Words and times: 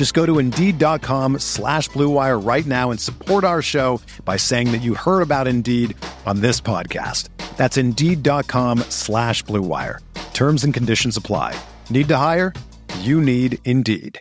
Just 0.00 0.14
go 0.14 0.24
to 0.24 0.38
Indeed.com 0.38 1.40
slash 1.40 1.90
BlueWire 1.90 2.42
right 2.42 2.64
now 2.64 2.90
and 2.90 2.98
support 2.98 3.44
our 3.44 3.60
show 3.60 4.00
by 4.24 4.38
saying 4.38 4.72
that 4.72 4.78
you 4.78 4.94
heard 4.94 5.20
about 5.20 5.46
Indeed 5.46 5.94
on 6.24 6.40
this 6.40 6.58
podcast. 6.58 7.28
That's 7.58 7.76
Indeed.com 7.76 8.78
slash 8.88 9.44
BlueWire. 9.44 9.98
Terms 10.32 10.64
and 10.64 10.72
conditions 10.72 11.18
apply. 11.18 11.54
Need 11.90 12.08
to 12.08 12.16
hire? 12.16 12.54
You 13.00 13.20
need 13.20 13.58
Indeed. 13.66 14.18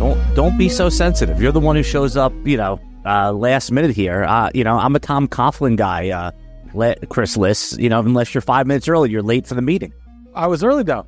Don't 0.00 0.34
don't 0.34 0.58
be 0.58 0.68
so 0.68 0.88
sensitive. 0.88 1.40
You're 1.40 1.52
the 1.52 1.60
one 1.60 1.76
who 1.76 1.84
shows 1.84 2.16
up, 2.16 2.32
you 2.42 2.56
know, 2.56 2.80
uh, 3.06 3.30
last 3.30 3.70
minute 3.70 3.94
here. 3.94 4.24
Uh, 4.24 4.50
you 4.52 4.64
know, 4.64 4.78
I'm 4.80 4.96
a 4.96 4.98
Tom 4.98 5.28
Coughlin 5.28 5.76
guy, 5.76 6.10
uh, 6.10 6.32
Chris 7.08 7.36
Liss. 7.36 7.76
You 7.78 7.88
know, 7.88 8.00
unless 8.00 8.34
you're 8.34 8.42
five 8.42 8.66
minutes 8.66 8.88
early, 8.88 9.10
you're 9.10 9.22
late 9.22 9.46
for 9.46 9.54
the 9.54 9.62
meeting. 9.62 9.92
I 10.34 10.46
was 10.46 10.62
early 10.62 10.82
though, 10.82 11.06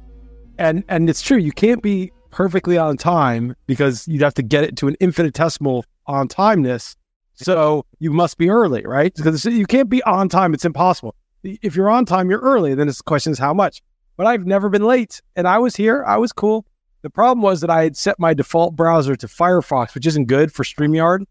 and 0.59 0.85
and 0.89 1.09
it's 1.09 1.23
true. 1.23 1.39
You 1.39 1.53
can't 1.53 1.83
be 1.83 2.13
perfectly 2.31 2.79
on 2.79 2.97
time 2.97 3.55
because 3.67 4.07
you'd 4.09 4.23
have 4.23 4.35
to 4.35 4.43
get 4.43 4.65
it 4.65 4.77
to 4.77 4.89
an 4.89 4.97
infinitesimal 5.01 5.85
on 6.07 6.29
timeness. 6.29 6.97
So 7.35 7.87
you 7.99 8.11
must 8.11 8.39
be 8.39 8.51
early, 8.51 8.85
right? 8.85 9.15
Because 9.15 9.45
you 9.47 9.67
can't 9.67 9.89
be 9.89 10.03
on 10.03 10.29
time. 10.29 10.53
It's 10.53 10.65
impossible. 10.65 11.15
If 11.43 11.75
you're 11.75 11.89
on 11.89 12.05
time, 12.05 12.29
you're 12.29 12.41
early. 12.41 12.75
Then 12.75 12.87
the 12.87 13.01
question 13.05 13.33
is 13.33 13.39
how 13.39 13.55
much. 13.55 13.81
But 14.17 14.27
I've 14.27 14.47
never 14.47 14.69
been 14.69 14.85
late, 14.85 15.23
and 15.37 15.49
I 15.49 15.59
was 15.59 15.75
here. 15.75 16.05
I 16.07 16.19
was 16.19 16.33
cool. 16.33 16.67
The 17.03 17.09
problem 17.09 17.41
was 17.41 17.63
that 17.63 17.71
I 17.71 17.85
had 17.85 17.97
set 17.97 18.19
my 18.19 18.35
default 18.35 18.77
browser 18.77 19.17
to 19.17 19.27
Firefox, 19.27 19.95
which 19.95 20.07
isn't 20.07 20.27
good 20.27 20.53
for 20.53 20.65
StreamYard. 20.65 21.25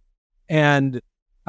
And 0.49 0.99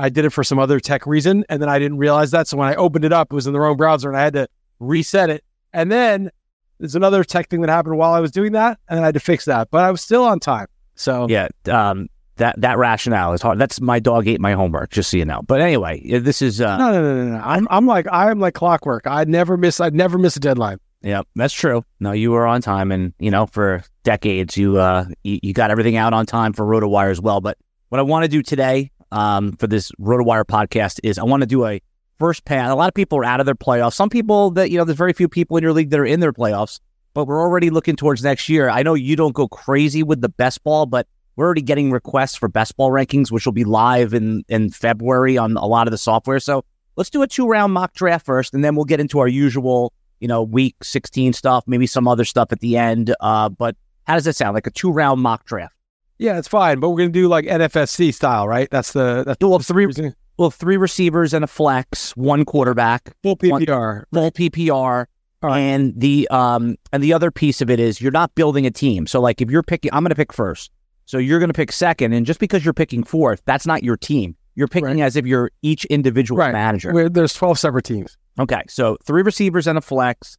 I 0.00 0.08
did 0.08 0.24
it 0.24 0.30
for 0.30 0.42
some 0.42 0.58
other 0.58 0.80
tech 0.80 1.06
reason. 1.06 1.44
And 1.48 1.60
then 1.60 1.68
I 1.68 1.78
didn't 1.78 1.98
realize 1.98 2.30
that. 2.30 2.48
So 2.48 2.56
when 2.56 2.68
I 2.68 2.74
opened 2.74 3.04
it 3.04 3.12
up, 3.12 3.32
it 3.32 3.34
was 3.34 3.46
in 3.46 3.52
the 3.52 3.60
wrong 3.60 3.76
browser 3.76 4.08
and 4.08 4.16
I 4.16 4.22
had 4.22 4.32
to 4.34 4.48
reset 4.78 5.30
it. 5.30 5.44
And 5.72 5.92
then 5.92 6.30
there's 6.78 6.96
another 6.96 7.22
tech 7.22 7.48
thing 7.48 7.60
that 7.60 7.70
happened 7.70 7.98
while 7.98 8.12
I 8.12 8.20
was 8.20 8.30
doing 8.30 8.52
that. 8.52 8.78
And 8.88 9.00
I 9.00 9.04
had 9.04 9.14
to 9.14 9.20
fix 9.20 9.44
that. 9.44 9.70
But 9.70 9.84
I 9.84 9.90
was 9.90 10.00
still 10.00 10.24
on 10.24 10.40
time. 10.40 10.66
So 10.94 11.26
yeah, 11.28 11.48
um, 11.66 12.08
that 12.36 12.60
that 12.60 12.76
rationale 12.76 13.32
is 13.32 13.40
hard. 13.40 13.58
That's 13.58 13.80
my 13.80 14.00
dog 14.00 14.26
ate 14.26 14.40
my 14.40 14.52
homework, 14.52 14.90
just 14.90 15.10
so 15.10 15.16
you 15.16 15.24
know. 15.24 15.42
But 15.42 15.60
anyway, 15.60 16.18
this 16.18 16.42
is 16.42 16.60
uh, 16.60 16.76
no, 16.76 16.92
no, 16.92 17.00
no, 17.02 17.24
no, 17.24 17.36
no. 17.36 17.42
I'm 17.44 17.66
I'm 17.70 17.86
like 17.86 18.06
I'm 18.10 18.40
like 18.40 18.54
clockwork. 18.54 19.06
I'd 19.06 19.28
never 19.28 19.56
miss. 19.56 19.80
I'd 19.80 19.94
never 19.94 20.18
miss 20.18 20.36
a 20.36 20.40
deadline. 20.40 20.78
Yeah, 21.02 21.22
that's 21.36 21.54
true. 21.54 21.84
No, 22.00 22.12
you 22.12 22.32
were 22.32 22.46
on 22.46 22.60
time, 22.60 22.92
and 22.92 23.14
you 23.18 23.30
know, 23.30 23.46
for 23.46 23.82
decades, 24.02 24.56
you 24.56 24.78
uh, 24.78 25.06
you, 25.22 25.38
you 25.42 25.52
got 25.54 25.70
everything 25.70 25.96
out 25.96 26.12
on 26.12 26.26
time 26.26 26.52
for 26.52 26.66
RotoWire 26.66 27.10
as 27.10 27.20
well. 27.20 27.40
But 27.40 27.56
what 27.88 27.98
I 27.98 28.02
want 28.02 28.24
to 28.24 28.28
do 28.28 28.42
today, 28.42 28.90
um, 29.12 29.52
for 29.52 29.66
this 29.66 29.90
RotoWire 30.00 30.44
podcast 30.44 31.00
is 31.02 31.18
I 31.18 31.24
want 31.24 31.42
to 31.42 31.46
do 31.46 31.66
a 31.66 31.80
first 32.18 32.44
pass. 32.44 32.70
A 32.70 32.74
lot 32.74 32.88
of 32.88 32.94
people 32.94 33.18
are 33.18 33.24
out 33.24 33.40
of 33.40 33.46
their 33.46 33.54
playoffs. 33.54 33.94
Some 33.94 34.10
people 34.10 34.50
that 34.52 34.70
you 34.70 34.78
know, 34.78 34.84
there's 34.84 34.98
very 34.98 35.12
few 35.12 35.28
people 35.28 35.56
in 35.56 35.62
your 35.62 35.72
league 35.72 35.90
that 35.90 36.00
are 36.00 36.06
in 36.06 36.20
their 36.20 36.32
playoffs. 36.32 36.80
But 37.12 37.24
we're 37.24 37.40
already 37.40 37.70
looking 37.70 37.96
towards 37.96 38.22
next 38.22 38.48
year. 38.48 38.68
I 38.68 38.84
know 38.84 38.94
you 38.94 39.16
don't 39.16 39.34
go 39.34 39.48
crazy 39.48 40.04
with 40.04 40.20
the 40.20 40.28
best 40.28 40.62
ball, 40.62 40.86
but 40.86 41.08
we're 41.34 41.44
already 41.44 41.62
getting 41.62 41.90
requests 41.90 42.36
for 42.36 42.48
best 42.48 42.76
ball 42.76 42.90
rankings, 42.90 43.32
which 43.32 43.46
will 43.46 43.52
be 43.52 43.64
live 43.64 44.14
in 44.14 44.44
in 44.48 44.70
February 44.70 45.36
on 45.36 45.56
a 45.56 45.66
lot 45.66 45.88
of 45.88 45.90
the 45.90 45.98
software. 45.98 46.38
So 46.38 46.64
let's 46.96 47.10
do 47.10 47.22
a 47.22 47.26
two 47.26 47.48
round 47.48 47.72
mock 47.72 47.94
draft 47.94 48.26
first, 48.26 48.54
and 48.54 48.64
then 48.64 48.76
we'll 48.76 48.84
get 48.84 49.00
into 49.00 49.18
our 49.18 49.28
usual 49.28 49.92
you 50.20 50.28
know, 50.28 50.42
week 50.42 50.76
16 50.82 51.32
stuff, 51.32 51.64
maybe 51.66 51.86
some 51.86 52.06
other 52.06 52.24
stuff 52.24 52.52
at 52.52 52.60
the 52.60 52.76
end. 52.76 53.14
Uh, 53.20 53.48
but 53.48 53.76
how 54.06 54.14
does 54.14 54.24
that 54.24 54.36
sound? 54.36 54.54
Like 54.54 54.66
a 54.66 54.70
two 54.70 54.92
round 54.92 55.20
mock 55.20 55.44
draft? 55.46 55.74
Yeah, 56.20 56.38
it's 56.38 56.48
fine. 56.48 56.80
But 56.80 56.90
we're 56.90 56.98
going 56.98 57.12
to 57.12 57.18
do 57.18 57.28
like 57.28 57.46
NFFC 57.46 58.12
style, 58.12 58.46
right? 58.46 58.68
That's 58.70 58.92
the, 58.92 59.24
that's 59.24 59.38
well, 59.40 59.58
three, 59.58 59.88
well, 60.36 60.50
three 60.50 60.76
receivers 60.76 61.32
and 61.32 61.42
a 61.42 61.46
flex, 61.46 62.14
one 62.14 62.44
quarterback, 62.44 63.14
full 63.22 63.38
PPR, 63.38 63.96
one, 63.96 64.04
full 64.12 64.30
PPR. 64.30 65.06
Right. 65.42 65.58
And 65.58 65.98
the 65.98 66.28
um 66.28 66.76
and 66.92 67.02
the 67.02 67.14
other 67.14 67.30
piece 67.30 67.62
of 67.62 67.70
it 67.70 67.80
is 67.80 67.98
you're 67.98 68.12
not 68.12 68.34
building 68.34 68.66
a 68.66 68.70
team. 68.70 69.06
So 69.06 69.22
like 69.22 69.40
if 69.40 69.50
you're 69.50 69.62
picking, 69.62 69.90
I'm 69.94 70.02
going 70.02 70.10
to 70.10 70.14
pick 70.14 70.34
first. 70.34 70.70
So 71.06 71.16
you're 71.16 71.38
going 71.38 71.48
to 71.48 71.54
pick 71.54 71.72
second, 71.72 72.12
and 72.12 72.26
just 72.26 72.38
because 72.38 72.62
you're 72.62 72.74
picking 72.74 73.02
fourth, 73.02 73.40
that's 73.46 73.66
not 73.66 73.82
your 73.82 73.96
team. 73.96 74.36
You're 74.54 74.68
picking 74.68 74.98
right. 74.98 75.00
as 75.00 75.16
if 75.16 75.24
you're 75.24 75.50
each 75.62 75.86
individual 75.86 76.38
right. 76.38 76.52
manager. 76.52 76.92
Where 76.92 77.08
there's 77.08 77.32
12 77.32 77.58
separate 77.58 77.86
teams. 77.86 78.18
Okay, 78.38 78.62
so 78.68 78.98
three 79.04 79.22
receivers 79.22 79.66
and 79.66 79.78
a 79.78 79.80
flex, 79.80 80.36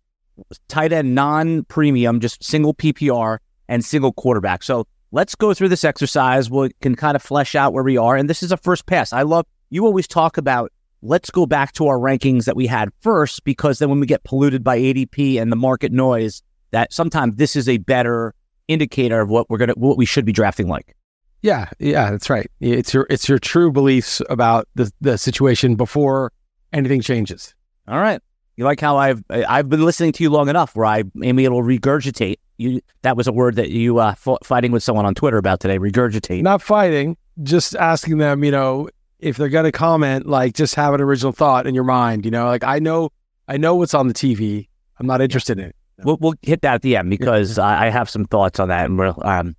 tight 0.68 0.94
end 0.94 1.16
non 1.16 1.64
premium, 1.64 2.20
just 2.20 2.44
single 2.44 2.76
PPR 2.76 3.40
and 3.68 3.84
single 3.84 4.14
quarterback. 4.14 4.62
So 4.62 4.86
let's 5.12 5.36
go 5.36 5.54
through 5.54 5.70
this 5.70 5.84
exercise. 5.84 6.50
We 6.50 6.72
can 6.82 6.96
kind 6.96 7.16
of 7.16 7.22
flesh 7.22 7.56
out 7.56 7.74
where 7.74 7.84
we 7.84 7.98
are. 7.98 8.16
And 8.16 8.30
this 8.30 8.44
is 8.44 8.52
a 8.52 8.58
first 8.58 8.86
pass. 8.86 9.14
I 9.14 9.24
love 9.24 9.46
you 9.70 9.86
always 9.86 10.08
talk 10.08 10.38
about 10.38 10.72
let's 11.02 11.30
go 11.30 11.46
back 11.46 11.74
to 11.74 11.88
our 11.88 11.98
rankings 11.98 12.46
that 12.46 12.56
we 12.56 12.68
had 12.68 12.90
first, 13.02 13.44
because 13.44 13.80
then 13.80 13.90
when 13.90 14.00
we 14.00 14.06
get 14.06 14.24
polluted 14.24 14.64
by 14.64 14.78
ADP 14.78 15.42
and 15.42 15.52
the 15.52 15.56
market 15.56 15.92
noise, 15.92 16.42
that 16.72 16.94
sometimes 16.94 17.36
this 17.36 17.56
is 17.56 17.68
a 17.68 17.78
better 17.78 18.34
indicator 18.68 19.22
of 19.22 19.30
what 19.30 19.50
we're 19.50 19.58
gonna 19.58 19.74
what 19.74 19.98
we 19.98 20.06
should 20.06 20.26
be 20.26 20.32
drafting 20.32 20.68
like. 20.68 20.96
Yeah, 21.42 21.70
yeah, 21.80 22.12
that's 22.12 22.30
right. 22.30 22.50
It's 22.60 22.94
your 22.94 23.08
it's 23.10 23.28
your 23.28 23.40
true 23.40 23.72
beliefs 23.72 24.22
about 24.30 24.68
the 24.76 24.92
the 25.02 25.18
situation 25.18 25.76
before 25.76 26.32
anything 26.72 27.02
changes. 27.02 27.56
All 27.88 28.00
right. 28.00 28.22
You 28.58 28.66
like 28.66 28.80
how 28.80 28.98
I've 28.98 29.24
I've 29.30 29.70
been 29.70 29.84
listening 29.84 30.12
to 30.14 30.24
you 30.24 30.30
long 30.30 30.50
enough 30.50 30.76
where 30.76 30.86
I 30.86 31.04
am 31.24 31.40
able 31.40 31.62
to 31.62 31.68
regurgitate. 31.68 32.36
You 32.62 32.82
that 33.02 33.18
was 33.18 33.28
a 33.28 33.32
word 33.32 33.56
that 33.56 33.70
you 33.70 34.00
uh, 34.00 34.16
fought, 34.16 34.46
fighting 34.46 34.72
with 34.72 34.84
someone 34.84 35.06
on 35.06 35.16
Twitter 35.16 35.38
about 35.38 35.60
today. 35.60 35.80
Regurgitate. 35.80 36.42
Not 36.42 36.62
fighting, 36.62 37.18
just 37.44 37.76
asking 37.76 38.20
them. 38.20 38.44
You 38.44 38.52
know, 38.52 38.90
if 39.20 39.38
they're 39.38 39.50
gonna 39.50 39.72
comment, 39.72 40.28
like 40.28 40.54
just 40.54 40.76
have 40.76 40.94
an 40.94 41.02
original 41.02 41.32
thought 41.32 41.68
in 41.68 41.76
your 41.76 41.84
mind. 41.84 42.26
You 42.26 42.32
know, 42.32 42.46
like 42.46 42.64
I 42.64 42.80
know 42.80 43.12
I 43.48 43.58
know 43.58 43.76
what's 43.76 43.94
on 43.94 44.08
the 44.08 44.14
TV. 44.14 44.68
I'm 45.00 45.08
not 45.08 45.22
interested 45.22 45.60
in 45.60 45.66
it. 45.66 45.76
We'll, 46.04 46.18
we'll 46.20 46.34
hit 46.42 46.62
that 46.62 46.76
at 46.76 46.82
the 46.82 46.96
end 46.96 47.10
because 47.10 47.60
I, 47.60 47.88
I 47.88 47.90
have 47.90 48.10
some 48.10 48.26
thoughts 48.26 48.60
on 48.60 48.70
that, 48.70 48.86
and 48.86 48.98
we'll 48.98 49.18
um 49.24 49.56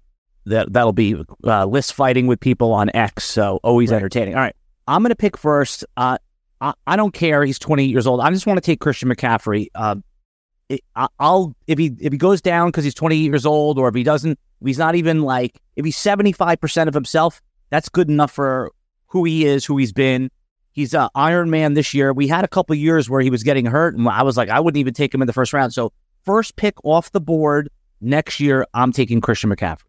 that 0.46 0.72
that'll 0.72 0.92
be 0.92 1.16
uh, 1.44 1.66
Liss 1.66 1.90
fighting 1.90 2.26
with 2.26 2.40
people 2.40 2.72
on 2.72 2.90
X. 2.94 3.24
So 3.24 3.60
always 3.62 3.90
right. 3.90 3.96
entertaining. 3.96 4.34
All 4.34 4.40
right, 4.40 4.56
I'm 4.86 5.02
gonna 5.02 5.14
pick 5.14 5.36
first. 5.36 5.84
Uh, 5.96 6.18
I, 6.60 6.74
I 6.86 6.96
don't 6.96 7.12
care. 7.12 7.44
He's 7.44 7.58
28 7.58 7.84
years 7.84 8.06
old. 8.06 8.20
I 8.20 8.30
just 8.30 8.46
want 8.46 8.56
to 8.56 8.60
take 8.62 8.80
Christian 8.80 9.08
McCaffrey. 9.08 9.68
Uh, 9.74 9.96
it, 10.72 10.80
I, 10.96 11.08
will 11.20 11.54
if 11.66 11.78
he 11.78 11.94
if 12.00 12.12
he 12.12 12.18
goes 12.18 12.40
down 12.40 12.68
because 12.68 12.84
he's 12.84 12.94
28 12.94 13.18
years 13.18 13.46
old, 13.46 13.78
or 13.78 13.88
if 13.88 13.94
he 13.94 14.02
doesn't, 14.02 14.32
if 14.32 14.66
he's 14.66 14.78
not 14.78 14.94
even 14.94 15.22
like 15.22 15.60
if 15.76 15.84
he's 15.84 15.96
75 15.96 16.60
percent 16.60 16.88
of 16.88 16.94
himself, 16.94 17.42
that's 17.70 17.88
good 17.88 18.08
enough 18.08 18.30
for 18.30 18.72
who 19.06 19.24
he 19.24 19.44
is, 19.46 19.64
who 19.64 19.76
he's 19.76 19.92
been. 19.92 20.30
He's 20.72 20.94
a 20.94 21.10
Iron 21.14 21.50
Man 21.50 21.74
this 21.74 21.92
year. 21.92 22.12
We 22.14 22.26
had 22.26 22.44
a 22.44 22.48
couple 22.48 22.74
years 22.74 23.10
where 23.10 23.20
he 23.20 23.28
was 23.28 23.42
getting 23.42 23.66
hurt, 23.66 23.94
and 23.94 24.08
I 24.08 24.22
was 24.22 24.36
like, 24.36 24.48
I 24.48 24.58
wouldn't 24.58 24.78
even 24.78 24.94
take 24.94 25.12
him 25.12 25.20
in 25.20 25.26
the 25.26 25.32
first 25.32 25.52
round. 25.52 25.74
So 25.74 25.92
first 26.24 26.56
pick 26.56 26.74
off 26.84 27.12
the 27.12 27.20
board 27.20 27.68
next 28.00 28.40
year, 28.40 28.66
I'm 28.72 28.92
taking 28.92 29.20
Christian 29.20 29.50
McCaffrey. 29.50 29.82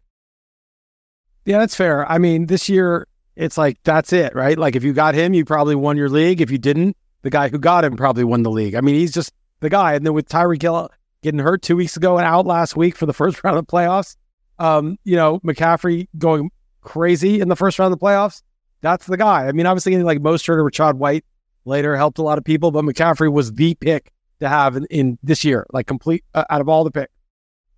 Yeah, 1.46 1.58
that's 1.58 1.74
fair. 1.74 2.10
I 2.10 2.18
mean, 2.18 2.46
this 2.46 2.68
year 2.68 3.06
it's 3.36 3.58
like 3.58 3.78
that's 3.84 4.12
it, 4.12 4.34
right? 4.34 4.58
Like 4.58 4.76
if 4.76 4.84
you 4.84 4.92
got 4.92 5.14
him, 5.14 5.34
you 5.34 5.44
probably 5.44 5.74
won 5.74 5.96
your 5.96 6.08
league. 6.08 6.40
If 6.40 6.50
you 6.50 6.58
didn't, 6.58 6.96
the 7.22 7.30
guy 7.30 7.48
who 7.48 7.58
got 7.58 7.84
him 7.84 7.96
probably 7.96 8.24
won 8.24 8.42
the 8.42 8.50
league. 8.50 8.74
I 8.74 8.80
mean, 8.80 8.94
he's 8.94 9.12
just 9.12 9.32
the 9.64 9.70
guy. 9.70 9.94
And 9.94 10.06
then 10.06 10.14
with 10.14 10.28
Tyreek 10.28 10.62
Hill 10.62 10.90
getting 11.22 11.40
hurt 11.40 11.62
two 11.62 11.76
weeks 11.76 11.96
ago 11.96 12.18
and 12.18 12.26
out 12.26 12.46
last 12.46 12.76
week 12.76 12.96
for 12.96 13.06
the 13.06 13.12
first 13.12 13.42
round 13.44 13.58
of 13.58 13.66
the 13.66 13.72
playoffs, 13.72 14.16
um, 14.58 14.98
you 15.04 15.16
know, 15.16 15.40
McCaffrey 15.40 16.06
going 16.18 16.50
crazy 16.82 17.40
in 17.40 17.48
the 17.48 17.56
first 17.56 17.78
round 17.78 17.92
of 17.92 17.98
the 17.98 18.04
playoffs. 18.04 18.42
That's 18.82 19.06
the 19.06 19.16
guy. 19.16 19.48
I 19.48 19.52
mean, 19.52 19.66
obviously, 19.66 19.90
getting 19.90 20.06
like 20.06 20.18
Mostert 20.20 20.58
or 20.58 20.70
Rachaad 20.70 20.94
White 20.94 21.24
later 21.64 21.96
helped 21.96 22.18
a 22.18 22.22
lot 22.22 22.38
of 22.38 22.44
people, 22.44 22.70
but 22.70 22.84
McCaffrey 22.84 23.32
was 23.32 23.52
the 23.52 23.74
pick 23.74 24.12
to 24.40 24.48
have 24.48 24.76
in, 24.76 24.84
in 24.90 25.18
this 25.22 25.44
year, 25.44 25.66
like 25.72 25.86
complete 25.86 26.22
uh, 26.34 26.44
out 26.50 26.60
of 26.60 26.68
all 26.68 26.84
the 26.84 26.90
picks. 26.90 27.12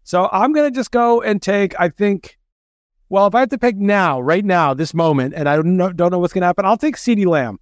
So 0.02 0.28
I'm 0.32 0.52
gonna 0.52 0.70
just 0.70 0.90
go 0.90 1.22
and 1.22 1.40
take. 1.40 1.78
I 1.80 1.88
think 1.88 2.38
Well, 3.08 3.26
if 3.26 3.34
I 3.34 3.40
have 3.40 3.50
to 3.50 3.58
pick 3.58 3.76
now, 3.76 4.20
right 4.20 4.44
now, 4.44 4.74
this 4.74 4.92
moment, 4.92 5.34
and 5.34 5.48
I 5.48 5.56
don't 5.56 5.76
know, 5.76 5.92
don't 5.92 6.10
know 6.10 6.18
what's 6.18 6.32
going 6.32 6.42
to 6.42 6.46
happen, 6.46 6.64
I'll 6.64 6.76
take 6.76 6.96
CeeDee 6.96 7.26
Lamb 7.26 7.58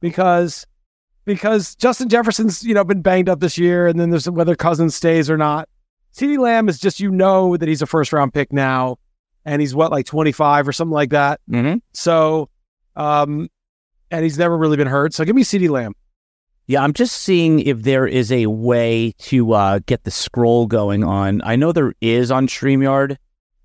because 0.00 0.66
because 1.34 1.74
Justin 1.76 2.08
Jefferson's 2.08 2.64
you 2.64 2.74
know 2.74 2.84
been 2.84 3.02
banged 3.02 3.28
up 3.28 3.40
this 3.40 3.56
year, 3.56 3.86
and 3.86 3.98
then 3.98 4.10
there's 4.10 4.28
whether 4.28 4.56
Cousins 4.56 4.94
stays 4.94 5.30
or 5.30 5.36
not. 5.36 5.68
CeeDee 6.14 6.38
Lamb 6.38 6.68
is 6.68 6.78
just 6.78 7.00
you 7.00 7.10
know 7.10 7.56
that 7.56 7.68
he's 7.68 7.82
a 7.82 7.86
first 7.86 8.12
round 8.12 8.34
pick 8.34 8.52
now, 8.52 8.96
and 9.44 9.60
he's 9.60 9.74
what 9.74 9.90
like 9.90 10.06
25 10.06 10.66
or 10.66 10.72
something 10.72 10.92
like 10.92 11.10
that. 11.10 11.40
Mm-hmm. 11.50 11.78
So, 11.92 12.48
um, 12.96 13.48
and 14.10 14.24
he's 14.24 14.38
never 14.38 14.56
really 14.56 14.76
been 14.76 14.88
hurt. 14.88 15.14
So 15.14 15.24
give 15.24 15.36
me 15.36 15.44
CeeDee 15.44 15.70
Lamb. 15.70 15.94
Yeah, 16.66 16.82
I'm 16.82 16.92
just 16.92 17.16
seeing 17.16 17.60
if 17.60 17.82
there 17.82 18.06
is 18.06 18.30
a 18.30 18.46
way 18.46 19.12
to 19.18 19.52
uh, 19.52 19.80
get 19.86 20.04
the 20.04 20.10
scroll 20.10 20.66
going 20.66 21.02
on. 21.02 21.42
I 21.44 21.56
know 21.56 21.72
there 21.72 21.94
is 22.00 22.30
on 22.30 22.46
StreamYard. 22.46 23.16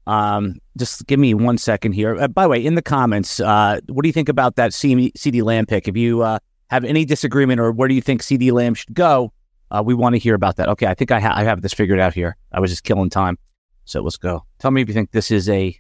Um, 0.08 0.56
just 0.78 1.06
give 1.08 1.20
me 1.20 1.34
one 1.34 1.58
second 1.58 1.94
here. 1.94 2.16
Uh, 2.16 2.28
by 2.28 2.44
the 2.44 2.50
way, 2.50 2.64
in 2.64 2.76
the 2.76 2.82
comments, 2.82 3.40
uh, 3.40 3.80
what 3.88 4.04
do 4.04 4.10
you 4.10 4.14
think 4.14 4.30
about 4.30 4.56
that 4.56 4.72
CeeDee 4.72 5.44
Lamb 5.44 5.66
pick? 5.66 5.86
Have 5.88 5.98
you 5.98 6.22
uh, 6.24 6.40
have 6.76 6.84
any 6.84 7.06
disagreement 7.06 7.60
or 7.60 7.72
where 7.72 7.88
do 7.88 7.96
you 7.96 8.02
think 8.02 8.22
CeeDee 8.22 8.52
Lamb 8.52 8.74
should 8.76 8.94
go, 8.94 9.32
uh, 9.72 9.82
we 9.86 9.94
want 9.94 10.14
to 10.14 10.20
hear 10.20 10.36
about 10.36 10.58
that. 10.58 10.70
Okay, 10.70 10.86
I 10.86 10.94
think 10.94 11.12
I, 11.12 11.20
ha- 11.20 11.34
I 11.36 11.44
have 11.44 11.62
this 11.62 11.74
figured 11.74 12.00
out 12.00 12.14
here. 12.14 12.38
I 12.52 12.60
was 12.60 12.70
just 12.72 12.84
killing 12.84 13.10
time. 13.10 13.38
So 13.86 14.02
let's 14.02 14.18
go. 14.18 14.44
Tell 14.60 14.72
me 14.72 14.82
if 14.82 14.88
you 14.88 14.94
think 14.94 15.12
this 15.12 15.32
is 15.32 15.50
a 15.50 15.76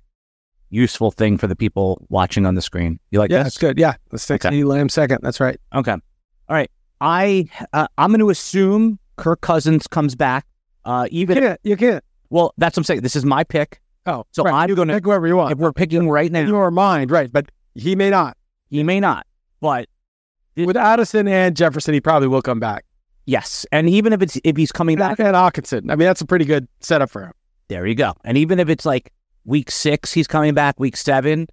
useful 0.69 1.12
thing 1.12 1.38
for 1.38 1.47
the 1.47 1.56
people 1.56 2.06
watching 2.09 2.45
on 2.45 2.56
the 2.56 2.62
screen. 2.62 3.00
You 3.12 3.19
like 3.19 3.30
Yeah, 3.31 3.38
this? 3.44 3.53
that's 3.53 3.57
good. 3.59 3.77
Yeah, 3.77 3.94
let's 4.12 4.25
take 4.25 4.44
Okay. 4.45 4.56
CeeDee 4.56 4.65
Lamb 4.65 4.89
second. 4.89 5.19
That's 5.21 5.39
right. 5.39 5.59
Okay. 5.74 5.92
All 5.94 6.00
right. 6.50 6.69
I 7.01 7.45
uh, 7.74 7.88
I'm 7.97 8.09
going 8.09 8.19
to 8.19 8.30
assume 8.30 9.00
Kirk 9.18 9.42
Cousins 9.42 9.88
comes 9.88 10.15
back. 10.15 10.45
Uh, 10.83 11.07
You 11.12 11.21
even 11.21 11.38
can't. 11.38 11.59
You 11.63 11.77
can't. 11.77 12.03
well, 12.30 12.53
that's 12.57 12.75
what 12.75 12.81
I'm 12.81 12.83
saying. 12.86 13.01
This 13.01 13.15
is 13.15 13.25
my 13.25 13.44
pick. 13.44 13.81
Oh, 14.06 14.24
So 14.31 14.44
right. 14.44 14.53
I'm 14.69 14.75
gonna- 14.75 14.94
pick 14.94 15.03
whoever 15.06 15.27
you 15.27 15.36
want. 15.36 15.51
If 15.51 15.57
we're 15.57 15.74
picking 15.74 16.09
right 16.09 16.31
now, 16.31 16.42
your 16.42 16.69
mind, 16.71 17.09
right? 17.12 17.31
But 17.31 17.50
he 17.75 17.95
may 17.95 18.09
not. 18.09 18.38
he 18.69 18.83
may 18.83 19.00
not. 19.00 19.25
But 19.62 19.88
It- 20.56 20.66
With 20.68 20.78
Addison 20.78 21.28
and 21.28 21.56
Jefferson, 21.56 21.94
he 21.94 22.02
probably 22.02 22.28
will 22.28 22.42
come 22.42 22.60
back. 22.60 22.86
yes, 23.25 23.66
and 23.72 23.90
even 23.90 24.13
if 24.13 24.22
it's 24.22 24.40
if 24.44 24.56
he's 24.56 24.72
coming 24.72 24.98
back, 24.98 25.19
And 25.19 25.36
Hockenson. 25.36 25.92
I 25.92 25.96
mean, 25.96 26.06
that's 26.07 26.22
a 26.22 26.25
pretty 26.25 26.46
good 26.46 26.68
setup 26.80 27.10
for 27.10 27.24
him. 27.25 27.34
there 27.68 27.86
you 27.88 27.96
go. 27.96 28.13
And 28.24 28.38
even 28.38 28.60
if 28.60 28.69
it's 28.69 28.86
like 28.86 29.12
week 29.46 29.72
six, 29.72 30.13
he's 30.13 30.28
coming 30.28 30.54
back. 30.54 30.80
Week 30.80 30.96
seven, 30.96 31.48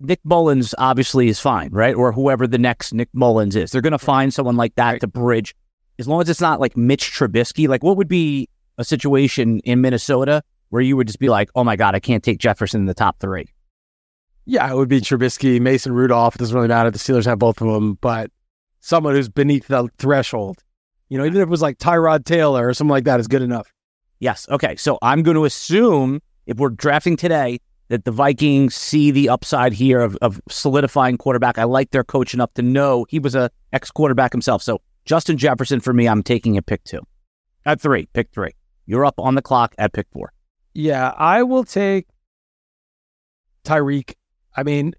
Nick 0.00 0.20
Mullens 0.24 0.74
obviously 0.78 1.28
is 1.28 1.40
fine, 1.40 1.70
right? 1.72 1.94
Or 1.94 2.12
whoever 2.12 2.46
the 2.46 2.58
next 2.58 2.92
Nick 2.94 3.08
Mullens 3.12 3.56
is, 3.56 3.70
they're 3.72 3.80
going 3.82 3.92
to 3.92 3.98
find 3.98 4.32
someone 4.32 4.56
like 4.56 4.74
that 4.76 4.92
Right. 4.92 5.00
to 5.00 5.06
bridge. 5.06 5.54
As 5.98 6.06
long 6.08 6.20
as 6.20 6.28
it's 6.28 6.40
not 6.40 6.60
like 6.60 6.76
Mitch 6.76 7.12
Trubisky, 7.12 7.68
like 7.68 7.82
what 7.84 7.96
would 7.96 8.08
be 8.08 8.48
a 8.78 8.84
situation 8.84 9.60
in 9.60 9.80
Minnesota 9.80 10.42
where 10.70 10.82
you 10.82 10.96
would 10.96 11.06
just 11.06 11.20
be 11.20 11.28
like, 11.28 11.50
oh 11.54 11.62
my 11.64 11.76
god, 11.76 11.94
I 11.94 12.00
can't 12.00 12.22
take 12.24 12.38
Jefferson 12.38 12.80
in 12.80 12.86
the 12.86 12.94
top 12.94 13.20
three. 13.20 13.46
Yeah, 14.46 14.70
it 14.70 14.76
would 14.76 14.88
be 14.88 15.00
Trubisky, 15.00 15.60
Mason 15.60 15.92
Rudolph. 15.92 16.34
It 16.34 16.38
doesn't 16.38 16.54
really 16.54 16.68
matter. 16.68 16.90
The 16.90 16.98
Steelers 16.98 17.24
have 17.24 17.38
both 17.38 17.60
of 17.60 17.68
them, 17.68 17.94
but 18.00 18.30
someone 18.80 19.14
who's 19.14 19.28
beneath 19.28 19.66
the 19.68 19.88
threshold. 19.98 20.62
You 21.08 21.18
know, 21.18 21.24
even 21.24 21.40
if 21.40 21.46
it 21.46 21.50
was 21.50 21.62
like 21.62 21.78
Tyrod 21.78 22.24
Taylor 22.24 22.68
or 22.68 22.74
something 22.74 22.90
like 22.90 23.04
that 23.04 23.20
is 23.20 23.28
good 23.28 23.42
enough. 23.42 23.72
Yes. 24.20 24.46
Okay. 24.50 24.76
So 24.76 24.98
I'm 25.02 25.22
going 25.22 25.36
to 25.36 25.44
assume 25.44 26.20
if 26.46 26.58
we're 26.58 26.70
drafting 26.70 27.16
today 27.16 27.60
that 27.88 28.04
the 28.04 28.10
Vikings 28.10 28.74
see 28.74 29.10
the 29.10 29.28
upside 29.28 29.72
here 29.72 30.00
of, 30.00 30.16
of 30.22 30.40
solidifying 30.48 31.18
quarterback. 31.18 31.58
I 31.58 31.64
like 31.64 31.90
their 31.90 32.04
coach 32.04 32.34
enough 32.34 32.52
to 32.54 32.62
know 32.62 33.06
he 33.08 33.18
was 33.18 33.34
a 33.34 33.50
ex 33.72 33.90
quarterback 33.90 34.32
himself. 34.32 34.62
So 34.62 34.80
Justin 35.04 35.36
Jefferson 35.36 35.80
for 35.80 35.92
me, 35.92 36.08
I'm 36.08 36.22
taking 36.22 36.56
at 36.56 36.66
pick 36.66 36.84
two. 36.84 37.00
At 37.66 37.80
three, 37.80 38.06
pick 38.12 38.30
three. 38.32 38.52
You're 38.86 39.04
up 39.04 39.18
on 39.18 39.34
the 39.34 39.42
clock 39.42 39.74
at 39.78 39.92
pick 39.92 40.06
four. 40.12 40.32
Yeah, 40.74 41.14
I 41.16 41.42
will 41.42 41.64
take 41.64 42.06
Tyreek. 43.64 44.14
I 44.56 44.62
mean, 44.62 44.94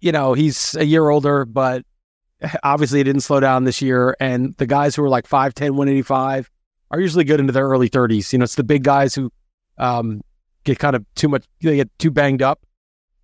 you 0.00 0.12
know, 0.12 0.34
he's 0.34 0.74
a 0.74 0.84
year 0.84 1.08
older, 1.08 1.44
but 1.44 1.84
obviously 2.62 2.98
he 2.98 3.04
didn't 3.04 3.22
slow 3.22 3.40
down 3.40 3.64
this 3.64 3.80
year. 3.80 4.16
And 4.20 4.54
the 4.56 4.66
guys 4.66 4.94
who 4.94 5.04
are 5.04 5.08
like 5.08 5.28
5'10, 5.28 5.70
185 5.70 6.50
are 6.90 7.00
usually 7.00 7.24
good 7.24 7.40
into 7.40 7.52
their 7.52 7.66
early 7.66 7.88
30s. 7.88 8.32
You 8.32 8.38
know, 8.38 8.44
it's 8.44 8.54
the 8.54 8.64
big 8.64 8.84
guys 8.84 9.14
who 9.14 9.32
um, 9.78 10.22
get 10.64 10.78
kind 10.78 10.96
of 10.96 11.04
too 11.14 11.28
much, 11.28 11.44
they 11.60 11.76
get 11.76 11.98
too 11.98 12.10
banged 12.10 12.42
up. 12.42 12.64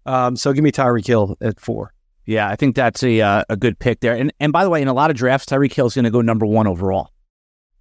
Um, 0.06 0.36
so 0.36 0.52
give 0.52 0.64
me 0.64 0.72
Tyreek 0.72 1.06
Hill 1.06 1.36
at 1.40 1.60
four. 1.60 1.92
Yeah, 2.26 2.48
I 2.48 2.56
think 2.56 2.76
that's 2.76 3.02
a 3.02 3.20
uh, 3.20 3.44
a 3.48 3.56
good 3.56 3.78
pick 3.78 4.00
there. 4.00 4.14
And 4.14 4.32
and 4.40 4.52
by 4.52 4.62
the 4.62 4.70
way, 4.70 4.80
in 4.80 4.88
a 4.88 4.92
lot 4.92 5.10
of 5.10 5.16
drafts, 5.16 5.46
Tyreek 5.46 5.72
Hill 5.72 5.86
is 5.86 5.94
going 5.94 6.04
to 6.04 6.10
go 6.10 6.20
number 6.20 6.46
one 6.46 6.66
overall. 6.66 7.10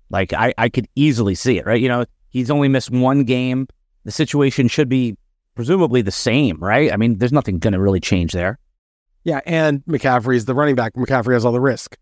Like 0.09 0.33
I, 0.33 0.53
I 0.57 0.69
could 0.69 0.87
easily 0.95 1.35
see 1.35 1.59
it, 1.59 1.65
right? 1.65 1.79
You 1.79 1.87
know, 1.87 2.05
he's 2.29 2.49
only 2.49 2.67
missed 2.67 2.89
one 2.89 3.23
game. 3.23 3.67
The 4.05 4.11
situation 4.11 4.67
should 4.67 4.89
be 4.89 5.17
presumably 5.55 6.01
the 6.01 6.11
same, 6.11 6.57
right? 6.59 6.91
I 6.91 6.97
mean, 6.97 7.17
there's 7.17 7.31
nothing 7.31 7.59
going 7.59 7.73
to 7.73 7.79
really 7.79 7.99
change 7.99 8.31
there. 8.33 8.59
Yeah, 9.23 9.41
and 9.45 9.83
McCaffrey's 9.85 10.45
the 10.45 10.55
running 10.55 10.75
back. 10.75 10.93
McCaffrey 10.93 11.33
has 11.33 11.45
all 11.45 11.51
the 11.51 11.59
risk. 11.59 11.97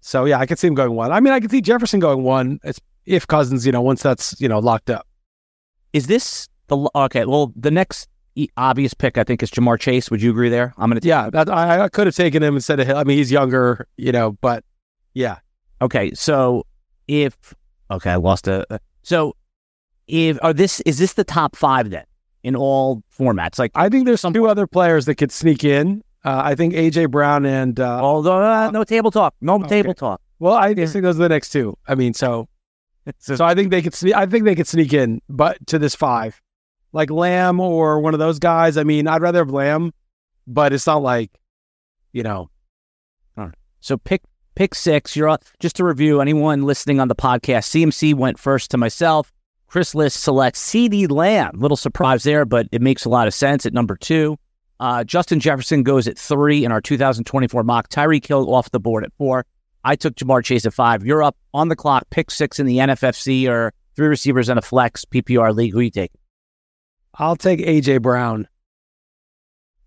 So 0.00 0.24
yeah, 0.24 0.38
I 0.38 0.46
could 0.46 0.58
see 0.58 0.66
him 0.66 0.74
going 0.74 0.92
one. 0.92 1.12
I 1.12 1.20
mean, 1.20 1.32
I 1.32 1.40
could 1.40 1.50
see 1.50 1.60
Jefferson 1.60 2.00
going 2.00 2.22
one. 2.22 2.58
It's 2.64 2.80
if 3.06 3.26
Cousins, 3.26 3.66
you 3.66 3.72
know, 3.72 3.82
once 3.82 4.02
that's 4.02 4.40
you 4.40 4.48
know 4.48 4.58
locked 4.58 4.88
up. 4.88 5.06
Is 5.92 6.06
this 6.06 6.48
the 6.68 6.88
okay? 6.94 7.24
Well, 7.26 7.52
the 7.56 7.70
next 7.70 8.08
obvious 8.56 8.94
pick 8.94 9.18
I 9.18 9.24
think 9.24 9.42
is 9.42 9.50
Ja'Marr 9.50 9.78
Chase. 9.78 10.10
Would 10.10 10.22
you 10.22 10.30
agree 10.30 10.48
there? 10.48 10.72
I'm 10.78 10.88
going 10.88 11.00
to 11.00 11.06
Yeah, 11.06 11.28
that 11.30 11.50
I, 11.50 11.84
I 11.84 11.88
could 11.88 12.06
have 12.06 12.14
taken 12.16 12.42
him 12.42 12.54
instead 12.54 12.80
of 12.80 12.86
Hill. 12.86 12.96
I 12.96 13.04
mean, 13.04 13.18
he's 13.18 13.30
younger, 13.30 13.86
you 13.96 14.12
know, 14.12 14.32
but 14.40 14.64
yeah, 15.12 15.38
Okay, 15.82 16.12
so 16.14 16.66
if 17.08 17.54
okay, 17.90 18.10
I 18.10 18.16
lost 18.16 18.46
a- 18.48 18.80
So 19.02 19.34
if 20.06 20.38
are 20.42 20.52
this 20.52 20.80
is 20.82 20.98
this 20.98 21.14
the 21.14 21.24
top 21.24 21.56
five 21.56 21.90
then 21.90 22.04
in 22.42 22.56
all 22.56 23.02
formats? 23.16 23.58
Like, 23.58 23.72
I 23.74 23.88
think 23.88 24.06
there's 24.06 24.20
some 24.20 24.32
two 24.32 24.46
other 24.46 24.66
players 24.66 25.04
that 25.06 25.16
could 25.16 25.32
sneak 25.32 25.64
in. 25.64 26.02
Uh, 26.24 26.42
I 26.44 26.54
think 26.54 26.74
AJ 26.74 27.10
Brown 27.10 27.46
and 27.46 27.78
uh, 27.80 28.00
although 28.02 28.42
uh, 28.42 28.70
no 28.70 28.84
table 28.84 29.10
talk, 29.10 29.34
no 29.40 29.54
Okay. 29.54 29.68
table 29.82 29.94
talk. 29.94 30.20
well, 30.38 30.52
I 30.54 30.74
just 30.74 30.92
think 30.92 31.02
those 31.02 31.16
are 31.16 31.22
the 31.22 31.28
next 31.30 31.50
two. 31.50 31.76
I 31.88 31.94
mean, 31.94 32.12
so 32.14 32.48
so 33.18 33.42
I 33.44 33.54
think 33.54 33.70
they 33.70 33.80
could 33.82 33.94
sneak. 33.94 34.14
I 34.14 34.26
think 34.26 34.44
they 34.44 34.54
could 34.54 34.68
sneak 34.68 34.92
in, 34.92 35.20
but 35.28 35.56
to 35.68 35.78
this 35.78 35.94
five, 35.94 36.40
like 36.92 37.10
Lamb 37.10 37.58
or 37.58 38.00
one 38.00 38.12
of 38.14 38.20
those 38.20 38.38
guys. 38.38 38.76
I 38.76 38.84
mean, 38.84 39.06
I'd 39.08 39.22
rather 39.22 39.38
have 39.38 39.50
Lamb, 39.50 39.92
but 40.46 40.72
it's 40.74 40.86
not 40.86 41.02
like, 41.02 41.30
you 42.12 42.22
know, 42.22 42.50
So 43.80 43.96
pick 43.96 44.20
pick 44.54 44.74
six. 44.74 45.16
You're 45.16 45.28
up. 45.30 45.42
Just 45.58 45.76
to 45.76 45.84
review, 45.84 46.20
anyone 46.20 46.64
listening 46.64 47.00
on 47.00 47.08
the 47.08 47.14
podcast, 47.16 47.64
CMC 47.72 48.14
went 48.14 48.38
first 48.38 48.70
to 48.72 48.76
myself. 48.76 49.32
Chris 49.70 49.94
Liss 49.94 50.14
selects 50.14 50.60
CeeDee 50.68 51.08
Lamb. 51.08 51.52
Little 51.54 51.76
surprise 51.76 52.24
there, 52.24 52.44
but 52.44 52.66
it 52.72 52.82
makes 52.82 53.04
a 53.04 53.08
lot 53.08 53.28
of 53.28 53.34
sense 53.34 53.64
at 53.64 53.72
number 53.72 53.96
two. 53.96 54.36
Uh, 54.80 55.04
Justin 55.04 55.38
Jefferson 55.38 55.84
goes 55.84 56.08
at 56.08 56.18
three 56.18 56.64
in 56.64 56.72
our 56.72 56.80
2024 56.80 57.62
mock. 57.62 57.88
Tyreek 57.88 58.26
Hill 58.26 58.52
off 58.52 58.72
the 58.72 58.80
board 58.80 59.04
at 59.04 59.12
four. 59.16 59.46
I 59.84 59.94
took 59.94 60.16
Ja'Marr 60.16 60.42
Chase 60.42 60.66
at 60.66 60.74
five. 60.74 61.06
You're 61.06 61.22
up 61.22 61.36
on 61.54 61.68
the 61.68 61.76
clock. 61.76 62.02
Pick 62.10 62.32
six 62.32 62.58
in 62.58 62.66
the 62.66 62.78
NFFC 62.78 63.48
or 63.48 63.72
three 63.94 64.08
receivers 64.08 64.48
and 64.48 64.58
a 64.58 64.62
flex 64.62 65.04
PPR 65.04 65.54
league. 65.54 65.72
Who 65.72 65.80
you 65.80 65.90
take? 65.90 66.10
I'll 67.14 67.36
take 67.36 67.60
AJ 67.60 68.02
Brown. 68.02 68.48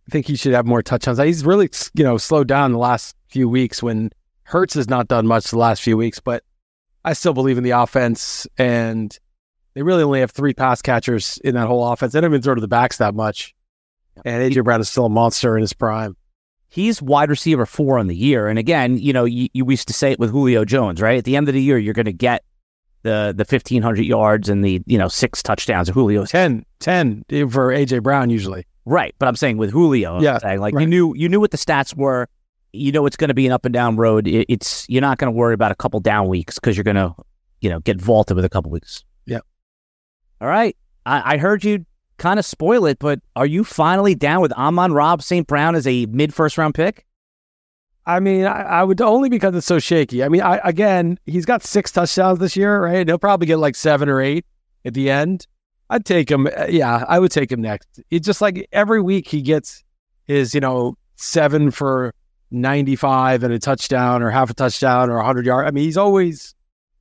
I 0.08 0.12
think 0.12 0.28
he 0.28 0.38
should 0.38 0.54
have 0.54 0.66
more 0.66 0.82
touchdowns. 0.82 1.20
He's 1.20 1.46
really, 1.46 1.70
you 1.94 2.06
know, 2.06 2.18
slowed 2.18 2.48
down 2.48 2.72
the 2.72 2.78
last 2.78 3.18
few 3.28 3.50
weeks 3.50 3.84
when 3.84 4.12
Hurts 4.44 4.76
has 4.76 4.88
not 4.88 5.10
done 5.10 5.28
much 5.28 5.52
the 5.52 5.58
last 5.58 5.82
few 5.82 5.98
weeks, 5.98 6.22
but 6.22 6.42
I 7.04 7.12
still 7.12 7.34
believe 7.34 7.58
in 7.58 7.66
the 7.66 7.72
offense. 7.72 8.48
And 8.58 9.18
they 9.74 9.82
really 9.82 10.04
only 10.04 10.20
have 10.20 10.32
three 10.32 10.54
pass 10.54 10.82
catchers 10.82 11.40
in 11.44 11.56
that 11.56 11.68
whole 11.68 11.86
offense. 11.92 12.14
They 12.14 12.22
don't 12.22 12.32
even 12.32 12.42
throw 12.42 12.56
to 12.56 12.62
the 12.62 12.68
backs 12.68 12.98
that 12.98 13.16
much. 13.16 13.54
And 14.26 14.54
AJ 14.54 14.64
Brown 14.64 14.82
is 14.82 14.90
still 14.90 15.06
a 15.06 15.10
monster 15.10 15.56
in 15.58 15.62
his 15.62 15.74
prime. 15.74 16.16
He's 16.70 17.02
wide 17.02 17.30
receiver 17.30 17.66
four 17.66 18.00
on 18.00 18.08
the 18.08 18.16
year. 18.16 18.48
And 18.48 18.58
again, 18.58 18.98
you 18.98 19.14
know, 19.14 19.26
you, 19.26 19.48
you 19.54 19.70
used 19.70 19.88
to 19.88 19.94
say 19.94 20.12
it 20.12 20.20
with 20.20 20.32
Julio 20.32 20.66
Jones, 20.66 21.02
right? 21.02 21.18
At 21.18 21.24
the 21.26 21.36
end 21.36 21.48
of 21.48 21.54
the 21.54 21.62
year, 21.62 21.78
you're 21.78 21.94
going 21.94 22.06
to 22.06 22.14
get 22.14 22.44
the 23.04 23.34
the 23.36 23.46
1,500 23.48 24.02
yards 24.02 24.50
and 24.50 24.64
the, 24.64 24.82
you 24.86 24.98
know, 24.98 25.08
six 25.08 25.44
touchdowns 25.44 25.90
of 25.90 25.96
Julio's 25.96 26.32
10, 26.32 26.66
10 26.80 27.26
for 27.50 27.70
AJ 27.70 28.02
Brown 28.04 28.30
usually. 28.30 28.66
Right, 28.86 29.16
but 29.18 29.28
I'm 29.28 29.36
saying 29.36 29.58
with 29.58 29.72
Julio, 29.72 30.18
I'm 30.18 30.24
Yeah, 30.24 30.38
saying, 30.40 30.60
like 30.60 30.74
you 30.74 30.80
right. 30.80 30.88
knew 30.90 31.14
you 31.16 31.30
knew 31.30 31.40
what 31.40 31.52
the 31.52 31.58
stats 31.58 31.96
were. 31.96 32.28
You 32.74 32.92
know 32.92 33.06
it's 33.06 33.16
going 33.16 33.28
to 33.30 33.34
be 33.34 33.46
an 33.46 33.52
up 33.52 33.66
and 33.66 33.74
down 33.74 33.96
road. 33.96 34.28
It, 34.28 34.46
it's 34.52 34.88
you're 34.90 35.02
not 35.02 35.20
going 35.20 35.32
to 35.32 35.38
worry 35.38 35.54
about 35.54 35.72
a 35.72 35.76
couple 35.76 36.00
down 36.00 36.28
weeks 36.28 36.56
because 36.56 36.76
you're 36.76 36.84
going 36.84 36.96
to, 36.96 37.14
you 37.62 37.70
know, 37.70 37.80
get 37.80 38.02
vaulted 38.02 38.36
with 38.36 38.46
a 38.46 38.50
couple 38.50 38.72
weeks. 38.72 39.04
All 40.44 40.50
right, 40.50 40.76
I, 41.06 41.36
I 41.36 41.38
heard 41.38 41.64
you 41.64 41.86
kind 42.18 42.38
of 42.38 42.46
spoil 42.46 42.86
it, 42.86 43.00
but 43.00 43.22
are 43.38 43.46
you 43.46 43.64
finally 43.64 44.14
down 44.14 44.42
with 44.42 44.52
Amon-Ra 44.52 45.16
St. 45.20 45.48
Brown 45.48 45.74
as 45.74 45.88
a 45.88 46.06
mid 46.08 46.34
first 46.34 46.58
round 46.58 46.76
pick? 46.76 47.06
I 48.06 48.20
mean, 48.20 48.44
I, 48.44 48.64
I 48.64 48.84
would 48.84 49.00
only 49.00 49.30
because 49.30 49.56
it's 49.56 49.66
so 49.66 49.80
shaky. 49.80 50.22
I 50.22 50.28
mean, 50.28 50.42
I, 50.42 50.60
again, 50.66 51.18
he's 51.26 51.46
got 51.46 51.64
six 51.64 51.94
touchdowns 51.94 52.40
this 52.40 52.58
year, 52.58 52.84
right? 52.84 53.08
He'll 53.08 53.18
probably 53.18 53.48
get 53.48 53.56
like 53.56 53.78
seven 53.78 54.10
or 54.10 54.20
eight 54.20 54.46
at 54.84 54.94
the 54.94 55.10
end. 55.10 55.48
I'd 55.90 56.04
take 56.04 56.30
him. 56.30 56.48
Uh, 56.48 56.66
Yeah, 56.68 57.06
I 57.08 57.20
would 57.20 57.32
take 57.32 57.50
him 57.50 57.62
next. 57.62 58.02
It's 58.12 58.26
just 58.26 58.42
like 58.42 58.68
every 58.74 59.02
week 59.02 59.30
he 59.30 59.42
gets 59.42 59.82
his, 60.26 60.54
you 60.54 60.60
know, 60.60 60.98
seven 61.16 61.72
for 61.72 62.14
95 62.52 63.44
and 63.44 63.54
a 63.54 63.60
touchdown 63.60 64.22
or 64.22 64.30
half 64.30 64.50
a 64.50 64.54
touchdown 64.54 65.10
or 65.10 65.16
100 65.16 65.46
yard. 65.46 65.68
I 65.68 65.72
mean, 65.72 65.86
he's 65.86 65.96
always 65.96 66.54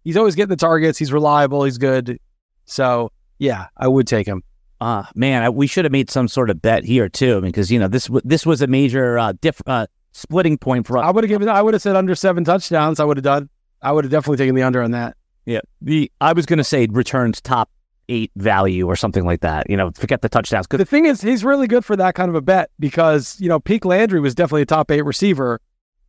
he's 0.05 0.17
always 0.17 0.37
getting 0.37 0.51
the 0.51 0.57
targets. 0.57 0.97
He's 0.97 1.13
reliable. 1.13 1.65
He's 1.65 1.79
good. 1.79 2.21
So, 2.67 3.11
yeah, 3.43 3.67
I 3.77 3.89
would 3.89 4.07
take 4.07 4.27
him. 4.27 4.45
Uh, 4.81 5.05
man, 5.17 5.43
I, 5.43 5.51
we 5.51 5.67
should 5.67 5.85
have 5.85 5.91
made 5.91 6.11
some 6.11 6.29
sort 6.29 6.49
of 6.49 6.63
bet 6.63 6.85
here 6.85 7.09
too, 7.09 7.41
because 7.41 7.73
you 7.73 7.79
know 7.79 7.89
this 7.89 8.07
w- 8.07 8.23
this 8.25 8.47
was 8.47 8.63
a 8.63 8.69
major 8.69 9.19
uh, 9.19 9.33
diff, 9.41 9.61
uh, 9.67 9.89
splitting 10.13 10.57
point 10.57 10.87
for 10.87 10.97
us. 10.99 11.05
I 11.05 11.11
would 11.11 11.25
have 11.25 11.29
given. 11.29 11.49
I 11.49 11.61
would 11.61 11.75
have 11.75 11.83
said 11.83 11.97
under 11.97 12.15
seven 12.15 12.45
touchdowns. 12.45 13.01
I 13.01 13.05
would 13.05 13.17
have 13.17 13.25
done. 13.25 13.49
I 13.83 13.91
would 13.91 14.05
have 14.05 14.13
definitely 14.13 14.37
taken 14.37 14.55
the 14.55 14.63
under 14.63 14.81
on 14.81 14.93
that. 14.93 15.17
Yeah, 15.45 15.61
the 15.81 16.11
I 16.21 16.33
was 16.33 16.47
going 16.47 16.59
to 16.59 16.65
say 16.65 16.87
returns 16.89 17.41
top 17.41 17.69
eight 18.09 18.31
value 18.37 18.87
or 18.87 18.95
something 18.95 19.25
like 19.25 19.41
that. 19.41 19.69
You 19.69 19.77
know, 19.77 19.91
forget 19.91 20.23
the 20.23 20.29
touchdowns. 20.29 20.69
The 20.69 20.85
thing 20.85 21.07
is, 21.07 21.21
he's 21.21 21.45
really 21.45 21.67
good 21.67 21.85
for 21.85 21.97
that 21.97 22.15
kind 22.15 22.29
of 22.29 22.37
a 22.37 22.41
bet 22.41 22.71
because 22.79 23.41
you 23.41 23.49
know 23.49 23.59
Peak 23.59 23.85
Landry 23.85 24.21
was 24.21 24.37
definitely 24.37 24.63
a 24.63 24.67
top 24.67 24.89
eight 24.93 25.03
receiver. 25.03 25.61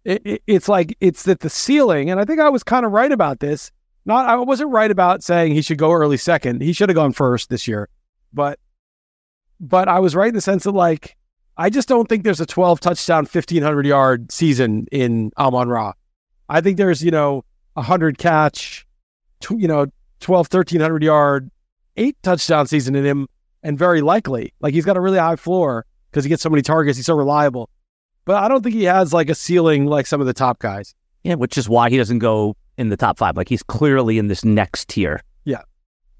It, 0.06 0.22
it, 0.24 0.44
it's 0.46 0.70
like 0.70 0.96
it's 1.00 1.24
that 1.24 1.40
the 1.40 1.50
ceiling, 1.50 2.12
and 2.12 2.20
I 2.20 2.26
think 2.26 2.40
I 2.40 2.50
was 2.50 2.64
kind 2.64 2.86
of 2.86 2.92
right 2.92 3.12
about 3.12 3.40
this. 3.40 3.72
Not 4.06 4.28
I 4.28 4.36
wasn't 4.36 4.72
right 4.72 4.92
about 4.92 5.24
saying 5.24 5.54
he 5.54 5.62
should 5.62 5.78
go 5.78 5.92
early 5.92 6.18
second. 6.18 6.62
He 6.62 6.74
should 6.74 6.90
have 6.90 6.96
gone 6.96 7.14
first 7.14 7.50
this 7.50 7.68
year, 7.68 7.90
but 8.34 8.60
but 9.60 9.88
I 9.88 10.00
was 10.00 10.16
right 10.16 10.28
in 10.28 10.36
the 10.36 10.42
sense 10.42 10.64
that 10.64 10.72
like 10.72 11.16
I 11.56 11.70
just 11.70 11.88
don't 11.88 12.10
think 12.10 12.24
there's 12.24 12.42
a 12.42 12.46
12 12.46 12.80
touchdown, 12.80 13.20
1500 13.20 13.86
yard 13.86 14.32
season 14.32 14.88
in 14.92 15.32
Amon 15.38 15.70
Ra. 15.70 15.94
I 16.50 16.62
think 16.62 16.78
there's 16.78 17.04
you 17.04 17.12
know 17.12 17.46
a 17.76 17.82
hundred 17.82 18.18
catch, 18.18 18.86
tw- 19.40 19.52
you 19.52 19.68
know 19.68 19.88
12, 20.20 20.48
1300 20.52 21.04
yard, 21.04 21.50
eight 21.96 22.18
touchdown 22.24 22.68
season 22.68 22.96
in 22.96 23.06
him, 23.06 23.28
and 23.62 23.78
very 23.78 24.02
likely 24.02 24.54
like 24.60 24.74
he's 24.74 24.86
got 24.86 24.98
a 24.98 25.02
really 25.02 25.18
high 25.18 25.38
floor 25.38 25.86
because 26.12 26.26
he 26.26 26.30
gets 26.30 26.44
so 26.44 26.50
many 26.50 26.62
targets. 26.62 26.98
He's 26.98 27.06
so 27.06 27.16
reliable, 27.16 27.70
but 28.26 28.44
I 28.44 28.50
don't 28.50 28.64
think 28.64 28.76
he 28.76 28.84
has 28.84 29.14
like 29.14 29.30
a 29.30 29.36
ceiling 29.36 29.86
like 29.86 30.08
some 30.08 30.20
of 30.20 30.28
the 30.28 30.34
top 30.34 30.60
guys. 30.60 30.94
Yeah, 31.24 31.36
which 31.36 31.58
is 31.58 31.70
why 31.70 31.90
he 31.90 31.96
doesn't 31.96 32.20
go 32.20 32.58
in 32.78 32.90
the 32.90 32.98
top 32.98 33.18
five. 33.18 33.38
Like 33.38 33.50
he's 33.50 33.64
clearly 33.64 34.18
in 34.18 34.28
this 34.28 34.44
next 34.46 34.90
tier. 34.90 35.22
Yeah. 35.46 35.62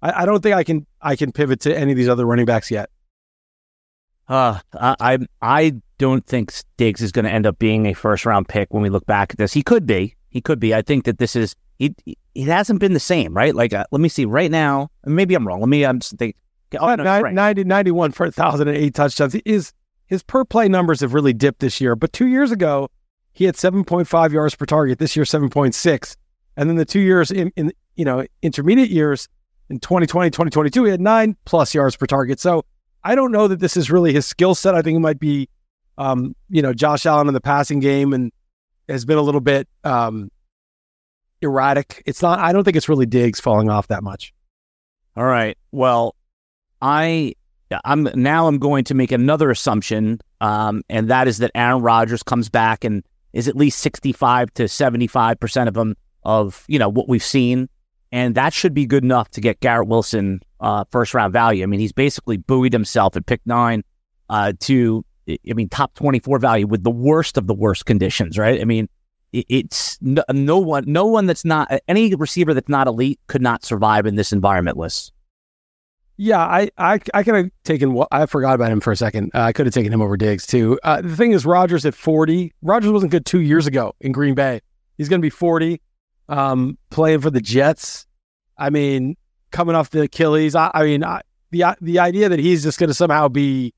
I, 0.00 0.22
I 0.22 0.26
don't 0.26 0.44
think 0.44 0.54
I 0.54 0.62
can 0.62 0.86
I 1.02 1.16
can 1.16 1.32
pivot 1.32 1.58
to 1.62 1.76
any 1.76 1.90
of 1.90 1.98
these 1.98 2.08
other 2.08 2.24
running 2.24 2.46
backs 2.46 2.70
yet. 2.70 2.88
Uh, 4.28 4.60
I, 4.72 5.18
I 5.42 5.72
don't 5.98 6.26
think 6.26 6.52
Diggs 6.76 7.00
is 7.00 7.12
going 7.12 7.24
to 7.24 7.30
end 7.30 7.46
up 7.46 7.58
being 7.58 7.86
a 7.86 7.94
first 7.94 8.26
round 8.26 8.48
pick 8.48 8.72
when 8.72 8.82
we 8.82 8.88
look 8.88 9.06
back 9.06 9.32
at 9.32 9.38
this. 9.38 9.52
He 9.52 9.62
could 9.62 9.86
be. 9.86 10.14
He 10.28 10.40
could 10.40 10.58
be. 10.58 10.74
I 10.74 10.82
think 10.82 11.04
that 11.04 11.18
this 11.18 11.36
is 11.36 11.54
it. 11.78 11.94
It 12.06 12.46
hasn't 12.46 12.80
been 12.80 12.94
the 12.94 13.00
same, 13.00 13.34
right? 13.34 13.54
Like, 13.54 13.72
uh, 13.72 13.84
let 13.92 14.00
me 14.00 14.08
see. 14.08 14.24
Right 14.24 14.50
now, 14.50 14.90
maybe 15.04 15.34
I'm 15.34 15.46
wrong. 15.46 15.60
Let 15.60 15.68
me. 15.68 15.84
I'm 15.84 16.00
just 16.00 16.16
think. 16.16 16.36
Oh, 16.78 16.94
no, 16.96 17.04
Ni- 17.04 17.22
right. 17.22 17.34
90, 17.34 17.64
91 17.64 18.10
for 18.10 18.26
1,008 18.26 18.94
touchdowns. 18.94 19.36
His, 19.44 19.72
his 20.06 20.24
per 20.24 20.44
play 20.44 20.68
numbers 20.68 21.00
have 21.00 21.14
really 21.14 21.32
dipped 21.32 21.60
this 21.60 21.80
year. 21.80 21.94
But 21.94 22.12
two 22.12 22.26
years 22.26 22.50
ago, 22.50 22.88
he 23.32 23.44
had 23.44 23.54
7.5 23.54 24.32
yards 24.32 24.56
per 24.56 24.66
target. 24.66 24.98
This 24.98 25.14
year, 25.14 25.24
7.6. 25.24 26.16
And 26.56 26.68
then 26.68 26.76
the 26.76 26.84
two 26.84 27.00
years 27.00 27.30
in, 27.30 27.52
in 27.56 27.72
you 27.96 28.04
know, 28.04 28.26
intermediate 28.42 28.90
years 28.90 29.28
in 29.70 29.78
2020, 29.80 30.30
2022, 30.30 30.84
he 30.84 30.90
had 30.90 31.00
nine 31.00 31.36
plus 31.44 31.74
yards 31.74 31.96
per 31.96 32.06
target. 32.06 32.40
So 32.40 32.64
I 33.02 33.14
don't 33.14 33.32
know 33.32 33.48
that 33.48 33.60
this 33.60 33.76
is 33.76 33.90
really 33.90 34.12
his 34.12 34.26
skill 34.26 34.54
set. 34.54 34.74
I 34.74 34.82
think 34.82 34.96
it 34.96 35.00
might 35.00 35.20
be, 35.20 35.48
um, 35.98 36.34
you 36.48 36.62
know, 36.62 36.72
Josh 36.72 37.06
Allen 37.06 37.28
in 37.28 37.34
the 37.34 37.40
passing 37.40 37.80
game 37.80 38.12
and 38.12 38.32
has 38.88 39.04
been 39.04 39.18
a 39.18 39.22
little 39.22 39.40
bit 39.40 39.68
um, 39.84 40.30
erratic. 41.40 42.02
It's 42.06 42.22
not, 42.22 42.38
I 42.38 42.52
don't 42.52 42.64
think 42.64 42.76
it's 42.76 42.88
really 42.88 43.06
Diggs 43.06 43.40
falling 43.40 43.70
off 43.70 43.88
that 43.88 44.02
much. 44.02 44.32
All 45.16 45.24
right. 45.24 45.56
Well, 45.70 46.16
I 46.82 47.34
I'm 47.84 48.08
now 48.14 48.46
I'm 48.46 48.58
going 48.58 48.84
to 48.84 48.94
make 48.94 49.12
another 49.12 49.50
assumption, 49.50 50.20
um, 50.40 50.82
and 50.88 51.08
that 51.08 51.28
is 51.28 51.38
that 51.38 51.50
Aaron 51.54 51.82
Rodgers 51.82 52.22
comes 52.22 52.48
back 52.48 52.84
and 52.84 53.02
is 53.32 53.48
at 53.48 53.56
least 53.56 53.80
65 53.80 54.52
to 54.54 54.68
75 54.68 55.40
percent 55.40 55.68
of 55.68 55.74
them 55.74 55.96
of 56.22 56.64
you 56.68 56.78
know 56.78 56.88
what 56.88 57.08
we've 57.08 57.22
seen, 57.22 57.68
and 58.12 58.34
that 58.34 58.52
should 58.52 58.74
be 58.74 58.86
good 58.86 59.04
enough 59.04 59.30
to 59.30 59.40
get 59.40 59.60
Garrett 59.60 59.88
Wilson 59.88 60.40
uh, 60.60 60.84
first 60.90 61.14
round 61.14 61.32
value. 61.32 61.62
I 61.62 61.66
mean, 61.66 61.80
he's 61.80 61.92
basically 61.92 62.36
buoyed 62.36 62.72
himself 62.72 63.16
at 63.16 63.26
pick 63.26 63.40
nine 63.46 63.82
uh, 64.28 64.52
to 64.60 65.04
I 65.28 65.52
mean 65.54 65.68
top 65.68 65.94
24 65.94 66.38
value 66.38 66.66
with 66.66 66.84
the 66.84 66.90
worst 66.90 67.36
of 67.36 67.46
the 67.46 67.54
worst 67.54 67.86
conditions, 67.86 68.38
right? 68.38 68.60
I 68.60 68.64
mean. 68.64 68.88
It's 69.36 69.98
no, 70.00 70.22
one, 70.58 70.84
no 70.86 71.06
one 71.06 71.26
that's 71.26 71.44
not 71.44 71.68
any 71.88 72.14
receiver 72.14 72.54
that's 72.54 72.68
not 72.68 72.86
elite 72.86 73.18
could 73.26 73.42
not 73.42 73.64
survive 73.64 74.06
in 74.06 74.14
this 74.14 74.32
environment. 74.32 74.76
Liss. 74.76 75.10
Yeah, 76.16 76.40
I 76.40 76.70
I, 76.78 77.00
I 77.12 77.22
could 77.24 77.34
have 77.34 77.50
taken. 77.64 78.00
I 78.12 78.26
forgot 78.26 78.54
about 78.54 78.70
him 78.70 78.80
for 78.80 78.92
a 78.92 78.96
second. 78.96 79.32
Uh, 79.34 79.40
I 79.40 79.52
could 79.52 79.66
have 79.66 79.74
taken 79.74 79.92
him 79.92 80.00
over 80.00 80.16
Diggs 80.16 80.46
too. 80.46 80.78
Uh, 80.84 81.00
the 81.00 81.16
thing 81.16 81.32
is, 81.32 81.44
Rodgers 81.44 81.84
at 81.84 81.94
forty. 81.94 82.52
Rodgers 82.62 82.92
wasn't 82.92 83.10
good 83.10 83.26
two 83.26 83.40
years 83.40 83.66
ago 83.66 83.94
in 84.00 84.12
Green 84.12 84.34
Bay. 84.34 84.60
He's 84.96 85.08
going 85.08 85.20
to 85.20 85.26
be 85.26 85.30
forty, 85.30 85.80
um, 86.28 86.78
playing 86.90 87.20
for 87.20 87.30
the 87.30 87.40
Jets. 87.40 88.06
I 88.56 88.70
mean, 88.70 89.16
coming 89.50 89.74
off 89.74 89.90
the 89.90 90.02
Achilles. 90.02 90.54
I, 90.54 90.70
I 90.72 90.84
mean, 90.84 91.02
I, 91.02 91.22
the 91.50 91.64
the 91.80 91.98
idea 91.98 92.28
that 92.28 92.38
he's 92.38 92.62
just 92.62 92.78
going 92.78 92.88
to 92.88 92.94
somehow 92.94 93.26
be 93.28 93.74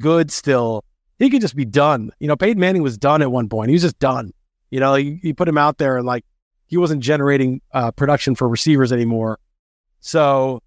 good 0.00 0.30
still. 0.30 0.84
He 1.20 1.30
could 1.30 1.40
just 1.40 1.54
be 1.54 1.64
done. 1.64 2.10
You 2.18 2.26
know, 2.26 2.34
Peyton 2.34 2.58
Manning 2.58 2.82
was 2.82 2.98
done 2.98 3.22
at 3.22 3.30
one 3.30 3.48
point. 3.48 3.68
He 3.68 3.74
was 3.74 3.82
just 3.82 4.00
done. 4.00 4.32
You 4.70 4.80
know, 4.80 4.96
you 4.96 5.34
put 5.34 5.46
him 5.46 5.58
out 5.58 5.78
there 5.78 5.96
and 5.96 6.06
like 6.06 6.24
he 6.66 6.76
wasn't 6.76 7.02
generating 7.02 7.60
uh, 7.72 7.92
production 7.92 8.34
for 8.34 8.48
receivers 8.48 8.92
anymore. 8.92 9.38
So 10.00 10.62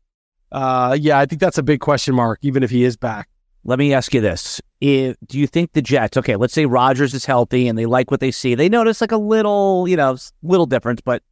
uh, 0.54 0.96
yeah, 1.00 1.20
I 1.20 1.26
think 1.26 1.42
that's 1.42 1.58
a 1.58 1.64
big 1.64 1.80
question 1.80 2.14
mark, 2.14 2.40
even 2.44 2.64
if 2.64 2.70
he 2.70 2.84
is 2.84 2.96
back. 2.96 3.28
Let 3.66 3.80
me 3.80 3.94
ask 3.94 4.14
you 4.14 4.22
this. 4.22 4.62
If, 4.82 5.16
do 5.26 5.40
you 5.40 5.48
think 5.48 5.74
the 5.74 5.82
Jets, 5.82 6.18
okay, 6.18 6.36
let's 6.36 6.54
say 6.54 6.66
Rodgers 6.66 7.14
is 7.14 7.26
healthy 7.26 7.68
and 7.68 7.78
they 7.78 7.86
like 7.86 8.12
what 8.12 8.20
they 8.20 8.30
see. 8.30 8.54
They 8.54 8.70
notice 8.70 9.02
like 9.02 9.12
a 9.12 9.18
little, 9.18 9.88
you 9.88 9.96
know, 9.96 10.18
little 10.44 10.66
difference, 10.66 11.02
but 11.02 11.24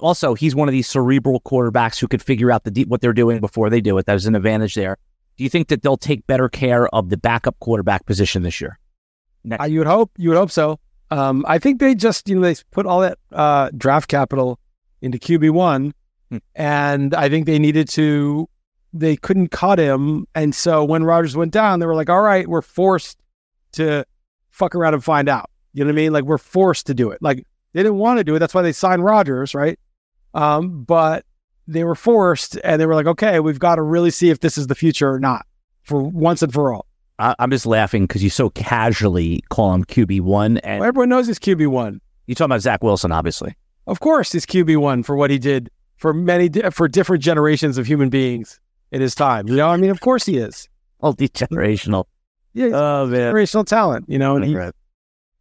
also 0.00 0.34
he's 0.34 0.54
one 0.54 0.68
of 0.68 0.72
these 0.72 0.88
cerebral 0.88 1.40
quarterbacks 1.40 1.98
who 1.98 2.08
could 2.08 2.20
figure 2.20 2.50
out 2.52 2.64
the 2.64 2.84
what 2.84 3.00
they're 3.00 3.12
doing 3.14 3.40
before 3.40 3.70
they 3.70 3.80
do 3.80 3.96
it. 3.96 4.04
There's 4.04 4.26
an 4.26 4.34
advantage 4.34 4.74
there. 4.74 4.98
Do 5.38 5.44
you 5.44 5.50
think 5.50 5.68
that 5.68 5.82
they'll 5.82 5.96
take 5.96 6.26
better 6.26 6.48
care 6.48 6.88
of 6.94 7.08
the 7.08 7.16
backup 7.16 7.58
quarterback 7.60 8.04
position 8.06 8.42
this 8.42 8.60
year? 8.60 8.78
Uh, 9.58 9.64
you 9.64 9.78
would 9.78 9.86
hope. 9.86 10.10
You 10.18 10.28
would 10.30 10.36
hope 10.38 10.50
so. 10.50 10.78
Um, 11.10 11.44
I 11.48 11.58
think 11.58 11.80
they 11.80 11.94
just, 11.94 12.28
you 12.28 12.34
know, 12.34 12.42
they 12.42 12.56
put 12.72 12.84
all 12.84 13.00
that 13.00 13.18
uh, 13.32 13.70
draft 13.76 14.08
capital 14.10 14.58
into 15.00 15.16
QB 15.16 15.50
one, 15.52 15.94
Hmm. 16.30 16.38
and 16.54 17.14
I 17.14 17.30
think 17.30 17.46
they 17.46 17.58
needed 17.58 17.88
to. 17.90 18.46
They 18.92 19.16
couldn't 19.16 19.48
cut 19.50 19.78
him, 19.78 20.26
and 20.34 20.54
so 20.54 20.84
when 20.84 21.04
Rodgers 21.04 21.36
went 21.36 21.52
down, 21.52 21.78
they 21.80 21.86
were 21.86 21.94
like, 21.94 22.10
"All 22.10 22.20
right, 22.20 22.46
we're 22.46 22.60
forced 22.60 23.18
to 23.72 24.04
fuck 24.50 24.74
around 24.74 24.92
and 24.94 25.02
find 25.04 25.28
out." 25.28 25.48
You 25.72 25.84
know 25.84 25.88
what 25.88 25.94
I 25.94 25.96
mean? 26.02 26.12
Like 26.12 26.24
we're 26.24 26.36
forced 26.36 26.86
to 26.88 26.94
do 26.94 27.10
it. 27.10 27.22
Like 27.22 27.44
they 27.72 27.82
didn't 27.82 27.98
want 27.98 28.18
to 28.18 28.24
do 28.24 28.34
it. 28.34 28.40
That's 28.40 28.52
why 28.54 28.60
they 28.62 28.72
signed 28.72 29.04
Rodgers, 29.04 29.54
right? 29.54 29.78
Um, 30.34 30.82
but 30.84 31.24
they 31.68 31.84
were 31.84 31.94
forced, 31.94 32.58
and 32.64 32.80
they 32.80 32.86
were 32.86 32.94
like, 32.96 33.06
"Okay, 33.06 33.38
we've 33.40 33.58
got 33.60 33.76
to 33.76 33.82
really 33.82 34.10
see 34.10 34.30
if 34.30 34.40
this 34.40 34.58
is 34.58 34.66
the 34.66 34.74
future 34.74 35.12
or 35.12 35.20
not 35.20 35.46
for 35.84 36.02
once 36.02 36.42
and 36.42 36.52
for 36.52 36.72
all." 36.74 36.86
I, 37.20 37.34
I'm 37.38 37.50
just 37.50 37.66
laughing 37.66 38.04
because 38.04 38.22
you 38.24 38.30
so 38.30 38.50
casually 38.50 39.42
call 39.50 39.74
him 39.74 39.84
QB 39.84 40.22
one, 40.22 40.58
and 40.58 40.80
Well, 40.80 40.88
everyone 40.88 41.08
knows 41.10 41.26
he's 41.26 41.38
QB 41.38 41.68
one. 41.68 42.00
you're 42.26 42.34
talking 42.34 42.46
about 42.52 42.62
Zach 42.62 42.82
Wilson, 42.82 43.12
obviously. 43.12 43.54
Of 43.86 44.00
course, 44.00 44.32
he's 44.32 44.46
QB 44.46 44.76
one 44.78 45.02
for 45.02 45.14
what 45.16 45.30
he 45.30 45.38
did 45.38 45.70
for 45.96 46.12
many 46.14 46.48
di- 46.48 46.70
for 46.70 46.88
different 46.88 47.22
generations 47.22 47.76
of 47.78 47.86
human 47.86 48.08
beings 48.08 48.60
in 48.92 49.00
his 49.00 49.14
time. 49.14 49.48
You 49.48 49.56
know, 49.56 49.68
I 49.68 49.76
mean, 49.76 49.90
of 49.90 50.00
course 50.00 50.24
he 50.26 50.36
is. 50.38 50.68
multi 51.02 51.28
generational. 51.28 52.04
Yeah, 52.54 52.68
Oh 52.72 53.06
man. 53.06 53.32
generational 53.34 53.66
talent, 53.66 54.06
you 54.08 54.18
know, 54.18 54.36
and 54.36 54.44
he, 54.44 54.54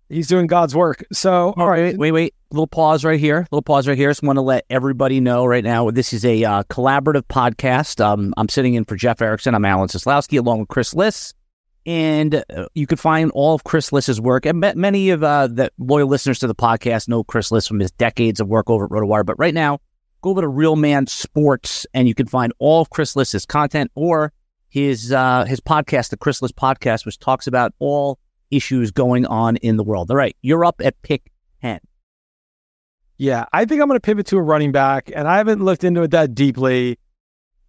he's 0.10 0.28
doing 0.28 0.48
God's 0.48 0.76
work. 0.76 1.06
So, 1.12 1.54
all 1.58 1.70
right, 1.70 1.98
Wait, 1.98 1.98
wait, 1.98 2.12
wait. 2.12 2.34
Little 2.50 2.68
pause 2.68 3.04
right 3.04 3.20
here. 3.20 3.46
Little 3.52 3.62
pause 3.62 3.88
right 3.88 3.98
here. 3.98 4.10
Just 4.10 4.24
want 4.24 4.38
to 4.38 4.42
let 4.42 4.66
everybody 4.70 5.20
know 5.20 5.46
right 5.46 5.64
now. 5.64 5.92
This 5.92 6.14
is 6.14 6.24
a 6.24 6.44
uh, 6.44 6.64
collaborative 6.64 7.24
podcast. 7.24 8.04
Um, 8.04 8.34
I'm 8.38 8.48
sitting 8.48 8.76
in 8.76 8.86
for 8.86 8.96
Jeff 8.96 9.22
Erickson. 9.22 9.54
I'm 9.54 9.66
Alan 9.66 9.90
Seslowsky 9.90 10.40
along 10.40 10.60
with 10.60 10.70
Chris 10.70 10.94
Liss. 10.94 11.34
And 11.86 12.36
uh, 12.36 12.68
you 12.74 12.88
can 12.88 12.98
find 12.98 13.32
all 13.32 13.54
of 13.54 13.64
Chris 13.64 13.92
Liss's 13.92 14.20
work. 14.20 14.46
And 14.46 14.60
many 14.76 15.10
of 15.10 15.24
uh, 15.24 15.48
the 15.48 15.72
loyal 15.78 16.08
listeners 16.08 16.40
to 16.40 16.48
the 16.48 16.56
podcast 16.56 17.08
know 17.08 17.24
Chris 17.24 17.52
Liss 17.52 17.68
from 17.68 17.80
his 17.80 17.92
decades 17.92 18.40
of 18.40 18.48
work 18.48 18.70
over 18.70 18.86
at 18.86 18.92
RotoWire. 18.92 19.26
But 19.26 19.40
right 19.40 19.54
now, 19.54 19.80
go 20.22 20.30
over 20.30 20.42
to 20.42 20.48
Real 20.48 20.76
Man 20.76 21.08
Sports 21.08 21.86
and 21.94 22.08
you 22.08 22.16
can 22.16 22.28
find 22.28 22.54
all 22.60 22.82
of 22.82 22.90
Chris 22.90 23.16
Liss's 23.16 23.46
content 23.46 23.92
or 23.96 24.32
his 24.70 25.12
uh, 25.12 25.46
his 25.46 25.60
podcast, 25.60 26.10
the 26.10 26.18
Chris 26.18 26.42
Liss 26.42 26.52
Podcast, 26.52 27.06
which 27.06 27.20
talks 27.20 27.48
about 27.48 27.74
all 27.80 28.20
issues 28.52 28.92
going 28.92 29.26
on 29.26 29.58
in 29.58 29.78
the 29.78 29.84
world. 29.84 30.12
All 30.12 30.18
right, 30.18 30.36
you're 30.42 30.66
up 30.66 30.82
at 30.84 31.02
pick 31.02 31.32
10. 31.62 31.80
Yeah, 33.18 33.46
I 33.52 33.66
think 33.66 33.82
I'm 33.82 33.88
going 33.88 33.98
to 33.98 34.02
pivot 34.02 34.28
to 34.28 34.38
a 34.38 34.42
running 34.42 34.72
back, 34.72 35.12
and 35.16 35.28
I 35.28 35.38
haven't 35.38 35.64
looked 35.64 35.84
into 35.84 36.04
it 36.04 36.12
that 36.12 36.36
deeply, 36.36 37.00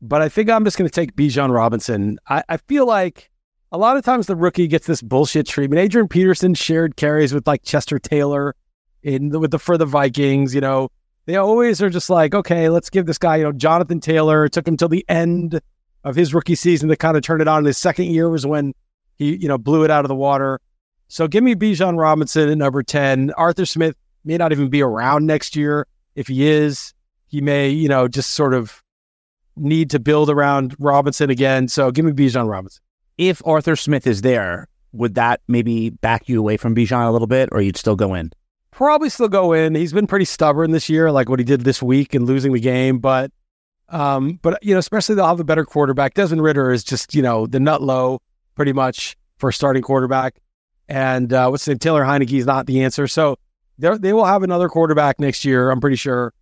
but 0.03 0.21
I 0.21 0.29
think 0.29 0.51
I'm 0.51 0.65
just 0.65 0.77
going 0.77 0.89
to 0.89 0.95
take 0.95 1.17
Bijan 1.17 1.55
Robinson. 1.55 2.19
I, 2.29 2.43
I 2.49 2.57
feel 2.59 2.87
like 2.87 3.31
a 3.73 3.79
lot 3.79 3.97
of 3.97 4.05
times 4.05 4.27
the 4.27 4.37
rookie 4.37 4.67
gets 4.67 4.87
this 4.87 5.03
bullshit 5.03 5.47
treatment. 5.47 5.81
Adrian 5.81 6.09
Peterson 6.09 6.55
shared 6.55 6.97
carries 6.97 7.33
with 7.33 7.47
like 7.47 7.63
Chester 7.63 7.99
Taylor 7.99 8.55
in 9.03 9.31
the, 9.31 9.39
with 9.39 9.51
the 9.51 9.59
for 9.59 9.77
the 9.79 9.87
Vikings. 9.87 10.55
You 10.55 10.61
know, 10.61 10.91
they 11.27 11.37
always 11.37 11.83
are 11.83 11.91
just 11.91 12.11
like, 12.11 12.35
okay, 12.35 12.69
let's 12.69 12.91
give 12.91 13.07
this 13.07 13.19
guy. 13.19 13.37
You 13.37 13.45
know, 13.45 13.53
Jonathan 13.53 14.01
Taylor. 14.01 14.45
It 14.45 14.53
took 14.53 14.67
him 14.67 14.77
till 14.77 14.89
the 14.89 15.05
end 15.09 15.61
of 16.05 16.15
his 16.17 16.33
rookie 16.33 16.55
season 16.55 16.89
to 16.89 16.97
kind 16.97 17.17
of 17.17 17.23
turn 17.23 17.41
it 17.41 17.49
on. 17.49 17.65
His 17.65 17.79
second 17.79 18.07
year 18.07 18.29
was 18.31 18.47
when 18.47 18.75
he, 19.17 19.37
you 19.37 19.49
know, 19.49 19.59
blew 19.59 19.85
it 19.85 19.91
out 19.91 20.05
of 20.05 20.09
the 20.09 20.15
water. 20.15 20.61
So 21.09 21.27
give 21.27 21.43
me 21.43 21.55
Bijan 21.55 21.99
Robinson 21.99 22.49
at 22.49 22.59
number 22.59 22.83
10. 22.83 23.33
Arthur 23.33 23.67
Smith 23.67 23.97
may 24.25 24.37
not 24.37 24.53
even 24.53 24.69
be 24.69 24.83
around 24.83 25.27
next 25.27 25.57
year. 25.57 25.87
If 26.15 26.29
he 26.29 26.47
is, 26.47 26.93
he 27.27 27.41
may, 27.41 27.71
you 27.71 27.89
know, 27.89 28.09
just 28.09 28.31
sort 28.31 28.55
of 28.55 28.83
need 29.57 29.91
to 29.91 29.99
build 29.99 30.31
around 30.31 30.77
Robinson 30.79 31.31
again. 31.31 31.69
So 31.69 31.91
give 31.91 32.05
me 32.05 32.13
Bijan 32.13 32.49
Robinson. 32.49 32.83
If 33.17 33.43
Arthur 33.47 33.75
Smith 33.75 34.07
is 34.07 34.23
there, 34.23 34.69
would 34.93 35.15
that 35.15 35.41
maybe 35.49 35.91
back 35.91 36.29
you 36.29 36.39
away 36.39 36.57
from 36.57 36.75
Bijan 36.75 37.09
a 37.09 37.11
little 37.11 37.27
bit, 37.27 37.49
or 37.53 37.61
you'd 37.61 37.77
still 37.77 37.97
go 37.97 38.15
in? 38.15 38.31
Probably 38.71 39.09
still 39.09 39.29
go 39.29 39.53
in. 39.53 39.75
He's 39.75 39.93
been 39.93 40.07
pretty 40.07 40.25
stubborn 40.25 40.71
this 40.71 40.89
year, 40.89 41.11
like 41.11 41.29
what 41.29 41.41
he 41.41 41.45
did 41.45 41.63
this 41.63 41.83
week 41.83 42.15
and 42.15 42.27
losing 42.27 42.53
the 42.53 42.61
game. 42.61 42.99
But, 42.99 43.33
um, 43.89 44.39
but 44.43 44.63
you 44.63 44.75
know, 44.75 44.79
especially 44.79 45.17
they'll 45.17 45.27
have 45.27 45.41
a 45.41 45.45
better 45.45 45.65
quarterback. 45.65 46.15
Desmond 46.15 46.43
Ridder 46.43 46.71
is 46.71 46.85
just 46.85 47.15
you 47.15 47.23
know 47.23 47.47
the 47.47 47.59
nut 47.59 47.83
low 47.83 48.21
pretty 48.55 48.73
much 48.73 49.17
for 49.39 49.51
starting 49.51 49.83
quarterback. 49.83 50.41
And 50.89 51.33
uh, 51.33 51.49
what's 51.49 51.65
the 51.65 51.73
name? 51.73 51.79
Taylor 51.79 52.05
Heinicke 52.05 52.39
is 52.39 52.47
not 52.47 52.67
the 52.67 52.83
answer. 52.83 53.07
So 53.07 53.39
they 53.79 54.13
will 54.13 54.25
have 54.25 54.43
another 54.43 54.69
quarterback 54.69 55.21
next 55.21 55.45
year. 55.45 55.71
I'm 55.71 55.81
pretty 55.81 55.97
sure. 55.97 56.33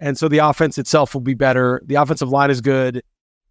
And 0.00 0.18
so 0.18 0.28
the 0.28 0.38
offense 0.38 0.76
itself 0.76 1.14
will 1.14 1.20
be 1.20 1.34
better. 1.34 1.80
The 1.86 1.94
offensive 1.94 2.28
line 2.28 2.50
is 2.50 2.60
good, 2.60 3.02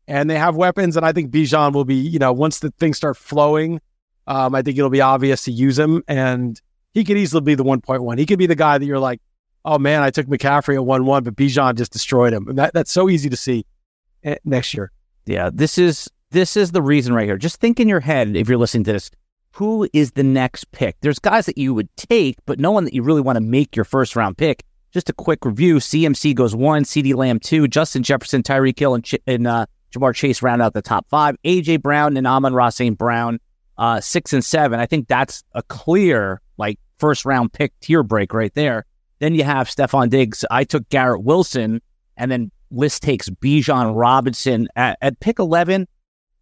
and 0.08 0.30
they 0.30 0.38
have 0.38 0.56
weapons. 0.56 0.98
And 0.98 1.06
I 1.06 1.14
think 1.14 1.32
Bijan 1.32 1.74
will 1.74 1.86
be, 1.86 1.96
you 1.96 2.20
know, 2.20 2.34
once 2.34 2.60
the 2.60 2.72
things 2.72 2.98
start 2.98 3.18
flowing, 3.18 3.80
um, 4.28 4.54
I 4.54 4.62
think 4.62 4.78
it'll 4.78 4.90
be 4.90 5.02
obvious 5.02 5.46
to 5.46 5.52
use 5.52 5.80
him. 5.80 6.04
And 6.08 6.62
he 6.94 7.04
could 7.04 7.18
easily 7.18 7.42
be 7.42 7.56
the 7.56 7.64
1.1. 7.64 8.20
He 8.20 8.26
could 8.26 8.40
be 8.40 8.46
the 8.46 8.56
guy 8.56 8.78
that 8.78 8.86
you're 8.86 9.00
like, 9.00 9.22
oh 9.66 9.80
man, 9.80 10.04
I 10.04 10.10
took 10.10 10.28
McCaffrey 10.28 10.76
at 10.76 10.86
1 10.86 11.06
1, 11.06 11.24
but 11.24 11.36
Bijan 11.36 11.76
just 11.76 11.94
destroyed 11.94 12.34
him. 12.34 12.48
And 12.48 12.58
that, 12.58 12.74
that's 12.74 12.92
so 12.92 13.10
easy 13.10 13.30
to 13.30 13.38
see 13.38 13.66
eh, 14.24 14.36
next 14.44 14.74
year. 14.74 14.92
Yeah, 15.26 15.50
this 15.52 15.78
is 15.78 16.10
this 16.32 16.58
is 16.58 16.72
the 16.72 16.82
reason 16.82 17.14
right 17.14 17.26
here. 17.26 17.38
Just 17.38 17.62
think 17.62 17.80
in 17.80 17.88
your 17.88 18.02
head 18.02 18.36
if 18.36 18.50
you're 18.50 18.58
listening 18.58 18.84
to 18.86 18.94
this, 18.94 19.10
who 19.54 19.88
is 19.94 20.12
the 20.14 20.24
next 20.24 20.72
pick? 20.72 20.96
There's 21.02 21.20
guys 21.20 21.46
that 21.46 21.58
you 21.58 21.74
would 21.74 21.96
take, 21.96 22.38
but 22.46 22.60
no 22.60 22.72
one 22.72 22.86
that 22.86 22.94
you 22.94 23.04
really 23.04 23.22
want 23.22 23.38
to 23.38 23.42
make 23.42 23.76
your 23.76 23.86
first 23.86 24.16
round 24.16 24.38
pick. 24.38 24.64
Just 24.92 25.10
a 25.10 25.14
quick 25.14 25.46
review: 25.46 25.78
CMC 25.78 26.36
goes 26.36 26.56
one, 26.56 26.84
CeeDee 26.84 27.16
Lamb 27.16 27.40
two, 27.40 27.68
Justin 27.68 28.04
Jefferson, 28.04 28.44
Tyreek 28.44 28.78
Hill, 28.78 28.96
and, 28.96 29.04
Ch- 29.04 29.16
and 29.28 29.48
uh, 29.48 29.66
Ja'Marr 29.94 30.16
Chase 30.16 30.42
round 30.42 30.62
out 30.62 30.74
the 30.74 30.82
top 30.82 31.08
five. 31.10 31.36
AJ 31.46 31.82
Brown 31.82 32.18
and 32.18 32.26
Amon-Ra 32.26 32.70
St. 32.70 32.98
Brown 32.98 33.40
uh, 33.78 34.02
six 34.02 34.34
and 34.34 34.44
seven. 34.44 34.80
I 34.80 34.86
think 34.86 35.08
that's 35.08 35.44
a 35.54 35.64
clear 35.64 36.42
like 36.58 36.80
first 36.98 37.26
round 37.26 37.54
pick 37.54 37.80
tier 37.80 38.04
break 38.04 38.34
right 38.34 38.54
there. 38.56 38.86
Then 39.20 39.36
you 39.36 39.44
have 39.44 39.68
Stefon 39.68 40.10
Diggs. 40.10 40.44
I 40.50 40.64
took 40.64 40.88
Garrett 40.90 41.24
Wilson, 41.24 41.82
and 42.18 42.32
then 42.32 42.52
Liss 42.72 43.00
takes 43.00 43.30
Bijan 43.30 43.96
Robinson 43.96 44.68
at, 44.76 44.98
at 45.02 45.20
pick 45.20 45.38
eleven 45.38 45.88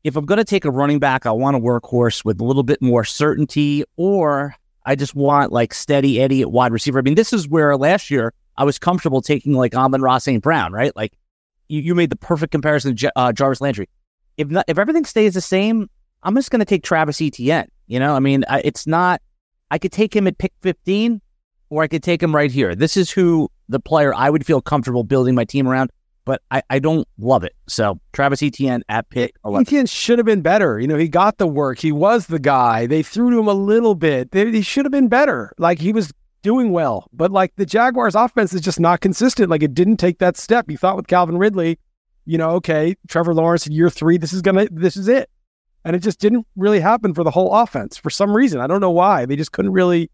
if 0.04 0.16
I'm 0.16 0.26
going 0.26 0.38
to 0.38 0.44
take 0.44 0.66
a 0.66 0.72
running 0.72 1.00
back, 1.00 1.26
I 1.26 1.32
want 1.32 1.56
a 1.56 1.60
workhorse 1.60 2.26
with 2.26 2.40
a 2.40 2.44
little 2.44 2.64
bit 2.64 2.82
more 2.82 3.04
certainty, 3.04 3.84
or 3.98 4.56
I 4.86 4.96
just 4.96 5.16
want 5.16 5.52
like 5.52 5.74
steady 5.74 6.22
Eddie 6.22 6.42
at 6.42 6.52
wide 6.52 6.72
receiver. 6.72 7.00
I 7.00 7.02
mean, 7.04 7.16
this 7.16 7.34
is 7.34 7.48
where 7.48 7.78
last 7.78 8.10
year 8.10 8.34
I 8.58 8.64
was 8.64 8.80
comfortable 8.80 9.22
taking 9.22 9.54
like 9.54 9.76
Amon-Ra 9.76 10.18
St. 10.18 10.42
Brown, 10.42 10.74
right? 10.74 10.96
Like 10.96 11.14
you, 11.68 11.82
you 11.82 11.96
made 11.96 12.10
the 12.10 12.16
perfect 12.16 12.52
comparison 12.52 12.96
to 12.96 13.12
uh, 13.16 13.32
Jarvis 13.32 13.62
Landry. 13.62 13.90
If 14.38 14.50
not, 14.50 14.66
if 14.68 14.80
everything 14.80 15.06
stays 15.06 15.36
the 15.36 15.42
same, 15.42 15.90
I'm 16.24 16.36
just 16.36 16.52
going 16.52 16.60
to 16.60 16.66
take 16.66 16.84
Travis 16.84 17.22
Etienne. 17.22 17.70
You 17.88 18.00
know, 18.00 18.16
I 18.16 18.20
mean, 18.20 18.44
I, 18.50 18.62
it's 18.64 18.88
not. 18.88 19.22
I 19.70 19.78
could 19.78 19.92
take 19.92 20.16
him 20.16 20.28
at 20.28 20.38
pick 20.38 20.54
15, 20.62 21.22
or 21.70 21.84
I 21.84 21.88
could 21.88 22.04
take 22.04 22.22
him 22.22 22.36
right 22.36 22.52
here. 22.52 22.76
This 22.76 22.98
is 22.98 23.12
who 23.12 23.50
the 23.70 23.80
player 23.80 24.14
I 24.14 24.30
would 24.30 24.46
feel 24.46 24.62
comfortable 24.62 25.04
building 25.04 25.36
my 25.36 25.46
team 25.46 25.68
around 25.68 25.92
but 26.26 26.42
I, 26.52 26.62
I 26.70 26.80
don't 26.80 27.08
love 27.18 27.44
it. 27.44 27.54
So 27.68 28.00
Travis 28.14 28.44
Etienne 28.44 28.84
at 28.90 29.10
pick 29.10 29.36
11. 29.46 29.68
Etienne 29.68 29.86
should 29.86 30.20
have 30.20 30.26
been 30.26 30.42
better. 30.42 30.80
You 30.80 30.88
know, 30.88 30.98
he 30.98 31.08
got 31.08 31.38
the 31.38 31.48
work. 31.48 31.80
He 31.80 31.92
was 31.92 32.28
the 32.28 32.40
guy. 32.40 32.86
They 32.86 33.04
threw 33.04 33.32
to 33.32 33.40
him 33.40 33.48
a 33.48 33.54
little 33.54 33.96
bit. 33.96 34.32
They, 34.32 34.52
he 34.52 34.62
should 34.62 34.86
have 34.86 34.92
been 34.92 35.08
better. 35.08 35.54
Like 35.58 35.80
he 35.80 35.94
was 35.94 36.14
doing 36.42 36.72
well, 36.72 37.08
but 37.14 37.32
like 37.32 37.54
the 37.56 37.66
Jaguars' 37.66 38.16
offense 38.16 38.54
is 38.54 38.62
just 38.62 38.80
not 38.80 39.02
consistent. 39.02 39.50
Like 39.50 39.64
it 39.64 39.74
didn't 39.74 39.98
take 39.98 40.20
that 40.20 40.38
step. 40.38 40.70
You 40.70 40.78
thought 40.78 40.96
with 40.96 41.08
Calvin 41.08 41.38
Ridley, 41.38 41.80
you 42.26 42.38
know, 42.38 42.52
okay, 42.52 42.96
Trevor 43.08 43.34
Lawrence 43.34 43.68
in 43.68 43.74
year 43.74 43.90
three, 43.90 44.18
this 44.18 44.34
is 44.34 44.42
gonna, 44.42 44.68
this 44.72 44.98
is 44.98 45.08
it, 45.08 45.30
and 45.86 45.96
it 45.96 46.00
just 46.00 46.20
didn't 46.20 46.46
really 46.56 46.80
happen 46.80 47.14
for 47.14 47.24
the 47.24 47.32
whole 47.32 47.54
offense 47.54 47.98
for 47.98 48.10
some 48.10 48.36
reason. 48.36 48.60
I 48.60 48.68
don't 48.68 48.82
know 48.82 48.92
why. 48.92 49.26
They 49.26 49.36
just 49.36 49.52
couldn't 49.52 49.72
really 49.72 50.10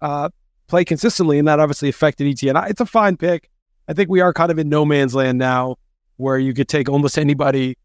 uh, 0.00 0.28
play 0.66 0.84
consistently, 0.84 1.38
and 1.38 1.48
that 1.48 1.60
obviously 1.60 1.88
affected 1.88 2.26
Etienne. 2.26 2.56
It's 2.68 2.80
a 2.80 2.86
fine 2.86 3.16
pick. 3.16 3.50
I 3.88 3.92
think 3.92 4.10
we 4.10 4.20
are 4.20 4.32
kind 4.32 4.50
of 4.50 4.58
in 4.58 4.68
no 4.68 4.84
man's 4.84 5.14
land 5.14 5.38
now 5.38 5.76
where 6.16 6.38
you 6.38 6.54
could 6.54 6.68
take 6.68 6.88
almost 6.88 7.18
anybody 7.18 7.76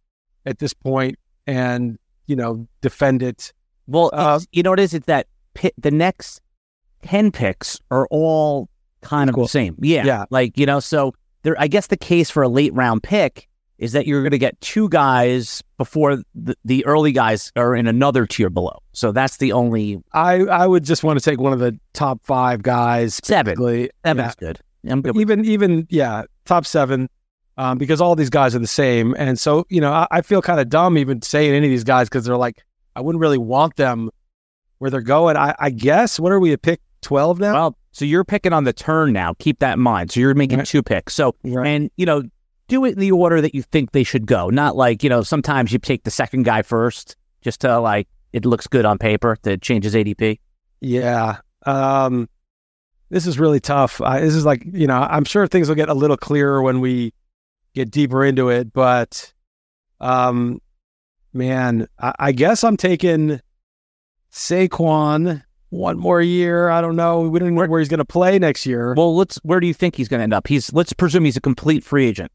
at 0.45 0.59
this 0.59 0.73
point 0.73 1.17
and, 1.47 1.97
you 2.27 2.35
know, 2.35 2.67
defend 2.81 3.21
it. 3.23 3.53
Well, 3.87 4.09
uh, 4.13 4.39
you 4.51 4.63
know 4.63 4.69
what 4.71 4.79
it 4.79 4.83
is? 4.83 4.93
It's 4.93 5.05
that 5.07 5.27
pit, 5.53 5.73
the 5.77 5.91
next 5.91 6.41
10 7.03 7.31
picks 7.31 7.79
are 7.91 8.07
all 8.09 8.69
kind 9.01 9.29
of 9.29 9.35
Cool. 9.35 9.45
the 9.45 9.49
same. 9.49 9.75
Yeah. 9.81 10.05
Yeah. 10.05 10.25
Like, 10.29 10.57
you 10.57 10.65
know, 10.65 10.79
so 10.79 11.13
there, 11.43 11.55
I 11.59 11.67
guess 11.67 11.87
the 11.87 11.97
case 11.97 12.29
for 12.29 12.41
a 12.43 12.47
late 12.49 12.73
round 12.73 13.03
pick 13.03 13.47
is 13.77 13.93
that 13.93 14.05
you're 14.05 14.21
going 14.21 14.31
to 14.31 14.37
get 14.37 14.59
two 14.61 14.87
guys 14.89 15.63
before 15.77 16.17
the, 16.35 16.55
the 16.63 16.85
early 16.85 17.11
guys 17.11 17.51
are 17.55 17.75
in 17.75 17.87
another 17.87 18.27
tier 18.27 18.49
below. 18.51 18.77
So 18.93 19.11
that's 19.11 19.37
the 19.37 19.51
only 19.53 19.99
I, 20.13 20.41
I 20.43 20.67
would 20.67 20.83
just 20.83 21.03
want 21.03 21.17
to 21.19 21.25
take 21.27 21.39
one 21.39 21.51
of 21.51 21.57
the 21.59 21.77
top 21.93 22.23
five 22.23 22.61
guys. 22.61 23.19
seven. 23.23 23.53
Basically. 23.53 23.89
Seven's 24.05 24.35
good. 24.35 24.45
Good. 24.57 24.59
Even 25.21 25.45
even 25.45 25.87
yeah 25.89 26.23
top 26.45 26.65
seven 26.65 27.09
um, 27.57 27.77
because 27.77 28.01
all 28.01 28.15
these 28.15 28.29
guys 28.29 28.55
are 28.55 28.59
the 28.59 28.67
same 28.67 29.13
and 29.17 29.39
so 29.39 29.65
you 29.69 29.79
know 29.81 29.91
i, 29.91 30.07
I 30.11 30.21
feel 30.21 30.41
kind 30.41 30.59
of 30.59 30.69
dumb 30.69 30.97
even 30.97 31.21
saying 31.21 31.53
any 31.53 31.67
of 31.67 31.71
these 31.71 31.83
guys 31.83 32.09
because 32.09 32.25
they're 32.25 32.37
like 32.37 32.63
i 32.95 33.01
wouldn't 33.01 33.21
really 33.21 33.37
want 33.37 33.75
them 33.75 34.09
where 34.79 34.89
they're 34.89 35.01
going 35.01 35.37
i, 35.37 35.53
I 35.59 35.69
guess 35.69 36.19
what 36.19 36.31
are 36.31 36.39
we 36.39 36.53
at 36.53 36.61
pick 36.61 36.81
12 37.01 37.39
now 37.39 37.53
Well, 37.53 37.77
so 37.91 38.05
you're 38.05 38.23
picking 38.23 38.53
on 38.53 38.63
the 38.63 38.71
turn 38.73 39.11
now. 39.11 39.33
Keep 39.39 39.59
that 39.59 39.73
in 39.73 39.79
mind. 39.81 40.11
So 40.11 40.19
you're 40.21 40.33
making 40.35 40.59
Right. 40.59 40.67
two 40.67 40.81
picks. 40.83 41.13
So 41.15 41.35
Right. 41.43 41.67
and 41.67 41.89
you 41.97 42.05
know, 42.05 42.21
do 42.69 42.85
it 42.85 42.93
in 42.93 42.99
the 42.99 43.11
order 43.11 43.41
that 43.41 43.53
you 43.55 43.63
think 43.63 43.91
they 43.91 44.03
should 44.03 44.25
go. 44.27 44.49
Not 44.49 44.75
like 44.77 45.03
you 45.03 45.09
know, 45.09 45.23
sometimes 45.23 45.73
you 45.73 45.79
take 45.79 46.03
the 46.03 46.11
second 46.11 46.43
guy 46.43 46.61
first 46.61 47.17
just 47.41 47.59
to 47.61 47.79
like 47.79 48.07
it 48.33 48.45
looks 48.45 48.67
good 48.67 48.85
on 48.85 48.97
paper 48.99 49.35
that 49.41 49.61
changes 49.61 49.93
ADP. 49.95 50.39
yeah 50.79 51.37
um, 51.65 52.29
this 53.12 53.28
is 53.28 53.38
really 53.38 53.60
tough 53.60 54.02
uh, 54.02 54.19
this 54.19 54.34
is 54.34 54.45
like 54.45 54.63
you 54.74 54.88
know 54.88 54.97
i'm 55.10 55.24
sure 55.24 55.45
things 55.45 55.67
will 55.67 55.76
get 55.76 55.89
a 55.89 55.93
little 55.93 56.17
clearer 56.17 56.62
when 56.62 56.80
we 56.80 57.13
get 57.76 57.91
deeper 57.91 58.26
into 58.26 58.50
it 58.50 58.74
but 58.74 59.32
um 60.00 60.60
man 61.34 61.88
i, 62.00 62.13
I 62.17 62.32
guess 62.32 62.63
i'm 62.63 62.78
taking 62.78 63.39
Saquon 64.32 65.43
one 65.69 65.97
more 65.97 66.21
year. 66.21 66.69
I 66.69 66.82
don't 66.82 66.95
know. 66.95 67.21
We 67.21 67.39
don't 67.39 67.56
know 67.56 67.65
where 67.65 67.80
he's 67.80 67.89
going 67.89 68.00
to 68.00 68.06
play 68.06 68.38
next 68.39 68.65
year. 68.65 68.93
Well, 68.93 69.15
let's. 69.15 69.38
Where 69.43 69.60
do 69.60 69.67
you 69.67 69.74
think 69.74 69.95
he's 69.95 70.08
going 70.08 70.19
to 70.19 70.24
end 70.24 70.34
up? 70.34 70.47
He's. 70.47 70.71
Let's 70.71 70.93
presume 70.93 71.26
he's 71.26 71.38
a 71.38 71.41
complete 71.41 71.84
free 71.84 72.06
agent. 72.06 72.32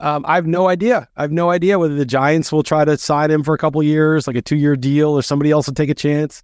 Um, 0.00 0.24
I 0.26 0.34
have 0.34 0.46
no 0.46 0.68
idea. 0.68 1.08
I 1.16 1.22
have 1.22 1.32
no 1.32 1.50
idea 1.50 1.78
whether 1.78 1.94
the 1.94 2.04
Giants 2.04 2.52
will 2.52 2.64
try 2.64 2.84
to 2.84 2.98
sign 2.98 3.30
him 3.30 3.42
for 3.42 3.54
a 3.54 3.58
couple 3.58 3.82
years, 3.82 4.26
like 4.26 4.36
a 4.36 4.42
two 4.42 4.56
year 4.56 4.76
deal, 4.76 5.10
or 5.10 5.22
somebody 5.22 5.50
else 5.50 5.66
will 5.66 5.74
take 5.74 5.90
a 5.90 5.94
chance. 5.94 6.42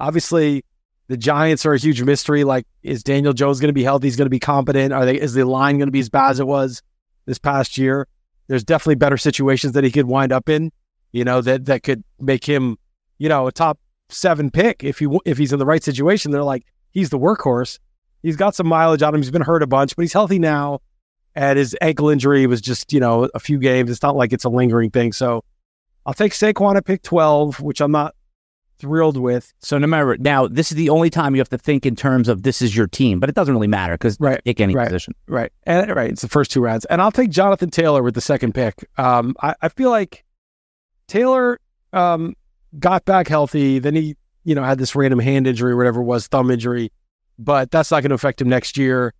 Obviously, 0.00 0.64
the 1.08 1.16
Giants 1.16 1.66
are 1.66 1.74
a 1.74 1.78
huge 1.78 2.02
mystery. 2.02 2.44
Like, 2.44 2.66
is 2.82 3.02
Daniel 3.02 3.32
Jones 3.32 3.60
going 3.60 3.68
to 3.68 3.74
be 3.74 3.82
healthy? 3.82 4.06
He's 4.06 4.16
going 4.16 4.26
to 4.26 4.30
be 4.30 4.38
competent? 4.38 4.92
Are 4.92 5.04
they? 5.04 5.20
Is 5.20 5.34
the 5.34 5.44
line 5.44 5.78
going 5.78 5.88
to 5.88 5.92
be 5.92 6.00
as 6.00 6.08
bad 6.08 6.30
as 6.30 6.40
it 6.40 6.46
was 6.46 6.82
this 7.26 7.38
past 7.38 7.76
year? 7.76 8.06
There's 8.48 8.64
definitely 8.64 8.96
better 8.96 9.16
situations 9.16 9.72
that 9.74 9.84
he 9.84 9.90
could 9.90 10.06
wind 10.06 10.32
up 10.32 10.48
in. 10.48 10.70
you 11.12 11.24
know, 11.24 11.40
that 11.42 11.66
that 11.66 11.82
could 11.82 12.02
make 12.20 12.44
him, 12.44 12.78
you 13.18 13.28
know, 13.28 13.46
a 13.46 13.52
top 13.52 13.78
seven 14.08 14.50
pick 14.50 14.82
if 14.82 14.98
he 14.98 15.06
if 15.24 15.38
he's 15.38 15.52
in 15.52 15.58
the 15.58 15.66
right 15.66 15.82
situation. 15.82 16.32
They're 16.32 16.42
like 16.42 16.64
he's 16.90 17.10
the 17.10 17.18
workhorse. 17.18 17.78
He's 18.22 18.36
got 18.36 18.54
some 18.54 18.66
mileage 18.66 19.02
on 19.02 19.14
him. 19.14 19.20
He's 19.20 19.30
been 19.30 19.42
hurt 19.42 19.62
a 19.62 19.66
bunch, 19.66 19.96
but 19.96 20.02
he's 20.02 20.12
healthy 20.12 20.38
now. 20.38 20.80
And 21.34 21.58
his 21.58 21.76
ankle 21.80 22.08
injury 22.08 22.46
was 22.46 22.60
just, 22.60 22.92
you 22.92 23.00
know, 23.00 23.28
a 23.34 23.40
few 23.40 23.58
games. 23.58 23.90
It's 23.90 24.02
not 24.02 24.16
like 24.16 24.32
it's 24.32 24.44
a 24.44 24.48
lingering 24.48 24.90
thing. 24.90 25.12
So 25.12 25.44
I'll 26.06 26.14
take 26.14 26.32
Saquon 26.32 26.76
at 26.76 26.84
pick 26.84 27.02
12, 27.02 27.60
which 27.60 27.80
I'm 27.80 27.90
not 27.90 28.14
thrilled 28.82 29.16
with. 29.16 29.52
So 29.60 29.78
no 29.78 29.86
matter 29.86 30.16
now, 30.18 30.46
this 30.46 30.70
is 30.70 30.76
the 30.76 30.90
only 30.90 31.08
time 31.08 31.34
you 31.34 31.40
have 31.40 31.48
to 31.48 31.58
think 31.58 31.86
in 31.86 31.96
terms 31.96 32.28
of 32.28 32.42
this 32.42 32.60
is 32.60 32.76
your 32.76 32.86
team, 32.86 33.18
but 33.18 33.28
it 33.28 33.34
doesn't 33.34 33.54
really 33.54 33.66
matter 33.66 33.94
because 33.94 34.18
right, 34.20 34.44
pick 34.44 34.60
any 34.60 34.74
right, 34.74 34.88
position. 34.88 35.14
Right. 35.26 35.50
And 35.64 35.90
right. 35.94 36.10
It's 36.10 36.22
the 36.22 36.28
first 36.28 36.50
two 36.50 36.60
rounds. 36.60 36.84
And 36.86 37.00
I'll 37.00 37.10
take 37.10 37.30
Jonathan 37.30 37.70
Taylor 37.70 38.02
with 38.02 38.14
the 38.14 38.20
second 38.20 38.54
pick. 38.54 38.86
Um, 38.98 39.34
I, 39.40 39.54
I 39.62 39.68
feel 39.70 39.88
like 39.90 40.24
Taylor 41.06 41.58
um, 41.94 42.36
got 42.78 43.06
back 43.06 43.28
healthy. 43.28 43.78
Then 43.78 43.94
he, 43.94 44.16
you 44.44 44.54
know, 44.54 44.62
had 44.62 44.78
this 44.78 44.94
random 44.94 45.20
hand 45.20 45.46
injury 45.46 45.72
or 45.72 45.76
whatever 45.76 46.02
it 46.02 46.04
was, 46.04 46.26
thumb 46.26 46.50
injury 46.50 46.92
but 47.38 47.70
that's 47.70 47.90
not 47.90 48.02
going 48.02 48.10
to 48.10 48.14
affect 48.14 48.40
him 48.40 48.48
next 48.48 48.76
year. 48.76 49.14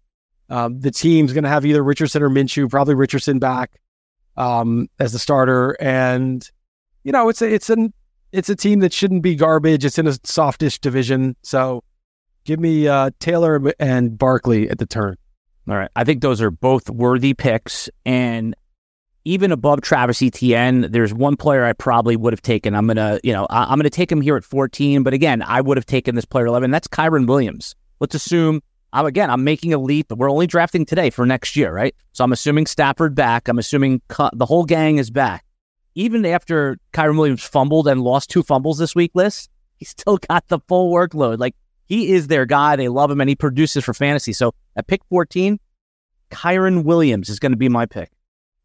Um, 0.48 0.80
the 0.80 0.90
team's 0.90 1.32
going 1.32 1.44
to 1.44 1.50
have 1.50 1.64
either 1.64 1.82
Richardson 1.82 2.22
or 2.22 2.30
Minshew, 2.30 2.70
probably 2.70 2.94
Richardson 2.94 3.38
back 3.38 3.80
um, 4.36 4.88
as 4.98 5.12
the 5.12 5.18
starter, 5.18 5.76
and 5.80 6.48
you 7.04 7.12
know 7.12 7.28
it's 7.28 7.42
a 7.42 7.52
it's 7.52 7.70
an 7.70 7.92
it's 8.32 8.48
a 8.48 8.56
team 8.56 8.80
that 8.80 8.92
shouldn't 8.92 9.22
be 9.22 9.34
garbage. 9.34 9.84
It's 9.84 9.98
in 9.98 10.06
a 10.06 10.14
softish 10.24 10.78
division, 10.78 11.36
so 11.42 11.84
give 12.44 12.60
me 12.60 12.88
uh, 12.88 13.10
Taylor 13.20 13.72
and 13.78 14.18
Barkley 14.18 14.68
at 14.68 14.78
the 14.78 14.86
turn. 14.86 15.16
All 15.68 15.76
right, 15.76 15.90
I 15.94 16.04
think 16.04 16.22
those 16.22 16.40
are 16.40 16.50
both 16.50 16.90
worthy 16.90 17.34
picks, 17.34 17.88
and 18.04 18.56
even 19.24 19.52
above 19.52 19.82
Travis 19.82 20.20
Etienne, 20.20 20.90
there's 20.90 21.14
one 21.14 21.36
player 21.36 21.64
I 21.64 21.72
probably 21.72 22.16
would 22.16 22.32
have 22.32 22.42
taken. 22.42 22.74
I'm 22.74 22.88
gonna, 22.88 23.20
you 23.22 23.32
know, 23.32 23.46
I, 23.48 23.72
am 23.72 23.78
gonna 23.78 23.90
take 23.90 24.10
him 24.10 24.20
here 24.20 24.36
at 24.36 24.44
14, 24.44 25.04
but 25.04 25.14
again, 25.14 25.42
I 25.42 25.60
would 25.60 25.76
have 25.76 25.86
taken 25.86 26.16
this 26.16 26.24
player 26.24 26.46
11. 26.46 26.72
That's 26.72 26.88
Kyren 26.88 27.28
Williams 27.28 27.76
let's 28.02 28.16
assume 28.16 28.60
I'm 28.92 29.06
again, 29.06 29.30
I'm 29.30 29.44
making 29.44 29.72
a 29.72 29.78
leap. 29.78 30.08
But 30.08 30.18
we're 30.18 30.30
only 30.30 30.46
drafting 30.46 30.84
today 30.84 31.08
for 31.08 31.24
next 31.24 31.56
year, 31.56 31.72
right? 31.72 31.94
So 32.12 32.22
I'm 32.22 32.32
assuming 32.32 32.66
Stafford 32.66 33.14
back. 33.14 33.48
I'm 33.48 33.58
assuming 33.58 34.02
the 34.34 34.44
whole 34.44 34.64
gang 34.64 34.98
is 34.98 35.10
back. 35.10 35.46
Even 35.94 36.24
after 36.24 36.78
Kyren 36.92 37.18
Williams 37.18 37.42
fumbled 37.42 37.86
and 37.86 38.00
lost 38.02 38.30
two 38.30 38.42
fumbles 38.42 38.78
this 38.78 38.94
week, 38.94 39.10
Liss, 39.14 39.48
he 39.76 39.84
still 39.84 40.16
got 40.16 40.48
the 40.48 40.58
full 40.68 40.92
workload. 40.92 41.38
Like 41.38 41.54
he 41.86 42.12
is 42.12 42.28
their 42.28 42.46
guy. 42.46 42.76
They 42.76 42.88
love 42.88 43.10
him 43.10 43.20
and 43.20 43.28
he 43.28 43.36
produces 43.36 43.84
for 43.84 43.92
fantasy. 43.92 44.32
So 44.32 44.54
at 44.76 44.86
pick 44.86 45.04
14, 45.10 45.58
Kyren 46.30 46.84
Williams 46.84 47.28
is 47.28 47.38
going 47.38 47.52
to 47.52 47.58
be 47.58 47.68
my 47.68 47.86
pick. 47.86 48.10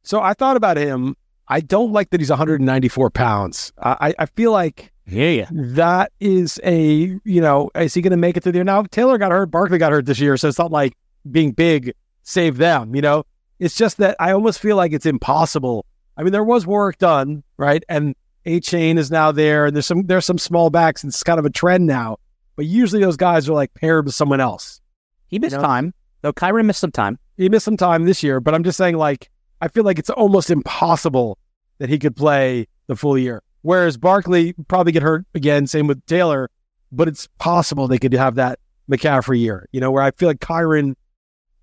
So 0.04 0.22
I 0.22 0.34
thought 0.34 0.58
about 0.58 0.78
him. 0.78 1.16
I 1.50 1.60
don't 1.60 1.92
like 1.92 2.10
that 2.12 2.20
he's 2.20 2.30
194 2.30 3.10
pounds. 3.10 3.74
I, 3.82 4.14
I 4.18 4.26
feel 4.26 4.52
like 4.52 4.92
yeah, 5.06 5.48
that 5.52 6.12
is 6.20 6.60
a 6.66 7.18
you 7.24 7.42
know 7.42 7.72
is 7.76 7.94
he 7.94 8.02
going 8.02 8.12
to 8.12 8.18
make 8.18 8.36
it 8.36 8.44
through 8.44 8.52
there? 8.52 8.64
Now 8.64 8.84
Taylor 8.84 9.18
got 9.18 9.32
hurt, 9.32 9.52
Barkley 9.52 9.78
got 9.78 9.94
hurt 9.94 10.06
this 10.06 10.20
year, 10.20 10.36
so 10.36 10.50
it's 10.50 10.60
not 10.60 10.72
like 10.72 10.94
being 11.30 11.52
big 11.52 11.94
saved 12.24 12.58
them. 12.58 12.94
You 12.96 13.02
know, 13.02 13.24
it's 13.60 13.76
just 13.76 13.98
that 13.98 14.16
I 14.20 14.32
almost 14.34 14.60
feel 14.60 14.76
like 14.76 14.92
it's 14.92 15.06
impossible. 15.06 15.86
I 16.18 16.24
mean, 16.24 16.34
there 16.34 16.44
was 16.44 16.66
work 16.66 16.98
done, 16.98 17.44
right? 17.58 17.84
And 17.88 18.16
Achane 18.46 18.98
is 18.98 19.12
now 19.12 19.32
there, 19.32 19.68
and 19.68 19.76
there's 19.76 19.86
some 19.86 20.04
there's 20.04 20.26
some 20.26 20.38
small 20.38 20.70
backs, 20.70 21.04
and 21.04 21.12
it's 21.12 21.24
kind 21.24 21.40
of 21.40 21.46
a 21.46 21.50
trend 21.50 21.86
now. 21.86 22.18
But 22.56 22.66
usually 22.66 23.02
those 23.02 23.18
guys 23.18 23.48
are 23.48 23.54
like 23.54 23.74
paired 23.74 24.06
with 24.06 24.16
someone 24.16 24.42
else. 24.42 24.82
He 25.28 25.38
missed 25.38 25.54
you 25.54 25.62
know? 25.62 25.68
time, 25.68 25.94
though. 26.22 26.34
Kyren 26.34 26.66
missed 26.66 26.80
some 26.80 26.92
time. 26.92 27.20
He 27.38 27.50
missed 27.50 27.66
some 27.66 27.78
time 27.78 28.06
this 28.06 28.24
year, 28.24 28.40
but 28.40 28.56
I'm 28.56 28.64
just 28.64 28.78
saying, 28.78 28.98
like, 28.98 29.30
I 29.62 29.68
feel 29.68 29.84
like 29.84 30.00
it's 30.00 30.10
almost 30.10 30.50
impossible 30.50 31.38
that 31.78 31.90
he 31.90 32.00
could 32.00 32.16
play 32.16 32.68
the 32.88 32.96
full 32.96 33.18
year. 33.18 33.44
Whereas 33.62 33.98
Barkley 33.98 34.54
probably 34.68 34.92
get 34.92 35.04
hurt 35.04 35.26
again, 35.36 35.68
same 35.68 35.88
with 35.88 36.04
Taylor, 36.06 36.50
but 36.92 37.08
it's 37.08 37.28
possible 37.38 37.88
they 37.88 38.00
could 38.00 38.14
have 38.14 38.36
that 38.36 38.60
McCaffrey 38.90 39.40
year, 39.40 39.68
you 39.72 39.82
know, 39.82 39.92
where 39.92 40.02
I 40.02 40.12
feel 40.12 40.30
like 40.30 40.40
Kyren, 40.40 40.96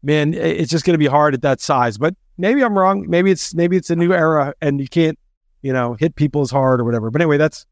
man, 0.02 0.34
it's 0.34 0.70
just 0.70 0.84
going 0.84 0.94
to 0.94 0.98
be 0.98 1.06
hard 1.06 1.34
at 1.34 1.42
that 1.42 1.60
size. 1.60 1.98
But 1.98 2.14
maybe 2.36 2.62
I'm 2.62 2.76
wrong. 2.76 3.08
Maybe 3.08 3.30
it's 3.30 3.54
maybe 3.54 3.76
it's 3.76 3.90
a 3.90 3.96
new 3.96 4.12
era 4.12 4.54
and 4.60 4.80
you 4.80 4.88
can't, 4.88 5.18
you 5.62 5.72
know, 5.72 5.94
hit 5.94 6.16
people 6.16 6.42
as 6.42 6.50
hard 6.50 6.80
or 6.80 6.84
whatever. 6.84 7.10
But 7.10 7.20
anyway, 7.20 7.36
that's 7.36 7.66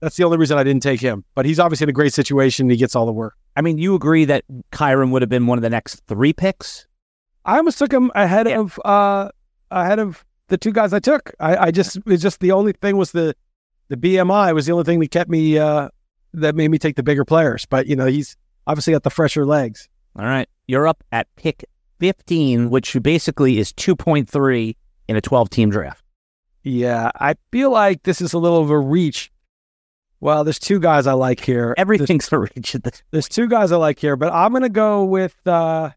that's 0.00 0.16
the 0.16 0.24
only 0.24 0.38
reason 0.38 0.58
I 0.58 0.64
didn't 0.64 0.82
take 0.82 1.00
him. 1.00 1.24
But 1.34 1.46
he's 1.46 1.58
obviously 1.58 1.84
in 1.84 1.90
a 1.90 1.92
great 1.92 2.12
situation. 2.12 2.68
He 2.68 2.76
gets 2.76 2.94
all 2.94 3.06
the 3.06 3.12
work. 3.12 3.34
I 3.56 3.62
mean, 3.62 3.78
you 3.78 3.94
agree 3.94 4.24
that 4.26 4.44
Kyren 4.72 5.10
would 5.10 5.22
have 5.22 5.28
been 5.28 5.46
one 5.46 5.58
of 5.58 5.62
the 5.62 5.70
next 5.70 6.02
three 6.06 6.32
picks? 6.32 6.86
I 7.44 7.56
almost 7.56 7.78
took 7.78 7.92
him 7.92 8.10
ahead 8.14 8.48
yeah. 8.48 8.58
of 8.58 8.80
uh 8.84 9.30
ahead 9.70 9.98
of 9.98 10.24
the 10.48 10.58
two 10.58 10.72
guys 10.72 10.92
I 10.92 10.98
took. 10.98 11.32
I, 11.40 11.56
I 11.56 11.70
just 11.70 11.98
it's 12.06 12.22
just 12.22 12.40
the 12.40 12.52
only 12.52 12.72
thing 12.72 12.96
was 12.96 13.12
the 13.12 13.34
the 13.88 13.96
BMI 13.96 14.54
was 14.54 14.66
the 14.66 14.72
only 14.72 14.84
thing 14.84 15.00
that 15.00 15.10
kept 15.10 15.30
me 15.30 15.58
uh, 15.58 15.88
that 16.34 16.54
made 16.54 16.68
me 16.68 16.78
take 16.78 16.96
the 16.96 17.02
bigger 17.02 17.24
players. 17.24 17.66
But 17.66 17.86
you 17.86 17.96
know, 17.96 18.06
he's 18.06 18.36
obviously 18.66 18.92
got 18.92 19.04
the 19.04 19.10
fresher 19.10 19.46
legs. 19.46 19.88
All 20.18 20.24
right, 20.24 20.48
you're 20.66 20.88
up 20.88 21.04
at 21.12 21.28
pick 21.36 21.64
15, 21.98 22.70
which 22.70 22.96
basically 23.02 23.58
is 23.58 23.72
2.3 23.72 24.76
in 25.08 25.16
a 25.16 25.20
12 25.20 25.50
team 25.50 25.70
draft. 25.70 26.04
Yeah, 26.62 27.10
I 27.20 27.34
feel 27.52 27.70
like 27.70 28.02
this 28.02 28.20
is 28.20 28.32
a 28.32 28.38
little 28.38 28.60
of 28.60 28.70
a 28.70 28.78
reach. 28.78 29.30
Well, 30.20 30.44
there's 30.44 30.58
two 30.58 30.80
guys 30.80 31.06
I 31.06 31.12
like 31.12 31.40
here. 31.40 31.74
Everything's 31.76 32.28
there's, 32.28 32.50
a 32.50 32.50
reach. 32.56 32.76
There's 33.10 33.28
two 33.28 33.48
guys 33.48 33.70
I 33.70 33.76
like 33.76 33.98
here, 33.98 34.16
but 34.16 34.32
I'm 34.32 34.52
gonna 34.52 34.68
go 34.68 35.04
with. 35.04 35.36
Uh, 35.46 35.90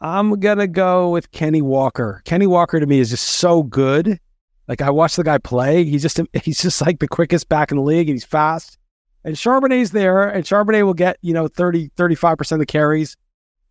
I'm 0.00 0.38
gonna 0.38 0.66
go 0.66 1.10
with 1.10 1.30
Kenny 1.30 1.62
Walker. 1.62 2.20
Kenny 2.24 2.46
Walker 2.46 2.80
to 2.80 2.86
me 2.86 2.98
is 2.98 3.10
just 3.10 3.24
so 3.24 3.62
good 3.62 4.20
like 4.68 4.82
I 4.82 4.90
watched 4.90 5.16
the 5.16 5.24
guy 5.24 5.38
play. 5.38 5.84
He's 5.84 6.02
just 6.02 6.20
he's 6.44 6.62
just 6.62 6.80
like 6.84 7.00
the 7.00 7.08
quickest 7.08 7.48
back 7.48 7.72
in 7.72 7.78
the 7.78 7.82
league 7.82 8.08
and 8.08 8.14
he's 8.14 8.24
fast. 8.24 8.78
And 9.24 9.34
Charbonnet's 9.34 9.90
there 9.90 10.28
and 10.28 10.44
Charbonnet 10.44 10.84
will 10.84 10.94
get, 10.94 11.18
you 11.22 11.34
know, 11.34 11.48
30, 11.48 11.90
35% 11.96 12.52
of 12.52 12.58
the 12.60 12.66
carries. 12.66 13.16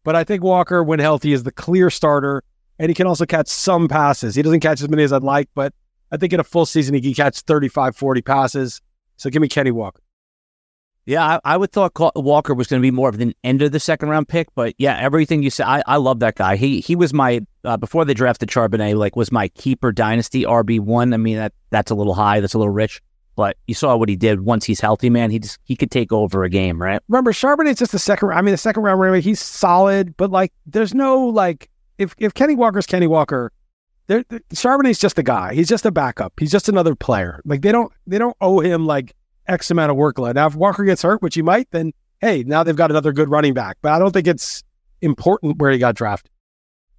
But 0.08 0.16
I 0.16 0.24
think 0.24 0.42
Walker, 0.42 0.82
when 0.86 1.00
healthy, 1.00 1.34
is 1.34 1.44
the 1.44 1.52
clear 1.52 1.90
starter. 1.90 2.42
And 2.80 2.88
he 2.90 2.96
can 2.96 3.08
also 3.08 3.26
catch 3.26 3.50
some 3.50 3.90
passes. 3.90 4.36
He 4.36 4.42
doesn't 4.42 4.62
catch 4.62 4.82
as 4.82 4.88
many 4.88 5.04
as 5.04 5.12
I'd 5.12 5.22
like, 5.22 5.50
but 5.54 5.74
I 6.14 6.16
think 6.16 6.32
in 6.32 6.40
a 6.40 6.46
full 6.46 6.66
season, 6.66 6.96
he 6.96 7.02
can 7.02 7.14
catch 7.14 7.42
35, 7.42 7.94
40 7.94 8.22
passes. 8.22 8.82
So 9.18 9.30
give 9.30 9.42
me 9.42 9.50
Kenny 9.50 9.72
Walker. 9.72 10.02
Yeah, 11.06 11.26
I, 11.26 11.40
I 11.44 11.58
would 11.58 11.74
thought 11.74 11.92
Walker 12.16 12.54
was 12.54 12.68
going 12.68 12.82
to 12.82 12.86
be 12.86 12.90
more 12.90 13.10
of 13.10 13.20
an 13.20 13.34
end 13.44 13.62
of 13.62 13.74
the 13.74 13.82
second 13.82 14.08
round 14.08 14.30
pick, 14.30 14.48
but 14.56 14.76
yeah, 14.78 14.98
everything 14.98 15.44
you 15.44 15.50
said, 15.50 15.66
I, 15.66 15.84
I 15.86 15.98
love 15.98 16.22
that 16.22 16.36
guy. 16.36 16.56
He 16.56 16.80
he 16.80 16.96
was 16.96 17.14
my 17.14 17.42
uh, 17.66 17.76
before 17.76 18.06
they 18.06 18.14
drafted 18.14 18.48
Charbonnet, 18.48 18.96
like 18.96 19.18
was 19.18 19.30
my 19.30 19.50
keeper 19.50 19.92
dynasty 19.92 20.44
RB 20.44 20.80
one. 20.80 21.14
I 21.14 21.18
mean 21.18 21.36
that 21.36 21.52
that's 21.70 21.92
a 21.92 21.96
little 21.96 22.14
high, 22.14 22.40
that's 22.40 22.54
a 22.54 22.58
little 22.58 22.74
rich, 22.74 23.02
but 23.38 23.56
you 23.68 23.76
saw 23.76 23.96
what 23.96 24.10
he 24.10 24.16
did 24.16 24.42
once 24.42 24.66
he's 24.66 24.82
healthy, 24.82 25.12
man. 25.12 25.30
He 25.30 25.38
just 25.40 25.60
he 25.64 25.76
could 25.76 25.92
take 25.92 26.12
over 26.12 26.44
a 26.44 26.50
game, 26.50 26.82
right? 26.82 27.00
Remember, 27.08 27.32
Charbonnet's 27.32 27.80
just 27.80 27.92
the 27.94 28.00
second. 28.00 28.32
I 28.32 28.42
mean, 28.42 28.52
the 28.52 28.58
second 28.58 28.82
round, 28.82 29.02
anyway, 29.02 29.22
he's 29.22 29.40
solid, 29.40 30.18
but 30.18 30.32
like, 30.32 30.52
there's 30.66 30.94
no 30.94 31.20
like 31.20 31.70
if 32.00 32.16
if 32.18 32.34
Kenny 32.34 32.56
Walker's 32.56 32.88
Kenny 32.88 33.06
Walker, 33.06 33.54
there 34.08 34.24
Charbonnet's 34.54 35.00
just 35.00 35.20
a 35.20 35.24
guy. 35.24 35.54
He's 35.54 35.70
just 35.70 35.86
a 35.86 35.92
backup. 35.92 36.34
He's 36.40 36.52
just 36.52 36.68
another 36.68 36.96
player. 36.96 37.40
Like 37.46 37.62
they 37.62 37.72
don't 37.72 37.94
they 38.08 38.18
don't 38.18 38.36
owe 38.42 38.60
him 38.60 38.88
like 38.88 39.14
X 39.48 39.70
amount 39.70 39.92
of 39.92 39.98
workload. 39.98 40.34
Now, 40.34 40.48
if 40.48 40.56
Walker 40.56 40.84
gets 40.84 41.04
hurt, 41.04 41.22
which 41.22 41.36
he 41.36 41.44
might, 41.44 41.70
then 41.70 41.94
hey, 42.20 42.44
now 42.44 42.64
they've 42.64 42.76
got 42.76 42.90
another 42.90 43.14
good 43.14 43.30
running 43.30 43.54
back. 43.54 43.78
But 43.84 43.94
I 43.94 44.00
don't 44.00 44.12
think 44.12 44.26
it's 44.26 44.64
important 45.04 45.60
where 45.60 45.72
he 45.72 45.78
got 45.78 45.94
drafted. 45.96 46.32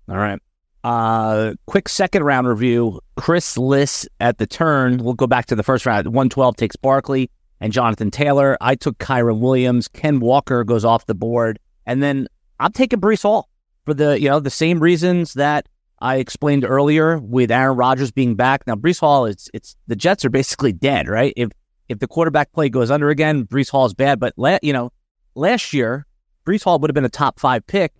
All 0.08 0.16
right. 0.16 0.40
Uh, 0.84 1.54
quick 1.66 1.88
second 1.88 2.22
round 2.22 2.46
review. 2.46 3.00
Chris 3.16 3.58
Liss 3.58 4.08
at 4.20 4.38
the 4.38 4.46
turn. 4.46 4.98
We'll 4.98 5.14
go 5.14 5.26
back 5.26 5.46
to 5.46 5.56
the 5.56 5.62
first 5.62 5.86
round. 5.86 6.06
112 6.06 6.56
takes 6.56 6.76
Barkley 6.76 7.30
and 7.60 7.72
Jonathan 7.72 8.10
Taylor. 8.10 8.56
I 8.60 8.74
took 8.74 8.98
Kyren 8.98 9.40
Williams. 9.40 9.88
Ken 9.88 10.20
Walker 10.20 10.64
goes 10.64 10.84
off 10.84 11.06
the 11.06 11.14
board. 11.14 11.58
And 11.86 12.02
then 12.02 12.28
I'm 12.60 12.72
taking 12.72 13.00
Breece 13.00 13.22
Hall 13.22 13.48
for 13.84 13.94
the, 13.94 14.20
you 14.20 14.28
know, 14.28 14.40
the 14.40 14.50
same 14.50 14.80
reasons 14.80 15.34
that 15.34 15.68
I 16.00 16.16
explained 16.16 16.64
earlier 16.64 17.18
with 17.18 17.50
Aaron 17.50 17.76
Rodgers 17.76 18.12
being 18.12 18.36
back. 18.36 18.66
Now, 18.66 18.76
Breece 18.76 19.00
Hall, 19.00 19.26
it's, 19.26 19.50
it's, 19.52 19.76
the 19.88 19.96
Jets 19.96 20.24
are 20.24 20.30
basically 20.30 20.72
dead, 20.72 21.08
right? 21.08 21.32
If, 21.36 21.50
if 21.88 21.98
the 21.98 22.06
quarterback 22.06 22.52
play 22.52 22.68
goes 22.68 22.90
under 22.90 23.10
again, 23.10 23.46
Breece 23.46 23.70
Hall 23.70 23.86
is 23.86 23.94
bad. 23.94 24.20
But 24.20 24.34
la- 24.36 24.58
you 24.62 24.72
know, 24.72 24.92
last 25.34 25.72
year, 25.72 26.06
Breece 26.46 26.62
Hall 26.62 26.78
would 26.78 26.88
have 26.88 26.94
been 26.94 27.04
a 27.04 27.10
top 27.10 27.40
five 27.40 27.66
pick 27.66 27.92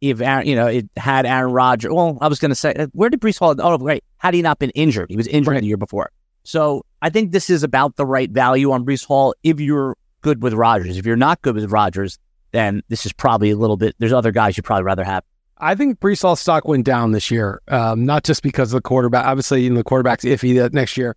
if 0.00 0.20
Aaron, 0.20 0.46
you 0.46 0.54
know, 0.54 0.66
it 0.66 0.88
had 0.96 1.26
Aaron 1.26 1.52
Rodgers. 1.52 1.92
Well, 1.92 2.18
I 2.20 2.28
was 2.28 2.38
going 2.38 2.50
to 2.50 2.54
say, 2.54 2.86
where 2.92 3.10
did 3.10 3.20
Breece 3.20 3.38
Hall? 3.38 3.54
Oh, 3.58 3.78
right. 3.78 4.02
Had 4.18 4.34
he 4.34 4.42
not 4.42 4.58
been 4.58 4.70
injured, 4.70 5.10
he 5.10 5.16
was 5.16 5.26
injured 5.26 5.54
right. 5.54 5.60
the 5.60 5.66
year 5.66 5.76
before. 5.76 6.10
So 6.44 6.84
I 7.02 7.10
think 7.10 7.32
this 7.32 7.50
is 7.50 7.62
about 7.62 7.96
the 7.96 8.06
right 8.06 8.30
value 8.30 8.72
on 8.72 8.84
Breece 8.84 9.04
Hall 9.04 9.34
if 9.42 9.60
you're 9.60 9.96
good 10.22 10.42
with 10.42 10.54
Rodgers. 10.54 10.96
If 10.96 11.06
you're 11.06 11.16
not 11.16 11.42
good 11.42 11.54
with 11.54 11.70
Rodgers, 11.70 12.18
then 12.52 12.82
this 12.88 13.04
is 13.04 13.12
probably 13.12 13.50
a 13.50 13.56
little 13.56 13.76
bit. 13.76 13.94
There's 13.98 14.12
other 14.12 14.32
guys 14.32 14.56
you'd 14.56 14.64
probably 14.64 14.84
rather 14.84 15.04
have. 15.04 15.24
I 15.58 15.74
think 15.74 15.98
Breece 15.98 16.22
Hall's 16.22 16.40
stock 16.40 16.66
went 16.66 16.84
down 16.84 17.12
this 17.12 17.30
year, 17.30 17.60
um, 17.68 18.06
not 18.06 18.24
just 18.24 18.42
because 18.42 18.72
of 18.72 18.78
the 18.78 18.88
quarterback. 18.88 19.26
Obviously, 19.26 19.62
you 19.62 19.70
know, 19.70 19.76
the 19.76 19.84
quarterback's 19.84 20.24
iffy 20.24 20.56
that 20.56 20.72
next 20.72 20.96
year, 20.96 21.16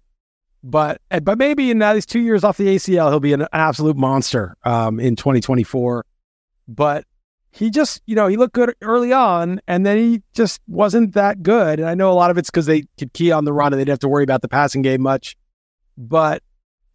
but 0.63 0.99
but 1.23 1.37
maybe 1.37 1.71
in 1.71 1.77
now 1.77 1.93
these 1.93 2.05
two 2.05 2.19
years 2.19 2.43
off 2.43 2.57
the 2.57 2.75
ACL, 2.75 3.09
he'll 3.09 3.19
be 3.19 3.33
an 3.33 3.47
absolute 3.53 3.97
monster 3.97 4.55
um, 4.63 4.99
in 4.99 5.15
2024. 5.15 6.05
But 6.67 7.05
he 7.51 7.69
just, 7.69 8.01
you 8.05 8.15
know, 8.15 8.27
he 8.27 8.37
looked 8.37 8.53
good 8.53 8.73
early 8.81 9.11
on 9.11 9.59
and 9.67 9.85
then 9.85 9.97
he 9.97 10.21
just 10.33 10.61
wasn't 10.67 11.13
that 11.13 11.43
good. 11.43 11.79
And 11.79 11.89
I 11.89 11.95
know 11.95 12.11
a 12.11 12.13
lot 12.13 12.31
of 12.31 12.37
it's 12.37 12.49
because 12.49 12.65
they 12.65 12.83
could 12.97 13.11
key 13.13 13.31
on 13.31 13.45
the 13.45 13.53
run 13.53 13.73
and 13.73 13.79
they 13.79 13.83
didn't 13.83 13.93
have 13.93 13.99
to 13.99 14.07
worry 14.07 14.23
about 14.23 14.41
the 14.41 14.47
passing 14.47 14.81
game 14.81 15.01
much. 15.01 15.35
But, 15.97 16.41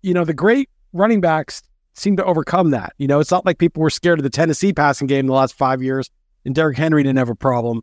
you 0.02 0.14
know, 0.14 0.24
the 0.24 0.34
great 0.34 0.70
running 0.92 1.20
backs 1.20 1.62
seem 1.92 2.16
to 2.16 2.24
overcome 2.24 2.70
that. 2.70 2.94
You 2.98 3.06
know, 3.06 3.20
it's 3.20 3.30
not 3.30 3.44
like 3.44 3.58
people 3.58 3.82
were 3.82 3.90
scared 3.90 4.18
of 4.18 4.22
the 4.22 4.30
Tennessee 4.30 4.72
passing 4.72 5.06
game 5.06 5.20
in 5.20 5.26
the 5.26 5.34
last 5.34 5.54
five 5.54 5.82
years 5.82 6.10
and 6.46 6.54
Derrick 6.54 6.78
Henry 6.78 7.02
didn't 7.02 7.18
have 7.18 7.28
a 7.28 7.34
problem. 7.34 7.82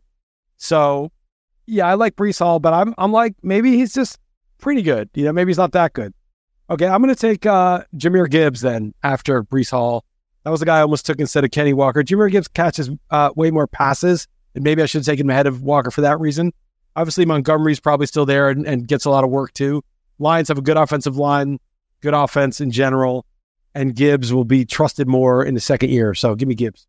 So, 0.56 1.12
yeah, 1.66 1.86
I 1.86 1.94
like 1.94 2.16
Breece 2.16 2.40
Hall, 2.40 2.58
but 2.58 2.72
I'm, 2.72 2.94
I'm 2.98 3.12
like, 3.12 3.36
maybe 3.42 3.76
he's 3.76 3.94
just 3.94 4.18
pretty 4.58 4.82
good. 4.82 5.10
You 5.14 5.24
know, 5.24 5.32
maybe 5.32 5.50
he's 5.50 5.58
not 5.58 5.72
that 5.72 5.92
good. 5.92 6.12
Okay, 6.70 6.86
I'm 6.86 7.02
going 7.02 7.14
to 7.14 7.20
take 7.20 7.46
uh, 7.46 7.84
Jahmyr 7.96 8.28
Gibbs 8.28 8.62
then 8.62 8.94
after 9.02 9.44
Breece 9.44 9.70
Hall. 9.70 10.04
That 10.44 10.50
was 10.50 10.60
the 10.60 10.66
guy 10.66 10.78
I 10.78 10.82
almost 10.82 11.06
took 11.06 11.18
instead 11.20 11.44
of 11.44 11.50
Kenny 11.50 11.72
Walker. 11.72 12.02
Jahmyr 12.02 12.30
Gibbs 12.30 12.48
catches 12.48 12.90
uh, 13.10 13.30
way 13.34 13.50
more 13.50 13.66
passes, 13.66 14.28
and 14.54 14.62
maybe 14.62 14.82
I 14.82 14.86
should 14.86 15.04
take 15.04 15.18
him 15.18 15.30
ahead 15.30 15.46
of 15.46 15.62
Walker 15.62 15.90
for 15.90 16.02
that 16.02 16.20
reason. 16.20 16.52
Obviously, 16.96 17.24
Montgomery's 17.24 17.80
probably 17.80 18.06
still 18.06 18.26
there 18.26 18.50
and, 18.50 18.66
and 18.66 18.86
gets 18.86 19.06
a 19.06 19.10
lot 19.10 19.24
of 19.24 19.30
work 19.30 19.52
too. 19.54 19.82
Lions 20.18 20.48
have 20.48 20.58
a 20.58 20.62
good 20.62 20.76
offensive 20.76 21.16
line, 21.16 21.58
good 22.02 22.14
offense 22.14 22.60
in 22.60 22.70
general, 22.70 23.24
and 23.74 23.96
Gibbs 23.96 24.32
will 24.32 24.44
be 24.44 24.64
trusted 24.64 25.08
more 25.08 25.44
in 25.44 25.54
the 25.54 25.60
second 25.60 25.90
year. 25.90 26.14
So 26.14 26.34
give 26.34 26.46
me 26.46 26.54
Gibbs. 26.54 26.86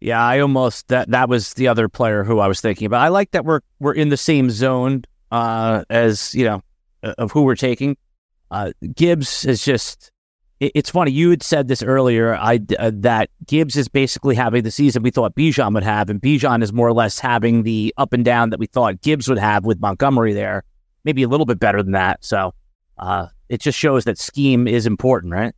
Yeah, 0.00 0.24
I 0.24 0.40
almost 0.40 0.88
that 0.88 1.10
that 1.10 1.28
was 1.28 1.54
the 1.54 1.68
other 1.68 1.88
player 1.88 2.24
who 2.24 2.38
I 2.38 2.48
was 2.48 2.60
thinking 2.60 2.86
about. 2.86 3.02
I 3.02 3.08
like 3.08 3.32
that 3.32 3.44
we're 3.44 3.60
we're 3.78 3.94
in 3.94 4.08
the 4.08 4.16
same 4.16 4.50
zone 4.50 5.04
uh, 5.30 5.84
as 5.90 6.34
you 6.34 6.44
know 6.44 6.62
of 7.02 7.32
who 7.32 7.42
we're 7.42 7.56
taking. 7.56 7.96
Uh, 8.50 8.72
Gibbs 8.94 9.44
is 9.44 9.64
just 9.64 10.11
it's 10.62 10.90
funny. 10.90 11.10
You 11.10 11.30
had 11.30 11.42
said 11.42 11.68
this 11.68 11.82
earlier. 11.82 12.36
I 12.36 12.60
uh, 12.78 12.92
that 12.94 13.30
Gibbs 13.46 13.76
is 13.76 13.88
basically 13.88 14.34
having 14.34 14.62
the 14.62 14.70
season 14.70 15.02
we 15.02 15.10
thought 15.10 15.34
Bijan 15.34 15.74
would 15.74 15.82
have, 15.82 16.08
and 16.08 16.20
Bijan 16.20 16.62
is 16.62 16.72
more 16.72 16.86
or 16.86 16.92
less 16.92 17.18
having 17.18 17.64
the 17.64 17.92
up 17.96 18.12
and 18.12 18.24
down 18.24 18.50
that 18.50 18.60
we 18.60 18.66
thought 18.66 19.00
Gibbs 19.00 19.28
would 19.28 19.38
have 19.38 19.64
with 19.64 19.80
Montgomery 19.80 20.32
there. 20.32 20.62
Maybe 21.04 21.24
a 21.24 21.28
little 21.28 21.46
bit 21.46 21.58
better 21.58 21.82
than 21.82 21.92
that. 21.92 22.24
So 22.24 22.54
uh, 22.98 23.26
it 23.48 23.60
just 23.60 23.76
shows 23.76 24.04
that 24.04 24.18
scheme 24.18 24.68
is 24.68 24.86
important, 24.86 25.32
right? 25.32 25.52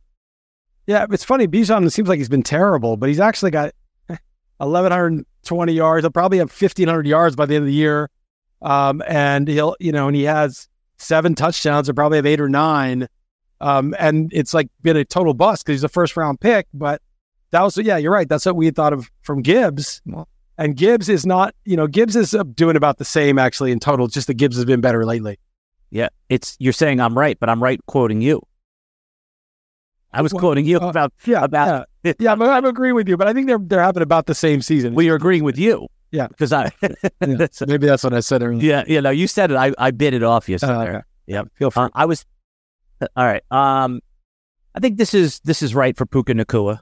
Yeah, 0.87 1.05
it's 1.11 1.23
funny. 1.23 1.47
Bijan 1.47 1.91
seems 1.91 2.09
like 2.09 2.17
he's 2.17 2.29
been 2.29 2.43
terrible, 2.43 2.97
but 2.97 3.09
he's 3.09 3.19
actually 3.19 3.51
got 3.51 3.73
1,120 4.07 5.73
yards. 5.73 6.03
He'll 6.03 6.11
probably 6.11 6.39
have 6.39 6.49
1,500 6.49 7.05
yards 7.05 7.35
by 7.35 7.45
the 7.45 7.55
end 7.55 7.63
of 7.63 7.67
the 7.67 7.73
year, 7.73 8.09
um, 8.61 9.03
and 9.07 9.47
he'll 9.47 9.75
you 9.79 9.91
know, 9.91 10.07
and 10.07 10.15
he 10.15 10.23
has 10.23 10.67
seven 10.97 11.35
touchdowns. 11.35 11.87
He'll 11.87 11.95
probably 11.95 12.17
have 12.17 12.25
eight 12.25 12.41
or 12.41 12.49
nine. 12.49 13.07
Um, 13.61 13.95
and 13.97 14.31
it's 14.33 14.53
like 14.53 14.69
been 14.81 14.97
a 14.97 15.05
total 15.05 15.33
bust 15.33 15.65
because 15.65 15.79
he's 15.79 15.83
a 15.83 15.89
first 15.89 16.17
round 16.17 16.39
pick. 16.39 16.67
But 16.73 17.01
that 17.51 17.61
was, 17.61 17.77
yeah, 17.77 17.97
you're 17.97 18.11
right. 18.11 18.27
That's 18.27 18.45
what 18.45 18.55
we 18.55 18.69
thought 18.71 18.93
of 18.93 19.09
from 19.21 19.41
Gibbs. 19.41 20.01
And 20.57 20.75
Gibbs 20.75 21.09
is 21.09 21.25
not, 21.25 21.53
you 21.65 21.75
know, 21.75 21.87
Gibbs 21.87 22.15
is 22.15 22.35
doing 22.53 22.75
about 22.75 22.97
the 22.97 23.05
same 23.05 23.39
actually 23.39 23.71
in 23.71 23.79
total. 23.79 24.07
Just 24.07 24.27
that 24.27 24.35
Gibbs 24.35 24.55
has 24.55 24.65
been 24.65 24.81
better 24.81 25.05
lately. 25.05 25.39
Yeah, 25.89 26.09
it's 26.29 26.57
you're 26.59 26.73
saying 26.73 26.99
I'm 26.99 27.17
right, 27.17 27.39
but 27.39 27.49
I'm 27.49 27.61
right 27.61 27.79
quoting 27.85 28.21
you. 28.21 28.41
I 30.11 30.21
was 30.21 30.33
well, 30.33 30.39
quoting 30.39 30.65
you 30.65 30.79
uh, 30.79 30.87
about 30.87 31.13
yeah 31.25 31.43
about 31.43 31.87
yeah, 32.03 32.13
yeah 32.19 32.31
I'm, 32.31 32.41
I'm, 32.41 32.65
agreeing 32.65 32.95
with 32.95 33.07
you, 33.07 33.17
but 33.17 33.27
I 33.27 33.33
think 33.33 33.47
they're 33.47 33.59
they're 33.59 33.83
having 33.83 34.03
about 34.03 34.25
the 34.25 34.35
same 34.35 34.61
season. 34.61 34.95
We 34.95 35.09
are 35.09 35.15
agreeing 35.15 35.43
with 35.43 35.57
you. 35.57 35.87
Yeah, 36.11 36.27
because 36.27 36.53
I 36.53 36.71
yeah, 36.81 37.47
maybe 37.67 37.85
that's 37.85 38.03
what 38.03 38.13
I 38.13 38.21
said 38.21 38.41
earlier. 38.41 38.61
Yeah, 38.61 38.83
yeah. 38.87 39.01
No, 39.01 39.09
you 39.09 39.27
said 39.27 39.51
it. 39.51 39.57
I 39.57 39.73
I 39.77 39.91
bit 39.91 40.13
it 40.13 40.23
off 40.23 40.47
you. 40.47 40.57
Uh, 40.61 40.85
okay. 40.87 41.01
Yeah, 41.27 41.43
feel 41.55 41.71
free. 41.71 41.83
Uh, 41.83 41.89
I 41.93 42.05
was 42.05 42.25
all 43.01 43.25
right. 43.25 43.43
Um, 43.51 44.01
I 44.73 44.79
think 44.79 44.97
this 44.97 45.13
is 45.13 45.39
this 45.41 45.61
is 45.61 45.73
right 45.73 45.95
for 45.95 46.05
Puka 46.05 46.33
Nacua, 46.33 46.79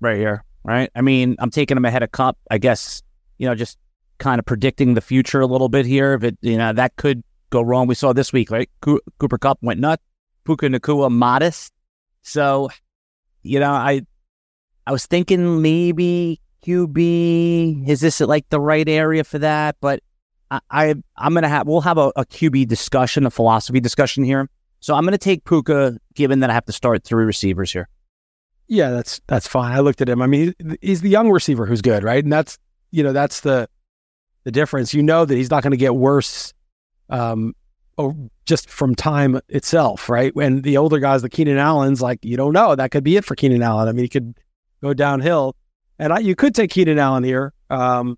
right 0.00 0.16
here. 0.16 0.44
Right. 0.64 0.90
I 0.94 1.00
mean, 1.00 1.36
I'm 1.38 1.50
taking 1.50 1.76
him 1.76 1.84
ahead 1.84 2.02
of 2.02 2.10
Kupp. 2.12 2.36
I 2.50 2.58
guess 2.58 3.02
you 3.38 3.46
know, 3.46 3.54
just 3.54 3.78
kind 4.18 4.38
of 4.38 4.46
predicting 4.46 4.94
the 4.94 5.00
future 5.00 5.40
a 5.40 5.46
little 5.46 5.68
bit 5.68 5.86
here. 5.86 6.14
If 6.14 6.24
it, 6.24 6.38
you 6.40 6.56
know, 6.56 6.72
that 6.72 6.96
could 6.96 7.22
go 7.50 7.62
wrong. 7.62 7.86
We 7.86 7.94
saw 7.94 8.12
this 8.12 8.32
week, 8.32 8.50
right? 8.50 8.68
Cooper 8.80 9.38
Kupp 9.38 9.58
went 9.62 9.80
nuts. 9.80 10.02
Puka 10.44 10.66
Nacua 10.68 11.10
modest. 11.10 11.72
So, 12.22 12.70
you 13.42 13.60
know, 13.60 13.72
I 13.72 14.02
I 14.86 14.92
was 14.92 15.06
thinking 15.06 15.62
maybe 15.62 16.40
QB. 16.64 17.88
Is 17.88 18.00
this 18.00 18.20
like 18.20 18.48
the 18.48 18.60
right 18.60 18.88
area 18.88 19.24
for 19.24 19.38
that? 19.38 19.76
But 19.80 20.00
I, 20.50 20.60
I 20.70 20.84
am 21.18 21.34
gonna 21.34 21.48
have 21.48 21.66
we'll 21.66 21.80
have 21.80 21.98
a, 21.98 22.12
a 22.16 22.24
QB 22.24 22.68
discussion, 22.68 23.26
a 23.26 23.30
philosophy 23.30 23.80
discussion 23.80 24.24
here. 24.24 24.48
So 24.86 24.94
I'm 24.94 25.02
going 25.02 25.10
to 25.10 25.18
take 25.18 25.44
Puka, 25.44 25.98
given 26.14 26.38
that 26.38 26.50
I 26.50 26.54
have 26.54 26.66
to 26.66 26.72
start 26.72 27.02
three 27.02 27.24
receivers 27.24 27.72
here. 27.72 27.88
Yeah, 28.68 28.90
that's 28.90 29.20
that's 29.26 29.48
fine. 29.48 29.72
I 29.72 29.80
looked 29.80 30.00
at 30.00 30.08
him. 30.08 30.22
I 30.22 30.28
mean, 30.28 30.54
he's 30.80 31.00
the 31.00 31.08
young 31.08 31.28
receiver 31.28 31.66
who's 31.66 31.82
good, 31.82 32.04
right? 32.04 32.22
And 32.22 32.32
that's 32.32 32.56
you 32.92 33.02
know 33.02 33.12
that's 33.12 33.40
the 33.40 33.68
the 34.44 34.52
difference. 34.52 34.94
You 34.94 35.02
know 35.02 35.24
that 35.24 35.34
he's 35.34 35.50
not 35.50 35.64
going 35.64 35.72
to 35.72 35.76
get 35.76 35.96
worse, 35.96 36.54
um, 37.10 37.56
just 38.44 38.70
from 38.70 38.94
time 38.94 39.40
itself, 39.48 40.08
right? 40.08 40.32
When 40.36 40.62
the 40.62 40.76
older 40.76 41.00
guys, 41.00 41.20
the 41.20 41.28
Keenan 41.28 41.58
Allen's, 41.58 42.00
like 42.00 42.24
you 42.24 42.36
don't 42.36 42.52
know 42.52 42.76
that 42.76 42.92
could 42.92 43.02
be 43.02 43.16
it 43.16 43.24
for 43.24 43.34
Keenan 43.34 43.64
Allen. 43.64 43.88
I 43.88 43.90
mean, 43.90 44.04
he 44.04 44.08
could 44.08 44.38
go 44.80 44.94
downhill, 44.94 45.56
and 45.98 46.12
I, 46.12 46.20
you 46.20 46.36
could 46.36 46.54
take 46.54 46.70
Keenan 46.70 47.00
Allen 47.00 47.24
here, 47.24 47.54
um, 47.70 48.16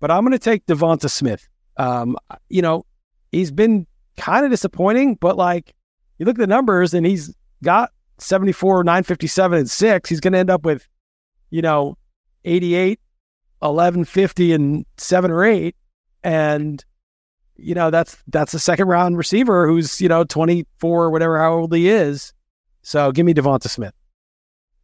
but 0.00 0.10
I'm 0.10 0.22
going 0.22 0.32
to 0.32 0.38
take 0.38 0.66
Devonta 0.66 1.08
Smith. 1.08 1.48
Um, 1.78 2.18
you 2.50 2.60
know, 2.60 2.84
he's 3.32 3.50
been 3.50 3.86
kind 4.18 4.44
of 4.44 4.50
disappointing, 4.50 5.14
but 5.14 5.38
like 5.38 5.72
you 6.18 6.26
look 6.26 6.36
at 6.36 6.40
the 6.40 6.46
numbers 6.46 6.94
and 6.94 7.04
he's 7.06 7.34
got 7.62 7.90
74, 8.18 8.84
957, 8.84 9.58
and 9.58 9.70
six. 9.70 10.08
He's 10.08 10.20
going 10.20 10.32
to 10.32 10.38
end 10.38 10.50
up 10.50 10.64
with, 10.64 10.86
you 11.50 11.62
know, 11.62 11.96
88, 12.44 13.00
1150, 13.60 14.52
and 14.52 14.86
seven 14.96 15.30
or 15.30 15.44
eight. 15.44 15.76
And, 16.22 16.84
you 17.56 17.74
know, 17.74 17.90
that's 17.90 18.16
that's 18.28 18.54
a 18.54 18.58
second 18.58 18.88
round 18.88 19.16
receiver 19.16 19.66
who's, 19.66 20.00
you 20.00 20.08
know, 20.08 20.24
24 20.24 21.04
or 21.04 21.10
whatever, 21.10 21.38
how 21.38 21.54
old 21.54 21.74
he 21.74 21.88
is. 21.88 22.32
So 22.82 23.12
give 23.12 23.26
me 23.26 23.34
Devonta 23.34 23.68
Smith. 23.68 23.94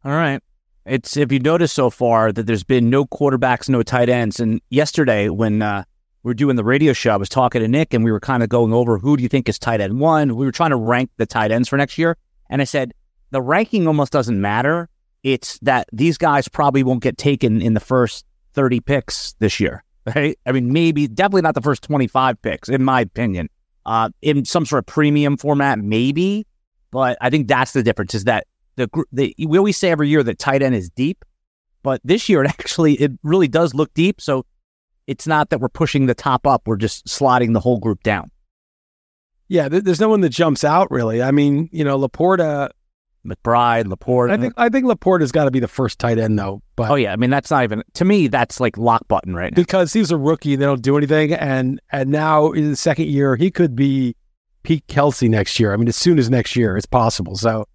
All 0.03 0.11
right. 0.11 0.41
It's 0.85 1.15
if 1.15 1.31
you 1.31 1.39
notice 1.39 1.71
so 1.71 1.89
far 1.91 2.31
that 2.31 2.47
there's 2.47 2.63
been 2.63 2.89
no 2.89 3.05
quarterbacks, 3.05 3.69
no 3.69 3.83
tight 3.83 4.09
ends. 4.09 4.39
And 4.39 4.59
yesterday, 4.69 5.29
when 5.29 5.61
uh, 5.61 5.83
we 6.23 6.29
were 6.29 6.35
doing 6.35 6.55
the 6.55 6.63
radio 6.63 6.93
show. 6.93 7.11
I 7.11 7.17
was 7.17 7.29
talking 7.29 7.61
to 7.61 7.67
Nick 7.67 7.93
and 7.93 8.03
we 8.03 8.11
were 8.11 8.19
kind 8.19 8.43
of 8.43 8.49
going 8.49 8.73
over 8.73 8.97
who 8.97 9.17
do 9.17 9.23
you 9.23 9.29
think 9.29 9.49
is 9.49 9.57
tight 9.57 9.81
end 9.81 9.99
one? 9.99 10.35
We 10.35 10.45
were 10.45 10.51
trying 10.51 10.69
to 10.69 10.75
rank 10.75 11.09
the 11.17 11.25
tight 11.25 11.51
ends 11.51 11.67
for 11.67 11.77
next 11.77 11.97
year. 11.97 12.17
And 12.49 12.61
I 12.61 12.65
said, 12.65 12.93
the 13.31 13.41
ranking 13.41 13.87
almost 13.87 14.11
doesn't 14.11 14.39
matter. 14.39 14.89
It's 15.23 15.57
that 15.59 15.87
these 15.91 16.17
guys 16.17 16.47
probably 16.47 16.83
won't 16.83 17.01
get 17.01 17.17
taken 17.17 17.61
in 17.61 17.73
the 17.73 17.79
first 17.79 18.25
30 18.53 18.79
picks 18.81 19.33
this 19.39 19.59
year. 19.59 19.83
Right? 20.15 20.35
I 20.47 20.51
mean, 20.51 20.73
maybe, 20.73 21.07
definitely 21.07 21.43
not 21.43 21.53
the 21.53 21.61
first 21.61 21.83
25 21.83 22.41
picks, 22.41 22.69
in 22.69 22.83
my 22.83 23.01
opinion. 23.01 23.49
Uh, 23.85 24.09
in 24.23 24.45
some 24.45 24.65
sort 24.65 24.79
of 24.79 24.87
premium 24.87 25.37
format, 25.37 25.77
maybe. 25.77 26.47
But 26.89 27.19
I 27.21 27.29
think 27.29 27.47
that's 27.47 27.73
the 27.73 27.83
difference 27.83 28.15
is 28.15 28.23
that 28.23 28.47
the, 28.77 28.89
the 29.11 29.35
we 29.37 29.59
always 29.59 29.77
say 29.77 29.91
every 29.91 30.09
year 30.09 30.23
that 30.23 30.39
tight 30.39 30.63
end 30.63 30.73
is 30.73 30.89
deep, 30.89 31.23
but 31.83 32.01
this 32.03 32.27
year 32.29 32.43
it 32.43 32.49
actually 32.59 32.95
it 32.95 33.11
really 33.21 33.47
does 33.47 33.75
look 33.75 33.93
deep. 33.93 34.19
So 34.19 34.43
it's 35.11 35.27
not 35.27 35.49
that 35.49 35.59
we're 35.59 35.69
pushing 35.69 36.05
the 36.05 36.15
top 36.15 36.47
up; 36.47 36.67
we're 36.67 36.77
just 36.77 37.05
slotting 37.05 37.53
the 37.53 37.59
whole 37.59 37.79
group 37.79 38.03
down. 38.03 38.31
Yeah, 39.47 39.67
there's 39.67 39.99
no 39.99 40.07
one 40.07 40.21
that 40.21 40.29
jumps 40.29 40.63
out 40.63 40.89
really. 40.89 41.21
I 41.21 41.31
mean, 41.31 41.67
you 41.73 41.83
know, 41.83 41.99
LaPorta, 41.99 42.69
McBride, 43.25 43.83
LaPorta. 43.83 44.31
I 44.31 44.37
think 44.37 44.53
I 44.57 44.69
think 44.69 44.85
LaPorta's 44.85 45.31
got 45.31 45.43
to 45.43 45.51
be 45.51 45.59
the 45.59 45.67
first 45.67 45.99
tight 45.99 46.17
end 46.17 46.39
though. 46.39 46.61
But 46.75 46.89
oh 46.89 46.95
yeah, 46.95 47.11
I 47.11 47.17
mean 47.17 47.29
that's 47.29 47.51
not 47.51 47.63
even 47.63 47.83
to 47.95 48.05
me. 48.05 48.27
That's 48.27 48.59
like 48.59 48.77
lock 48.77 49.07
button 49.07 49.35
right 49.35 49.51
now 49.51 49.55
because 49.55 49.93
he's 49.93 50.09
a 50.09 50.17
rookie. 50.17 50.55
They 50.55 50.65
don't 50.65 50.81
do 50.81 50.97
anything, 50.97 51.33
and 51.33 51.81
and 51.91 52.09
now 52.09 52.51
in 52.51 52.69
the 52.69 52.75
second 52.77 53.07
year 53.07 53.35
he 53.35 53.51
could 53.51 53.75
be 53.75 54.15
Pete 54.63 54.87
Kelce 54.87 55.29
next 55.29 55.59
year. 55.59 55.73
I 55.73 55.77
mean, 55.77 55.87
as 55.87 55.95
soon 55.95 56.17
as 56.17 56.29
next 56.29 56.55
year, 56.55 56.77
it's 56.77 56.85
possible. 56.85 57.35
So 57.35 57.65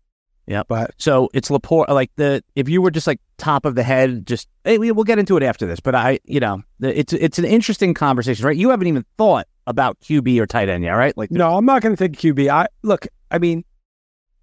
yeah. 0.46 0.62
But 0.66 0.92
so 0.98 1.28
it's 1.34 1.50
Laporte. 1.50 1.88
Like 1.88 2.10
the 2.16 2.42
if 2.54 2.68
you 2.68 2.80
were 2.80 2.90
just 2.90 3.06
like 3.06 3.20
top 3.38 3.64
of 3.64 3.74
the 3.74 3.82
head, 3.82 4.26
just 4.26 4.48
hey, 4.64 4.78
we'll 4.78 5.04
get 5.04 5.18
into 5.18 5.36
it 5.36 5.42
after 5.42 5.66
this. 5.66 5.80
But 5.80 5.94
I, 5.94 6.20
you 6.24 6.40
know, 6.40 6.62
it's 6.80 7.12
it's 7.12 7.38
an 7.38 7.44
interesting 7.44 7.94
conversation, 7.94 8.46
right? 8.46 8.56
You 8.56 8.70
haven't 8.70 8.86
even 8.86 9.04
thought 9.18 9.46
about 9.66 9.98
QB 10.00 10.38
or 10.40 10.46
tight 10.46 10.68
end 10.68 10.84
yet, 10.84 10.92
right? 10.92 11.16
Like 11.16 11.30
no, 11.30 11.56
I'm 11.56 11.64
not 11.64 11.82
going 11.82 11.94
to 11.94 11.96
think 11.96 12.16
QB. 12.16 12.48
I 12.48 12.68
look. 12.82 13.06
I 13.30 13.38
mean, 13.38 13.64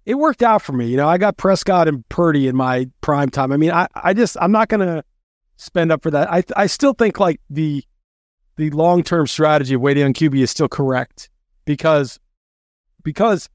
it 0.04 0.16
worked 0.16 0.42
out 0.42 0.60
for 0.60 0.72
me. 0.72 0.86
You 0.86 0.96
know, 0.96 1.08
I 1.08 1.16
got 1.16 1.36
Prescott 1.36 1.88
and 1.88 2.06
Purdy 2.10 2.48
in 2.48 2.56
my 2.56 2.88
prime 3.00 3.30
time. 3.30 3.52
I 3.52 3.56
mean, 3.56 3.70
I 3.70 3.88
I 3.94 4.12
just 4.12 4.36
I'm 4.40 4.52
not 4.52 4.68
going 4.68 4.86
to 4.86 5.02
spend 5.56 5.90
up 5.90 6.02
for 6.02 6.10
that. 6.10 6.30
I 6.30 6.44
I 6.56 6.66
still 6.66 6.92
think 6.92 7.18
like 7.18 7.40
the 7.48 7.82
the 8.56 8.70
long 8.70 9.02
term 9.02 9.26
strategy 9.26 9.74
of 9.74 9.80
waiting 9.80 10.04
on 10.04 10.12
QB 10.12 10.38
is 10.40 10.50
still 10.50 10.68
correct 10.68 11.30
because 11.64 12.20
because 13.02 13.48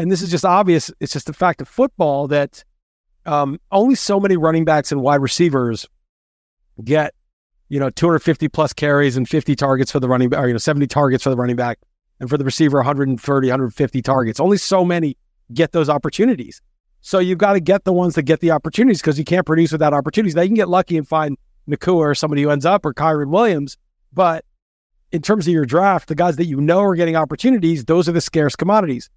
and 0.00 0.10
this 0.10 0.22
is 0.22 0.30
just 0.30 0.46
obvious. 0.46 0.90
It's 0.98 1.12
just 1.12 1.26
the 1.26 1.34
fact 1.34 1.60
of 1.60 1.68
football 1.68 2.26
that 2.28 2.64
um, 3.26 3.60
only 3.70 3.94
so 3.94 4.18
many 4.18 4.38
running 4.38 4.64
backs 4.64 4.90
and 4.90 5.02
wide 5.02 5.20
receivers 5.20 5.86
get, 6.82 7.12
you 7.68 7.78
know, 7.78 7.90
250 7.90 8.48
plus 8.48 8.72
carries 8.72 9.18
and 9.18 9.28
50 9.28 9.54
targets 9.56 9.92
for 9.92 10.00
the 10.00 10.08
running 10.08 10.30
back, 10.30 10.40
or, 10.40 10.46
you 10.46 10.54
know, 10.54 10.58
70 10.58 10.86
targets 10.86 11.24
for 11.24 11.28
the 11.28 11.36
running 11.36 11.56
back, 11.56 11.80
and 12.18 12.30
for 12.30 12.38
the 12.38 12.44
receiver, 12.44 12.78
130, 12.78 13.48
150 13.48 14.02
targets. 14.02 14.40
Only 14.40 14.56
so 14.56 14.86
many 14.86 15.18
get 15.52 15.72
those 15.72 15.90
opportunities. 15.90 16.62
So 17.02 17.18
you've 17.18 17.38
got 17.38 17.52
to 17.52 17.60
get 17.60 17.84
the 17.84 17.92
ones 17.92 18.14
that 18.14 18.22
get 18.22 18.40
the 18.40 18.52
opportunities 18.52 19.02
because 19.02 19.18
you 19.18 19.24
can't 19.26 19.44
produce 19.44 19.70
without 19.70 19.92
opportunities. 19.92 20.32
They 20.32 20.46
can 20.46 20.56
get 20.56 20.70
lucky 20.70 20.96
and 20.96 21.06
find 21.06 21.36
Nacua 21.68 21.96
or 21.96 22.14
somebody 22.14 22.42
who 22.42 22.48
ends 22.48 22.64
up 22.64 22.86
or 22.86 22.94
Kyren 22.94 23.28
Williams. 23.28 23.76
But 24.14 24.46
in 25.12 25.20
terms 25.20 25.46
of 25.46 25.52
your 25.52 25.66
draft, 25.66 26.08
the 26.08 26.14
guys 26.14 26.36
that 26.36 26.46
you 26.46 26.58
know 26.58 26.80
are 26.80 26.94
getting 26.94 27.16
opportunities, 27.16 27.84
those 27.84 28.08
are 28.08 28.12
the 28.12 28.20
scarce 28.22 28.56
commodities. 28.56 29.10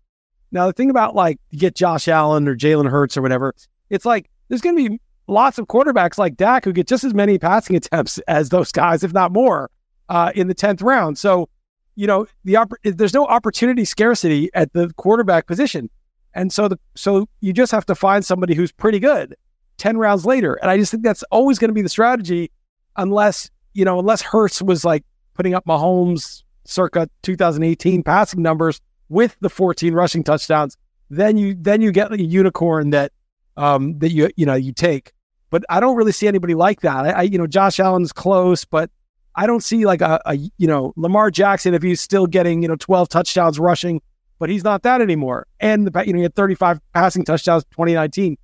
Now, 0.53 0.67
the 0.67 0.73
thing 0.73 0.91
about 0.91 1.15
like 1.15 1.39
get 1.51 1.75
Josh 1.75 2.07
Allen 2.07 2.47
or 2.47 2.55
Jalen 2.55 2.89
Hurts 2.89 3.17
or 3.17 3.21
whatever, 3.21 3.53
it's 3.89 4.05
like 4.05 4.29
there's 4.47 4.61
going 4.61 4.77
to 4.77 4.89
be 4.89 5.01
lots 5.27 5.57
of 5.57 5.67
quarterbacks 5.67 6.19
like 6.19 6.37
Dak 6.37 6.63
who 6.63 6.71
get 6.71 6.87
just 6.87 7.03
as 7.03 7.13
many 7.13 7.37
passing 7.39 7.75
attempts 7.75 8.19
as 8.27 8.49
those 8.49 8.71
guys, 8.71 9.03
if 9.03 9.11
not 9.11 9.33
more, 9.33 9.69
uh, 10.09 10.31
in 10.35 10.47
the 10.47 10.55
10th 10.55 10.83
round. 10.83 11.17
So, 11.17 11.49
you 11.95 12.05
know, 12.05 12.27
the 12.45 12.55
opp- 12.55 12.73
there's 12.83 13.15
no 13.15 13.25
opportunity 13.25 13.83
scarcity 13.83 14.51
at 14.53 14.71
the 14.73 14.93
quarterback 14.95 15.47
position. 15.47 15.89
And 16.35 16.53
so 16.53 16.67
the 16.67 16.79
so 16.95 17.27
you 17.41 17.51
just 17.51 17.71
have 17.71 17.85
to 17.87 17.95
find 17.95 18.23
somebody 18.23 18.53
who's 18.53 18.71
pretty 18.71 18.99
good 18.99 19.35
10 19.77 19.97
rounds 19.97 20.25
later. 20.25 20.53
And 20.55 20.69
I 20.69 20.77
just 20.77 20.91
think 20.91 21.03
that's 21.03 21.23
always 21.31 21.57
going 21.57 21.69
to 21.69 21.75
be 21.75 21.81
the 21.81 21.89
strategy 21.89 22.51
unless, 22.95 23.49
you 23.73 23.85
know, 23.85 23.99
unless 23.99 24.21
Hurts 24.21 24.61
was 24.61 24.85
like 24.85 25.03
putting 25.33 25.55
up 25.55 25.65
Mahomes 25.65 26.43
circa 26.65 27.09
2018 27.23 28.03
passing 28.03 28.41
numbers 28.41 28.79
with 29.13 29.37
the 29.39 29.49
14 29.49 29.93
rushing 29.93 30.23
touchdowns, 30.23 30.77
then 31.09 31.37
you 31.37 31.55
then 31.57 31.81
you 31.81 31.91
get 31.91 32.11
a 32.11 32.21
unicorn 32.21 32.89
that 32.89 33.11
um 33.57 33.97
that 33.99 34.11
you 34.11 34.29
you 34.35 34.45
know 34.45 34.55
you 34.55 34.73
take. 34.73 35.11
But 35.49 35.63
I 35.69 35.79
don't 35.79 35.95
really 35.95 36.11
see 36.11 36.27
anybody 36.27 36.55
like 36.55 36.81
that. 36.81 37.05
I, 37.05 37.09
I 37.11 37.21
you 37.21 37.37
know 37.37 37.47
Josh 37.47 37.79
Allen's 37.79 38.11
close, 38.11 38.65
but 38.65 38.89
I 39.35 39.47
don't 39.47 39.63
see 39.63 39.85
like 39.85 40.01
a, 40.01 40.19
a 40.25 40.35
you 40.35 40.67
know 40.67 40.93
Lamar 40.95 41.31
Jackson 41.31 41.73
if 41.73 41.83
he's 41.83 42.01
still 42.01 42.27
getting 42.27 42.61
you 42.61 42.67
know 42.67 42.75
12 42.75 43.09
touchdowns 43.09 43.59
rushing 43.59 44.01
but 44.43 44.49
he's 44.49 44.65
not 44.65 44.83
that 44.83 44.99
anymore. 44.99 45.47
And 45.61 45.87
the 45.87 46.05
you 46.05 46.11
know 46.11 46.17
he 46.17 46.23
had 46.23 46.35
35 46.35 46.81
passing 46.93 47.23
touchdowns 47.23 47.63
2019. 47.71 48.37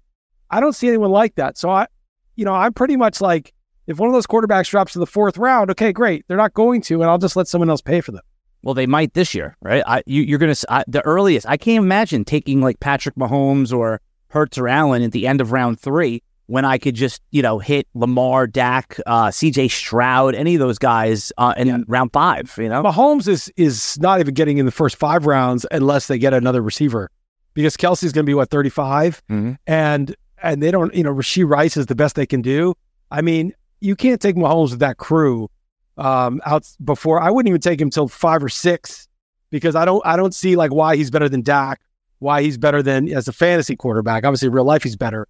I 0.50 0.62
don't 0.62 0.72
see 0.72 0.88
anyone 0.88 1.12
like 1.12 1.36
that. 1.36 1.58
So 1.58 1.70
I, 1.70 1.88
you 2.38 2.46
know, 2.46 2.54
I'm 2.54 2.74
pretty 2.74 2.96
much 2.96 3.20
like 3.20 3.54
if 3.86 4.00
one 4.00 4.08
of 4.08 4.14
those 4.14 4.26
quarterbacks 4.26 4.70
drops 4.70 4.94
to 4.94 5.00
the 5.00 5.06
fourth 5.06 5.38
round, 5.38 5.70
okay, 5.72 5.92
great. 5.92 6.24
They're 6.28 6.38
not 6.38 6.54
going 6.54 6.82
to, 6.84 7.02
and 7.02 7.12
I'll 7.12 7.18
just 7.18 7.36
let 7.36 7.50
someone 7.50 7.70
else 7.70 7.82
pay 7.82 8.00
for 8.00 8.14
them. 8.14 8.22
Well, 8.62 8.74
they 8.74 8.88
might 8.88 9.14
this 9.14 9.34
year, 9.34 9.56
right? 9.62 9.84
I, 9.86 10.04
you, 10.06 10.36
are 10.36 10.38
going 10.38 10.54
to 10.54 10.84
the 10.88 11.02
earliest. 11.06 11.48
I 11.48 11.58
can't 11.58 11.84
imagine 11.84 12.26
taking 12.26 12.62
like 12.62 12.80
Patrick 12.80 13.16
Mahomes 13.16 13.72
or 13.76 14.02
Hurts 14.30 14.58
or 14.58 14.68
Allen 14.68 15.02
at 15.02 15.12
the 15.12 15.28
end 15.28 15.42
of 15.42 15.52
round 15.52 15.80
three 15.80 16.22
when 16.48 16.66
I 16.66 16.78
could 16.78 16.96
just, 16.96 17.22
you 17.32 17.42
know, 17.42 17.60
hit 17.60 17.88
Lamar, 17.94 18.48
Dak, 18.48 19.00
uh, 19.06 19.28
CJ 19.28 19.70
Stroud, 19.70 20.34
any 20.34 20.56
of 20.56 20.60
those 20.60 20.80
guys 20.80 21.32
uh, 21.38 21.54
in 21.56 21.68
yeah. 21.68 21.78
round 21.88 22.12
five, 22.12 22.54
you 22.58 22.68
know? 22.68 22.82
Mahomes 22.84 23.28
is 23.28 23.52
is 23.56 23.98
not 24.00 24.20
even 24.20 24.34
getting 24.34 24.58
in 24.58 24.66
the 24.66 24.72
first 24.72 24.96
five 24.96 25.26
rounds 25.26 25.66
unless 25.72 26.08
they 26.08 26.18
get 26.18 26.34
another 26.34 26.62
receiver 26.62 27.12
because 27.54 27.78
Kelce's 27.78 28.12
going 28.12 28.26
to 28.26 28.30
be, 28.30 28.34
what, 28.34 28.50
35? 28.50 29.22
Mm-hmm. 29.30 29.54
And 29.68 30.16
and 30.42 30.64
they 30.64 30.72
don't, 30.72 30.94
you 30.94 31.04
know, 31.04 31.14
Rashee 31.14 31.48
Rice 31.48 31.78
is 31.78 31.86
the 31.86 31.96
best 31.96 32.16
they 32.16 32.26
can 32.26 32.42
do. 32.42 32.74
I 33.12 33.22
mean, 33.22 33.54
you 33.80 33.96
can't 33.96 34.22
take 34.22 34.36
Mahomes 34.36 34.72
with 34.72 34.80
that 34.80 34.98
crew 34.98 35.50
um, 36.00 36.42
out 36.46 36.68
before. 36.84 37.22
I 37.22 37.30
wouldn't 37.30 37.50
even 37.50 37.62
take 37.62 37.80
him 37.80 37.90
till 37.90 38.08
five 38.08 38.44
or 38.44 38.50
six 38.50 39.08
because 39.50 39.76
I 39.76 39.86
don't 39.86 40.02
I 40.06 40.16
don't 40.16 40.34
see 40.34 40.56
like 40.56 40.74
why 40.74 40.96
he's 40.96 41.12
better 41.12 41.30
than 41.30 41.42
Dak, 41.42 41.82
why 42.20 42.42
he's 42.42 42.58
better 42.58 42.82
than 42.82 43.10
as 43.10 43.28
a 43.28 43.34
fantasy 43.34 43.76
quarterback. 43.76 44.24
Obviously, 44.24 44.48
in 44.48 44.54
real 44.54 44.64
life 44.64 44.84
he's 44.84 44.96
better. 44.96 45.28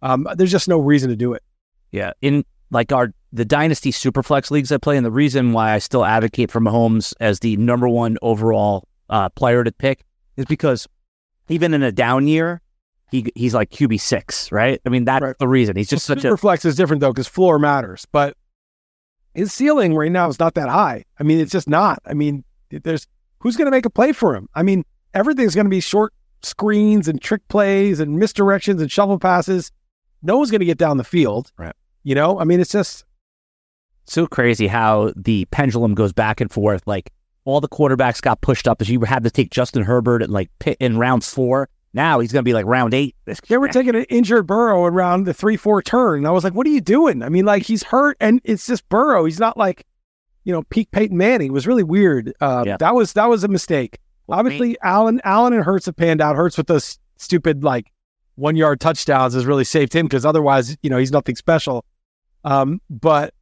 Um, 0.00 0.26
there's 0.36 0.50
just 0.50 0.68
no 0.68 0.78
reason 0.78 1.10
to 1.10 1.16
do 1.16 1.32
it. 1.32 1.42
Yeah, 1.90 2.12
in 2.22 2.44
like 2.70 2.92
our 2.92 3.12
the 3.32 3.44
dynasty 3.44 3.92
superflex 3.92 4.50
leagues 4.50 4.72
I 4.72 4.78
play, 4.78 4.96
and 4.96 5.04
the 5.04 5.10
reason 5.10 5.52
why 5.52 5.72
I 5.72 5.78
still 5.78 6.04
advocate 6.04 6.50
for 6.50 6.60
Mahomes 6.60 7.14
as 7.20 7.40
the 7.40 7.56
number 7.56 7.88
one 7.88 8.16
overall 8.22 8.88
uh, 9.10 9.28
player 9.30 9.64
to 9.64 9.72
pick 9.72 10.04
is 10.36 10.46
because 10.46 10.88
even 11.48 11.74
in 11.74 11.82
a 11.82 11.92
down 11.92 12.26
year, 12.26 12.60
he 13.10 13.30
he's 13.34 13.54
like 13.54 13.70
QB 13.70 14.00
six, 14.00 14.50
right? 14.52 14.80
I 14.86 14.88
mean 14.88 15.04
that's 15.04 15.22
right. 15.22 15.38
the 15.38 15.48
reason. 15.48 15.76
He's 15.76 15.88
just 15.88 16.08
well, 16.08 16.16
such 16.16 16.24
superflex 16.24 16.34
a 16.34 16.36
flex 16.38 16.64
is 16.64 16.76
different 16.76 17.00
though 17.00 17.12
because 17.12 17.28
floor 17.28 17.58
matters, 17.58 18.06
but 18.12 18.36
his 19.34 19.52
ceiling 19.52 19.94
right 19.94 20.12
now 20.12 20.28
is 20.28 20.38
not 20.38 20.54
that 20.54 20.68
high. 20.68 21.04
I 21.18 21.22
mean, 21.22 21.40
it's 21.40 21.52
just 21.52 21.68
not. 21.68 22.00
I 22.06 22.14
mean, 22.14 22.44
there's 22.70 23.06
who's 23.40 23.56
going 23.56 23.66
to 23.66 23.70
make 23.70 23.86
a 23.86 23.90
play 23.90 24.12
for 24.12 24.34
him? 24.34 24.48
I 24.54 24.62
mean, 24.62 24.84
everything's 25.14 25.54
going 25.54 25.66
to 25.66 25.70
be 25.70 25.80
short 25.80 26.12
screens 26.42 27.08
and 27.08 27.20
trick 27.20 27.46
plays 27.48 28.00
and 28.00 28.20
misdirections 28.20 28.80
and 28.80 28.90
shovel 28.90 29.18
passes 29.18 29.70
no 30.22 30.36
one's 30.36 30.50
going 30.50 30.60
to 30.60 30.66
get 30.66 30.78
down 30.78 30.96
the 30.96 31.04
field. 31.04 31.52
Right. 31.58 31.74
You 32.04 32.14
know, 32.14 32.40
I 32.40 32.44
mean, 32.44 32.60
it's 32.60 32.72
just 32.72 33.04
so 34.04 34.26
crazy 34.26 34.66
how 34.66 35.12
the 35.16 35.44
pendulum 35.46 35.94
goes 35.94 36.12
back 36.12 36.40
and 36.40 36.50
forth. 36.50 36.82
Like 36.86 37.12
all 37.44 37.60
the 37.60 37.68
quarterbacks 37.68 38.22
got 38.22 38.40
pushed 38.40 38.68
up 38.68 38.80
as 38.80 38.88
you 38.88 39.00
had 39.02 39.24
to 39.24 39.30
take 39.30 39.50
Justin 39.50 39.82
Herbert 39.82 40.22
and 40.22 40.32
like 40.32 40.50
pit 40.58 40.76
in 40.80 40.98
round 40.98 41.24
four. 41.24 41.68
Now 41.94 42.20
he's 42.20 42.32
going 42.32 42.40
to 42.42 42.48
be 42.48 42.54
like 42.54 42.66
round 42.66 42.94
eight. 42.94 43.14
They 43.48 43.58
were 43.58 43.68
taking 43.68 43.94
an 43.94 44.04
injured 44.04 44.46
Burrow 44.46 44.84
around 44.84 45.24
the 45.24 45.34
three 45.34 45.56
four 45.56 45.82
turn. 45.82 46.18
And 46.18 46.26
I 46.26 46.30
was 46.30 46.44
like, 46.44 46.54
what 46.54 46.66
are 46.66 46.70
you 46.70 46.80
doing? 46.80 47.22
I 47.22 47.28
mean, 47.28 47.44
like 47.44 47.64
he's 47.64 47.82
hurt 47.82 48.16
and 48.20 48.40
it's 48.44 48.66
just 48.66 48.88
Burrow. 48.88 49.24
He's 49.24 49.38
not 49.38 49.56
like, 49.56 49.86
you 50.44 50.52
know, 50.52 50.62
peak 50.64 50.90
Peyton 50.90 51.16
Manning. 51.16 51.48
It 51.48 51.52
was 51.52 51.66
really 51.66 51.82
weird. 51.82 52.32
Uh, 52.40 52.64
yeah. 52.66 52.76
That 52.78 52.94
was 52.94 53.12
that 53.12 53.28
was 53.28 53.44
a 53.44 53.48
mistake. 53.48 53.98
Well, 54.26 54.38
Obviously, 54.38 54.70
me- 54.70 54.76
Allen 54.82 55.20
Allen 55.24 55.52
and 55.52 55.64
Hurts 55.64 55.86
have 55.86 55.96
panned 55.96 56.20
out. 56.20 56.36
Hurts 56.36 56.56
with 56.56 56.66
those 56.66 56.98
stupid 57.16 57.62
like 57.62 57.92
one 58.36 58.56
yard 58.56 58.80
touchdowns 58.80 59.34
has 59.34 59.44
really 59.44 59.64
saved 59.64 59.92
him 59.92 60.06
because 60.06 60.24
otherwise, 60.24 60.76
you 60.82 60.88
know, 60.88 60.96
he's 60.96 61.12
nothing 61.12 61.36
special. 61.36 61.84
Um, 62.44 62.80
but 62.88 63.34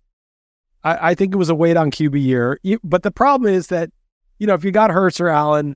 I, 0.85 1.11
I, 1.11 1.15
think 1.15 1.33
it 1.33 1.39
was 1.39 1.49
a 1.49 1.55
wait 1.55 1.77
on 1.77 1.91
QB 1.91 2.23
year. 2.23 2.61
But 2.85 3.03
the 3.03 3.11
problem 3.11 3.51
is 3.51 3.69
that, 3.69 3.91
you 4.39 4.47
know, 4.47 4.55
if 4.55 4.63
you 4.65 4.71
got 4.71 4.91
Hurts 4.91 5.21
or 5.21 5.29
Allen, 5.29 5.75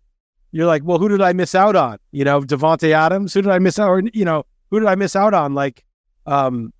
you're 0.54 0.66
like, 0.66 0.84
well, 0.84 0.98
who 0.98 1.08
did 1.08 1.20
I 1.20 1.32
miss 1.32 1.52
out 1.56 1.74
on? 1.74 1.98
You 2.12 2.24
know, 2.24 2.40
Davante 2.40 2.92
Adams. 2.92 3.34
Who 3.34 3.42
did 3.42 3.50
I 3.50 3.58
miss 3.58 3.76
out? 3.76 3.88
Or 3.88 4.02
you 4.12 4.24
know, 4.24 4.46
who 4.70 4.78
did 4.78 4.88
I 4.88 4.94
miss 4.94 5.16
out 5.16 5.34
on? 5.34 5.52
Like, 5.52 5.84
um, 6.26 6.72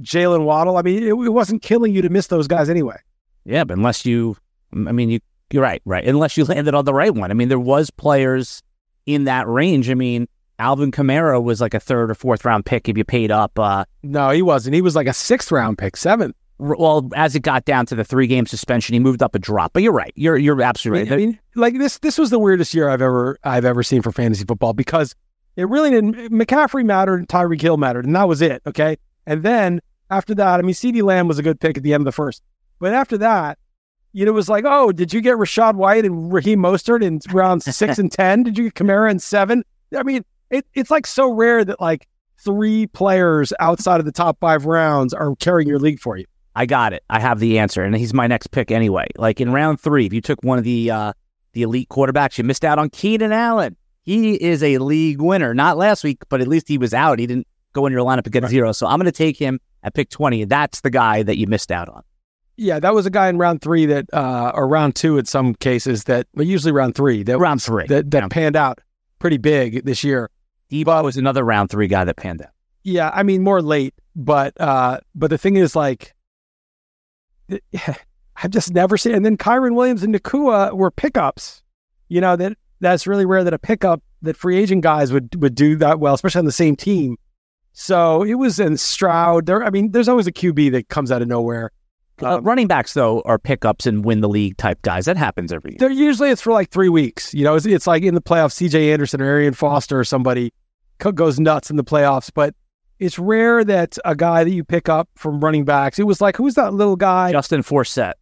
Jalen 0.00 0.44
Waddle. 0.44 0.78
I 0.78 0.82
mean, 0.82 1.02
it, 1.02 1.10
it 1.10 1.32
wasn't 1.32 1.60
killing 1.60 1.94
you 1.94 2.00
to 2.00 2.08
miss 2.08 2.28
those 2.28 2.48
guys 2.48 2.70
anyway. 2.70 2.96
Yeah, 3.44 3.64
but 3.64 3.76
unless 3.76 4.06
you, 4.06 4.34
I 4.72 4.92
mean, 4.92 5.10
you 5.10 5.20
you're 5.52 5.62
right, 5.62 5.82
right. 5.84 6.06
Unless 6.06 6.38
you 6.38 6.46
landed 6.46 6.74
on 6.74 6.86
the 6.86 6.94
right 6.94 7.14
one. 7.14 7.30
I 7.30 7.34
mean, 7.34 7.48
there 7.48 7.60
was 7.60 7.90
players 7.90 8.62
in 9.04 9.24
that 9.24 9.46
range. 9.46 9.90
I 9.90 9.94
mean, 9.94 10.26
Alvin 10.58 10.90
Kamara 10.90 11.42
was 11.42 11.60
like 11.60 11.74
a 11.74 11.80
third 11.80 12.10
or 12.10 12.14
fourth 12.14 12.46
round 12.46 12.64
pick 12.64 12.88
if 12.88 12.96
you 12.96 13.04
paid 13.04 13.30
up. 13.30 13.58
Uh, 13.58 13.84
no, 14.02 14.30
he 14.30 14.40
wasn't. 14.40 14.74
He 14.74 14.80
was 14.80 14.96
like 14.96 15.06
a 15.06 15.12
sixth 15.12 15.52
round 15.52 15.76
pick, 15.76 15.98
seventh. 15.98 16.34
Well, 16.58 17.08
as 17.14 17.36
it 17.36 17.40
got 17.40 17.64
down 17.64 17.86
to 17.86 17.94
the 17.94 18.04
three 18.04 18.26
game 18.26 18.46
suspension, 18.46 18.92
he 18.92 18.98
moved 18.98 19.22
up 19.22 19.34
a 19.34 19.38
drop. 19.38 19.72
But 19.72 19.82
you're 19.82 19.92
right. 19.92 20.12
You're 20.16 20.36
you're 20.36 20.60
absolutely 20.60 21.04
right. 21.04 21.12
I 21.12 21.16
mean, 21.16 21.38
like 21.54 21.78
this 21.78 21.98
this 21.98 22.18
was 22.18 22.30
the 22.30 22.38
weirdest 22.38 22.74
year 22.74 22.88
I've 22.88 23.02
ever 23.02 23.38
I've 23.44 23.64
ever 23.64 23.82
seen 23.82 24.02
for 24.02 24.10
fantasy 24.10 24.44
football 24.44 24.72
because 24.72 25.14
it 25.56 25.68
really 25.68 25.90
didn't. 25.90 26.14
McCaffrey 26.32 26.84
mattered, 26.84 27.20
and 27.20 27.28
Tyreek 27.28 27.60
Hill 27.60 27.76
mattered, 27.76 28.06
and 28.06 28.14
that 28.16 28.28
was 28.28 28.42
it. 28.42 28.62
Okay, 28.66 28.96
and 29.26 29.42
then 29.42 29.80
after 30.10 30.34
that, 30.34 30.58
I 30.58 30.62
mean, 30.62 30.74
CeeDee 30.74 31.02
Lamb 31.02 31.28
was 31.28 31.38
a 31.38 31.42
good 31.42 31.60
pick 31.60 31.76
at 31.76 31.82
the 31.82 31.94
end 31.94 32.00
of 32.00 32.06
the 32.06 32.12
first, 32.12 32.42
but 32.80 32.92
after 32.92 33.18
that, 33.18 33.58
you 34.12 34.24
know, 34.24 34.32
it 34.32 34.34
was 34.34 34.48
like, 34.48 34.64
oh, 34.66 34.90
did 34.90 35.12
you 35.12 35.20
get 35.20 35.36
Rachaad 35.36 35.74
White 35.74 36.04
and 36.04 36.32
Raheem 36.32 36.60
Mostert 36.60 37.04
in 37.04 37.20
rounds 37.32 37.64
six 37.76 37.98
and 37.98 38.10
ten? 38.10 38.42
Did 38.42 38.58
you 38.58 38.64
get 38.64 38.74
Kamara 38.74 39.10
in 39.10 39.20
seven? 39.20 39.64
I 39.96 40.02
mean, 40.02 40.24
it, 40.50 40.66
it's 40.74 40.90
like 40.90 41.06
so 41.06 41.30
rare 41.30 41.64
that 41.64 41.80
like 41.80 42.08
three 42.38 42.86
players 42.88 43.52
outside 43.60 44.00
of 44.00 44.06
the 44.06 44.12
top 44.12 44.38
five 44.40 44.66
rounds 44.66 45.12
are 45.12 45.34
carrying 45.36 45.68
your 45.68 45.78
league 45.78 46.00
for 46.00 46.16
you. 46.16 46.24
I 46.58 46.66
got 46.66 46.92
it. 46.92 47.04
I 47.08 47.20
have 47.20 47.38
the 47.38 47.60
answer, 47.60 47.84
and 47.84 47.94
he's 47.94 48.12
my 48.12 48.26
next 48.26 48.48
pick 48.48 48.72
anyway. 48.72 49.06
Like 49.16 49.40
in 49.40 49.52
round 49.52 49.80
three, 49.80 50.06
if 50.06 50.12
you 50.12 50.20
took 50.20 50.42
one 50.42 50.58
of 50.58 50.64
the 50.64 50.90
uh, 50.90 51.12
the 51.52 51.62
elite 51.62 51.88
quarterbacks, 51.88 52.36
you 52.36 52.42
missed 52.42 52.64
out 52.64 52.80
on 52.80 52.90
Keenan 52.90 53.30
Allen. 53.30 53.76
He 54.02 54.34
is 54.34 54.60
a 54.64 54.78
league 54.78 55.20
winner. 55.20 55.54
Not 55.54 55.76
last 55.76 56.02
week, 56.02 56.18
but 56.28 56.40
at 56.40 56.48
least 56.48 56.66
he 56.66 56.76
was 56.76 56.92
out. 56.92 57.20
He 57.20 57.28
didn't 57.28 57.46
go 57.74 57.86
in 57.86 57.92
your 57.92 58.04
lineup 58.04 58.24
and 58.24 58.32
get 58.32 58.42
right. 58.42 58.50
zero. 58.50 58.72
So 58.72 58.88
I'm 58.88 58.98
going 58.98 59.06
to 59.06 59.12
take 59.12 59.36
him 59.36 59.60
at 59.84 59.94
pick 59.94 60.10
20. 60.10 60.46
That's 60.46 60.80
the 60.80 60.90
guy 60.90 61.22
that 61.22 61.38
you 61.38 61.46
missed 61.46 61.70
out 61.70 61.88
on. 61.88 62.02
Yeah, 62.56 62.80
that 62.80 62.92
was 62.92 63.06
a 63.06 63.10
guy 63.10 63.28
in 63.28 63.38
round 63.38 63.62
three 63.62 63.86
that, 63.86 64.12
uh, 64.12 64.50
or 64.52 64.66
round 64.66 64.96
two 64.96 65.16
in 65.16 65.26
some 65.26 65.54
cases 65.54 66.04
that, 66.04 66.26
but 66.34 66.44
usually 66.44 66.72
round 66.72 66.96
three 66.96 67.22
that 67.22 67.38
round 67.38 67.62
three 67.62 67.86
that, 67.86 68.10
that 68.10 68.22
yeah. 68.24 68.28
panned 68.28 68.56
out 68.56 68.80
pretty 69.20 69.36
big 69.36 69.84
this 69.84 70.02
year. 70.02 70.28
Deebo 70.72 71.04
was 71.04 71.16
another 71.16 71.44
round 71.44 71.70
three 71.70 71.86
guy 71.86 72.04
that 72.04 72.16
panned 72.16 72.42
out. 72.42 72.50
Yeah, 72.82 73.10
I 73.14 73.22
mean 73.22 73.44
more 73.44 73.62
late, 73.62 73.94
but 74.16 74.60
uh, 74.60 74.98
but 75.14 75.30
the 75.30 75.38
thing 75.38 75.54
is 75.54 75.76
like, 75.76 76.14
I've 78.42 78.50
just 78.50 78.72
never 78.72 78.96
seen. 78.96 79.14
And 79.14 79.24
then 79.24 79.36
Kyren 79.36 79.74
Williams 79.74 80.02
and 80.02 80.14
Nacua 80.14 80.72
were 80.72 80.90
pickups. 80.90 81.62
You 82.08 82.20
know 82.20 82.36
that 82.36 82.56
that's 82.80 83.06
really 83.06 83.26
rare 83.26 83.44
that 83.44 83.52
a 83.52 83.58
pickup 83.58 84.02
that 84.22 84.36
free 84.36 84.56
agent 84.56 84.82
guys 84.82 85.12
would 85.12 85.40
would 85.42 85.54
do 85.54 85.76
that 85.76 86.00
well, 86.00 86.14
especially 86.14 86.40
on 86.40 86.44
the 86.44 86.52
same 86.52 86.76
team. 86.76 87.16
So 87.72 88.22
it 88.22 88.34
was 88.34 88.58
in 88.58 88.76
Stroud. 88.76 89.46
There, 89.46 89.62
I 89.62 89.70
mean, 89.70 89.92
there's 89.92 90.08
always 90.08 90.26
a 90.26 90.32
QB 90.32 90.72
that 90.72 90.88
comes 90.88 91.12
out 91.12 91.22
of 91.22 91.28
nowhere. 91.28 91.70
Uh, 92.20 92.40
running 92.42 92.66
backs 92.66 92.94
though 92.94 93.20
are 93.20 93.38
pickups 93.38 93.86
and 93.86 94.04
win 94.04 94.20
the 94.20 94.28
league 94.28 94.56
type 94.56 94.82
guys. 94.82 95.04
That 95.04 95.16
happens 95.16 95.52
every 95.52 95.72
year. 95.72 95.76
They're 95.78 95.90
usually 95.90 96.30
it's 96.30 96.42
for 96.42 96.52
like 96.52 96.70
three 96.70 96.88
weeks. 96.88 97.32
You 97.32 97.44
know, 97.44 97.54
it's, 97.54 97.66
it's 97.66 97.86
like 97.86 98.02
in 98.02 98.14
the 98.14 98.20
playoffs, 98.20 98.52
C.J. 98.52 98.92
Anderson 98.92 99.20
or 99.20 99.26
Arian 99.26 99.54
Foster 99.54 100.00
or 100.00 100.04
somebody 100.04 100.52
goes 100.98 101.38
nuts 101.38 101.70
in 101.70 101.76
the 101.76 101.84
playoffs. 101.84 102.30
But 102.34 102.54
it's 102.98 103.18
rare 103.18 103.64
that 103.64 103.96
a 104.04 104.14
guy 104.14 104.44
that 104.44 104.50
you 104.50 104.64
pick 104.64 104.88
up 104.88 105.08
from 105.14 105.40
running 105.40 105.64
backs. 105.64 105.98
It 105.98 106.04
was 106.04 106.20
like 106.20 106.36
who's 106.36 106.54
that 106.54 106.74
little 106.74 106.96
guy? 106.96 107.32
Justin 107.32 107.62
Forsett. 107.62 108.14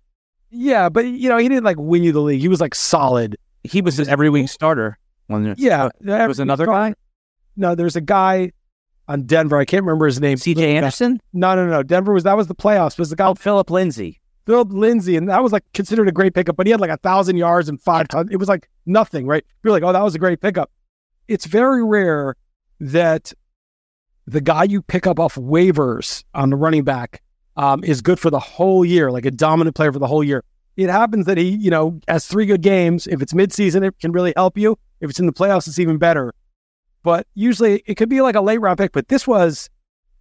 Yeah, 0.50 0.88
but 0.88 1.06
you 1.06 1.28
know 1.28 1.38
he 1.38 1.48
didn't 1.48 1.64
like 1.64 1.78
win 1.78 2.02
you 2.02 2.12
the 2.12 2.20
league. 2.20 2.40
He 2.40 2.48
was 2.48 2.60
like 2.60 2.74
solid. 2.74 3.36
He 3.64 3.80
was 3.80 3.98
an 3.98 4.08
every 4.08 4.30
week 4.30 4.48
starter. 4.48 4.98
When 5.26 5.54
yeah, 5.58 5.86
uh, 5.86 5.90
there 6.00 6.28
was 6.28 6.38
another 6.38 6.66
guy. 6.66 6.94
No, 7.56 7.74
there's 7.74 7.96
a 7.96 8.00
guy 8.00 8.52
on 9.08 9.22
Denver. 9.22 9.58
I 9.58 9.64
can't 9.64 9.84
remember 9.84 10.06
his 10.06 10.20
name. 10.20 10.38
CJ 10.38 10.58
Anderson? 10.58 11.20
No, 11.32 11.54
no, 11.54 11.66
no. 11.66 11.82
Denver 11.82 12.12
was 12.12 12.24
that 12.24 12.36
was 12.36 12.46
the 12.46 12.54
playoffs. 12.54 12.98
Was 12.98 13.10
the 13.10 13.16
guy 13.16 13.26
oh, 13.26 13.34
Phillip 13.34 13.70
Lindsay? 13.70 14.20
Phillip 14.46 14.72
Lindsay, 14.72 15.16
and 15.16 15.28
that 15.28 15.42
was 15.42 15.52
like 15.52 15.64
considered 15.74 16.08
a 16.08 16.12
great 16.12 16.34
pickup. 16.34 16.56
But 16.56 16.66
he 16.66 16.70
had 16.70 16.80
like 16.80 16.90
a 16.90 16.96
thousand 16.98 17.36
yards 17.36 17.68
and 17.68 17.80
five 17.80 18.08
tons. 18.08 18.30
It 18.30 18.36
was 18.36 18.48
like 18.48 18.68
nothing, 18.84 19.26
right? 19.26 19.44
You're 19.64 19.72
like, 19.72 19.82
oh, 19.82 19.92
that 19.92 20.02
was 20.02 20.14
a 20.14 20.18
great 20.18 20.40
pickup. 20.40 20.70
It's 21.26 21.46
very 21.46 21.84
rare 21.84 22.36
that 22.78 23.32
the 24.26 24.40
guy 24.40 24.64
you 24.64 24.82
pick 24.82 25.06
up 25.06 25.20
off 25.20 25.36
waivers 25.36 26.24
on 26.34 26.50
the 26.50 26.56
running 26.56 26.84
back 26.84 27.22
um, 27.56 27.82
is 27.84 28.02
good 28.02 28.18
for 28.18 28.30
the 28.30 28.40
whole 28.40 28.84
year, 28.84 29.10
like 29.10 29.24
a 29.24 29.30
dominant 29.30 29.76
player 29.76 29.92
for 29.92 29.98
the 29.98 30.06
whole 30.06 30.24
year. 30.24 30.44
It 30.76 30.90
happens 30.90 31.26
that 31.26 31.38
he, 31.38 31.50
you 31.50 31.70
know, 31.70 31.98
has 32.06 32.26
three 32.26 32.44
good 32.44 32.60
games. 32.60 33.06
If 33.06 33.22
it's 33.22 33.32
midseason, 33.32 33.86
it 33.86 33.98
can 33.98 34.12
really 34.12 34.34
help 34.36 34.58
you. 34.58 34.78
If 35.00 35.10
it's 35.10 35.18
in 35.18 35.26
the 35.26 35.32
playoffs, 35.32 35.66
it's 35.66 35.78
even 35.78 35.96
better. 35.96 36.34
But 37.02 37.26
usually 37.34 37.82
it 37.86 37.94
could 37.94 38.08
be 38.08 38.20
like 38.20 38.34
a 38.34 38.40
late 38.40 38.60
round 38.60 38.78
pick. 38.78 38.92
But 38.92 39.08
this 39.08 39.26
was, 39.26 39.70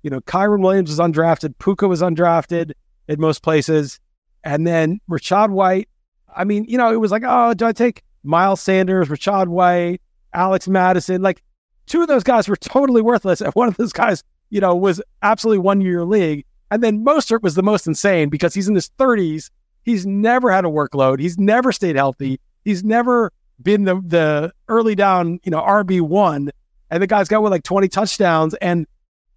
you 0.04 0.10
know, 0.10 0.22
Kyren 0.22 0.62
Williams 0.62 0.90
was 0.90 1.00
undrafted, 1.00 1.56
Puka 1.60 1.88
was 1.88 2.02
undrafted 2.02 2.72
in 3.08 3.20
most 3.20 3.42
places. 3.42 4.00
And 4.44 4.66
then 4.66 5.02
Rachaad 5.10 5.50
White. 5.50 5.90
I 6.34 6.44
mean, 6.44 6.66
you 6.66 6.78
know, 6.78 6.94
it 6.94 6.98
was 6.98 7.12
like, 7.12 7.24
oh, 7.26 7.54
do 7.54 7.66
I 7.66 7.72
take 7.72 8.04
Miles 8.24 8.62
Sanders, 8.62 9.08
Rachaad 9.08 9.48
White, 9.48 10.02
Alex 10.34 10.68
Mattison? 10.68 11.22
Like 11.22 11.42
two 11.86 12.02
of 12.02 12.08
those 12.08 12.24
guys 12.24 12.48
were 12.48 12.56
totally 12.56 13.02
worthless. 13.02 13.42
And 13.42 13.54
one 13.54 13.68
of 13.68 13.78
those 13.78 13.94
guys, 13.94 14.24
you 14.50 14.62
know, 14.62 14.76
was 14.76 15.02
absolutely 15.22 15.60
one 15.60 15.82
year 15.82 16.04
league. 16.04 16.46
And 16.72 16.84
then 16.84 17.06
Mostert 17.06 17.42
was 17.42 17.56
the 17.56 17.64
most 17.64 17.88
insane 17.88 18.30
because 18.30 18.54
he's 18.54 18.68
in 18.68 18.76
his 18.76 18.90
30s. 18.98 19.50
He's 19.84 20.06
never 20.06 20.52
had 20.52 20.66
a 20.66 20.70
workload. 20.70 21.20
He's 21.20 21.38
never 21.38 21.72
stayed 21.72 21.96
healthy. 21.96 22.40
He's 22.64 22.84
never 22.84 23.32
been 23.62 23.84
the 23.84 24.02
the 24.06 24.54
early 24.68 24.96
down, 24.96 25.40
you 25.44 25.52
know, 25.52 25.62
RB 25.62 26.02
one. 26.02 26.52
And 26.90 27.02
the 27.02 27.08
guy's 27.08 27.28
got 27.28 27.42
with 27.42 27.52
like 27.52 27.64
20 27.64 27.88
touchdowns 27.88 28.54
and 28.56 28.88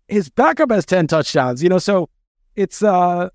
his 0.08 0.30
backup 0.30 0.70
has 0.70 0.86
10 0.86 1.06
touchdowns, 1.06 1.62
you 1.62 1.68
know, 1.68 1.78
so 1.78 2.08
it's 2.56 2.82
uh 2.82 3.28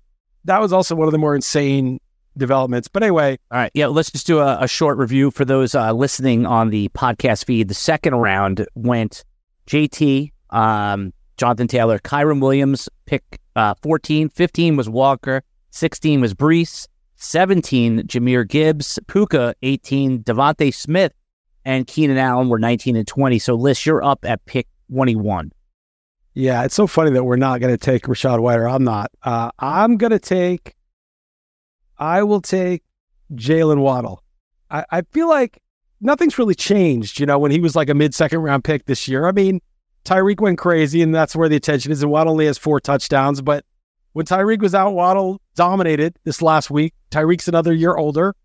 that 0.44 0.60
was 0.60 0.72
also 0.72 0.94
one 0.94 1.08
of 1.08 1.12
the 1.12 1.18
more 1.18 1.34
insane 1.34 1.98
developments. 2.36 2.88
But 2.88 3.02
anyway. 3.02 3.38
All 3.50 3.58
right. 3.58 3.70
Yeah. 3.74 3.86
Let's 3.86 4.10
just 4.10 4.26
do 4.26 4.38
a, 4.38 4.58
a 4.60 4.68
short 4.68 4.98
review 4.98 5.30
for 5.30 5.44
those 5.44 5.74
uh, 5.74 5.92
listening 5.92 6.46
on 6.46 6.70
the 6.70 6.88
podcast 6.90 7.46
feed. 7.46 7.68
The 7.68 7.74
second 7.74 8.14
round 8.16 8.66
went 8.74 9.24
JT, 9.66 10.32
um, 10.50 11.12
Jonathan 11.36 11.68
Taylor, 11.68 11.98
Kyren 11.98 12.40
Williams, 12.40 12.88
pick 13.06 13.40
uh, 13.56 13.74
14. 13.82 14.28
15 14.28 14.76
was 14.76 14.88
Walker. 14.88 15.42
16 15.70 16.20
was 16.20 16.34
Breece. 16.34 16.86
17, 17.16 18.02
Jahmyr 18.02 18.46
Gibbs. 18.46 18.98
Puka, 19.06 19.54
18. 19.62 20.22
DeVonta 20.24 20.72
Smith 20.72 21.12
and 21.64 21.86
Keenan 21.86 22.18
Allen 22.18 22.48
were 22.48 22.58
19 22.58 22.96
and 22.96 23.06
20. 23.06 23.38
So, 23.38 23.54
Liss, 23.54 23.86
you're 23.86 24.04
up 24.04 24.24
at 24.24 24.44
pick 24.46 24.66
21. 24.90 25.50
Yeah, 26.34 26.64
it's 26.64 26.74
so 26.74 26.86
funny 26.86 27.10
that 27.12 27.24
we're 27.24 27.36
not 27.36 27.60
going 27.60 27.72
to 27.72 27.78
take 27.78 28.04
Rachaad 28.04 28.40
White, 28.40 28.58
or 28.58 28.68
I'm 28.68 28.82
not. 28.82 29.10
Uh, 29.22 29.50
I'm 29.60 29.96
going 29.96 30.10
to 30.10 30.18
take, 30.18 30.74
I 32.04 32.22
will 32.22 32.42
take 32.42 32.82
Jalen 33.32 33.80
Waddle. 33.80 34.22
I, 34.70 34.84
I 34.90 35.02
feel 35.12 35.26
like 35.26 35.58
nothing's 36.02 36.38
really 36.38 36.54
changed, 36.54 37.18
you 37.18 37.24
know, 37.24 37.38
when 37.38 37.50
he 37.50 37.60
was 37.60 37.74
like 37.74 37.88
a 37.88 37.94
mid 37.94 38.14
second 38.14 38.40
round 38.40 38.62
pick 38.62 38.84
this 38.84 39.08
year. 39.08 39.26
I 39.26 39.32
mean, 39.32 39.62
Tyreek 40.04 40.38
went 40.38 40.58
crazy, 40.58 41.00
and 41.00 41.14
that's 41.14 41.34
where 41.34 41.48
the 41.48 41.56
attention 41.56 41.92
is. 41.92 42.02
And 42.02 42.12
Waddle 42.12 42.32
only 42.32 42.44
has 42.44 42.58
four 42.58 42.78
touchdowns. 42.78 43.40
But 43.40 43.64
when 44.12 44.26
Tyreek 44.26 44.60
was 44.60 44.74
out, 44.74 44.92
Waddle 44.92 45.40
dominated 45.56 46.18
this 46.24 46.42
last 46.42 46.70
week. 46.70 46.92
Tyreek's 47.10 47.48
another 47.48 47.72
year 47.72 47.96
older. 47.96 48.36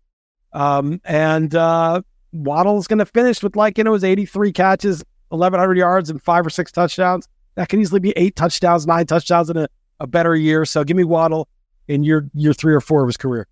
Um, 0.54 1.02
and 1.04 1.54
uh, 1.54 2.00
Waddle's 2.32 2.86
going 2.86 2.98
to 3.00 3.06
finish 3.06 3.42
with 3.42 3.56
like, 3.56 3.76
you 3.76 3.84
know, 3.84 3.92
his 3.92 4.04
83 4.04 4.52
catches, 4.52 5.04
1,100 5.28 5.76
yards, 5.76 6.08
and 6.08 6.20
five 6.22 6.46
or 6.46 6.50
six 6.50 6.72
touchdowns. 6.72 7.28
That 7.56 7.68
can 7.68 7.78
easily 7.78 8.00
be 8.00 8.14
eight 8.16 8.36
touchdowns, 8.36 8.86
nine 8.86 9.04
touchdowns 9.04 9.50
in 9.50 9.58
a, 9.58 9.68
a 10.00 10.06
better 10.06 10.34
year. 10.34 10.64
So 10.64 10.82
give 10.82 10.96
me 10.96 11.04
Waddle 11.04 11.46
in 11.90 12.04
year 12.04 12.30
year 12.34 12.52
three 12.52 12.74
or 12.74 12.80
four 12.80 13.02
of 13.02 13.08
his 13.08 13.16
career. 13.16 13.46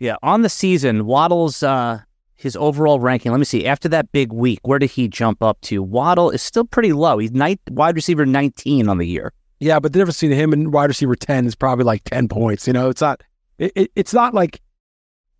Yeah, 0.00 0.16
on 0.22 0.42
the 0.42 0.48
season, 0.48 1.06
Waddle's 1.06 1.62
uh, 1.62 2.00
his 2.34 2.56
overall 2.56 2.98
ranking. 2.98 3.30
Let 3.30 3.38
me 3.38 3.44
see. 3.44 3.66
After 3.66 3.88
that 3.88 4.10
big 4.12 4.32
week, 4.32 4.58
where 4.64 4.78
did 4.78 4.90
he 4.90 5.08
jump 5.08 5.42
up 5.42 5.60
to? 5.62 5.82
Waddle 5.82 6.30
is 6.30 6.42
still 6.42 6.64
pretty 6.64 6.92
low. 6.92 7.18
He's 7.18 7.30
night, 7.30 7.60
wide 7.70 7.94
receiver 7.94 8.26
19 8.26 8.88
on 8.88 8.98
the 8.98 9.06
year. 9.06 9.32
Yeah, 9.60 9.78
but 9.78 9.92
the 9.92 10.00
difference 10.00 10.20
between 10.20 10.36
him 10.36 10.52
and 10.52 10.72
wide 10.72 10.90
receiver 10.90 11.14
10 11.14 11.46
is 11.46 11.54
probably 11.54 11.84
like 11.84 12.02
10 12.04 12.28
points. 12.28 12.66
You 12.66 12.72
know, 12.72 12.90
it's 12.90 13.00
not. 13.00 13.22
It, 13.58 13.72
it, 13.76 13.92
it's 13.94 14.12
not 14.12 14.34
like 14.34 14.60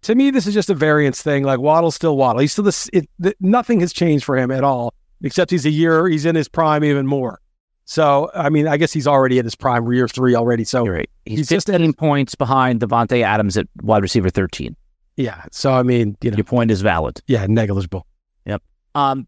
to 0.03 0.15
me. 0.15 0.31
This 0.31 0.47
is 0.47 0.55
just 0.55 0.71
a 0.71 0.75
variance 0.75 1.21
thing. 1.21 1.43
Like 1.43 1.59
Waddle's 1.59 1.97
still 1.97 2.17
Waddle. 2.17 2.41
He's 2.41 2.53
still 2.53 2.65
this. 2.65 2.89
It, 2.93 3.11
the, 3.19 3.35
nothing 3.41 3.81
has 3.81 3.93
changed 3.93 4.25
for 4.25 4.39
him 4.39 4.53
at 4.53 4.63
all, 4.63 4.95
except 5.23 5.51
he's 5.51 5.67
a 5.67 5.71
year. 5.71 6.07
He's 6.07 6.25
in 6.25 6.37
his 6.37 6.49
prime 6.49 6.85
even 6.85 7.07
more. 7.07 7.41
So, 7.87 8.31
I 8.35 8.49
mean, 8.49 8.67
I 8.67 8.77
guess 8.77 8.93
he's 8.93 9.07
already 9.07 9.39
in 9.39 9.45
his 9.45 9.55
prime, 9.55 9.91
year 9.93 10.09
three 10.09 10.35
already. 10.35 10.65
So, 10.65 10.87
right. 10.87 11.09
he's, 11.27 11.41
he's 11.41 11.49
15 11.49 11.79
just 11.81 11.99
points 11.99 12.35
behind 12.35 12.81
Davante 12.81 13.23
Adams 13.23 13.57
at 13.57 13.67
wide 13.83 14.03
receiver 14.03 14.31
13. 14.31 14.75
Yeah. 15.17 15.45
So, 15.53 15.73
I 15.73 15.83
mean, 15.83 16.17
you 16.23 16.31
know, 16.31 16.37
your 16.37 16.45
point 16.45 16.71
is 16.71 16.81
valid. 16.81 17.21
Yeah, 17.27 17.47
negligible. 17.47 18.07
Yep. 18.47 18.63
Um, 18.95 19.27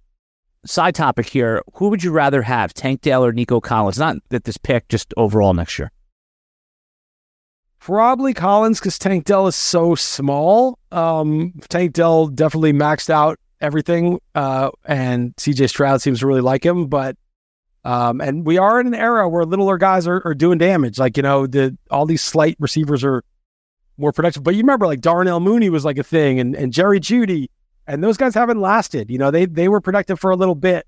side 0.64 0.94
topic 0.94 1.26
here: 1.26 1.62
Who 1.74 1.90
would 1.90 2.02
you 2.02 2.10
rather 2.12 2.42
have, 2.42 2.74
Tank 2.74 3.02
Dell 3.02 3.24
or 3.24 3.32
Nico 3.32 3.60
Collins? 3.60 3.98
Not 3.98 4.16
that 4.30 4.44
this 4.44 4.56
pick, 4.56 4.88
just 4.88 5.12
overall 5.16 5.54
next 5.54 5.78
year. 5.78 5.92
Probably 7.78 8.34
Collins 8.34 8.80
because 8.80 8.98
Tank 8.98 9.24
Dell 9.24 9.46
is 9.46 9.54
so 9.54 9.94
small. 9.94 10.78
Um, 10.90 11.52
Tank 11.68 11.92
Dell 11.92 12.26
definitely 12.26 12.72
maxed 12.72 13.10
out 13.10 13.38
everything, 13.60 14.18
uh, 14.34 14.70
and 14.84 15.36
CJ 15.36 15.68
Stroud 15.68 16.02
seems 16.02 16.20
to 16.20 16.26
really 16.26 16.40
like 16.40 16.64
him, 16.64 16.86
but 16.86 17.16
um, 17.86 18.20
and 18.20 18.44
we 18.44 18.58
are 18.58 18.80
in 18.80 18.88
an 18.88 18.94
era 18.94 19.28
where 19.28 19.44
littler 19.44 19.78
guys 19.78 20.08
are, 20.08 20.20
are 20.24 20.34
doing 20.34 20.58
damage. 20.58 20.98
Like, 20.98 21.16
you 21.16 21.22
know, 21.22 21.46
the 21.46 21.78
all 21.88 22.04
these 22.04 22.20
slight 22.22 22.56
receivers 22.58 23.04
are 23.04 23.22
more 23.96 24.12
productive. 24.12 24.42
But 24.42 24.56
you 24.56 24.62
remember 24.62 24.88
like 24.88 25.00
Darnell 25.00 25.38
Mooney 25.38 25.70
was 25.70 25.84
like 25.84 25.96
a 25.96 26.02
thing 26.02 26.40
and, 26.40 26.56
and 26.56 26.72
Jerry 26.72 26.98
Jeudy 26.98 27.46
and 27.86 28.02
those 28.02 28.16
guys 28.16 28.34
haven't 28.34 28.60
lasted. 28.60 29.08
You 29.08 29.18
know, 29.18 29.30
they 29.30 29.46
they 29.46 29.68
were 29.68 29.80
productive 29.80 30.18
for 30.18 30.32
a 30.32 30.36
little 30.36 30.56
bit. 30.56 30.84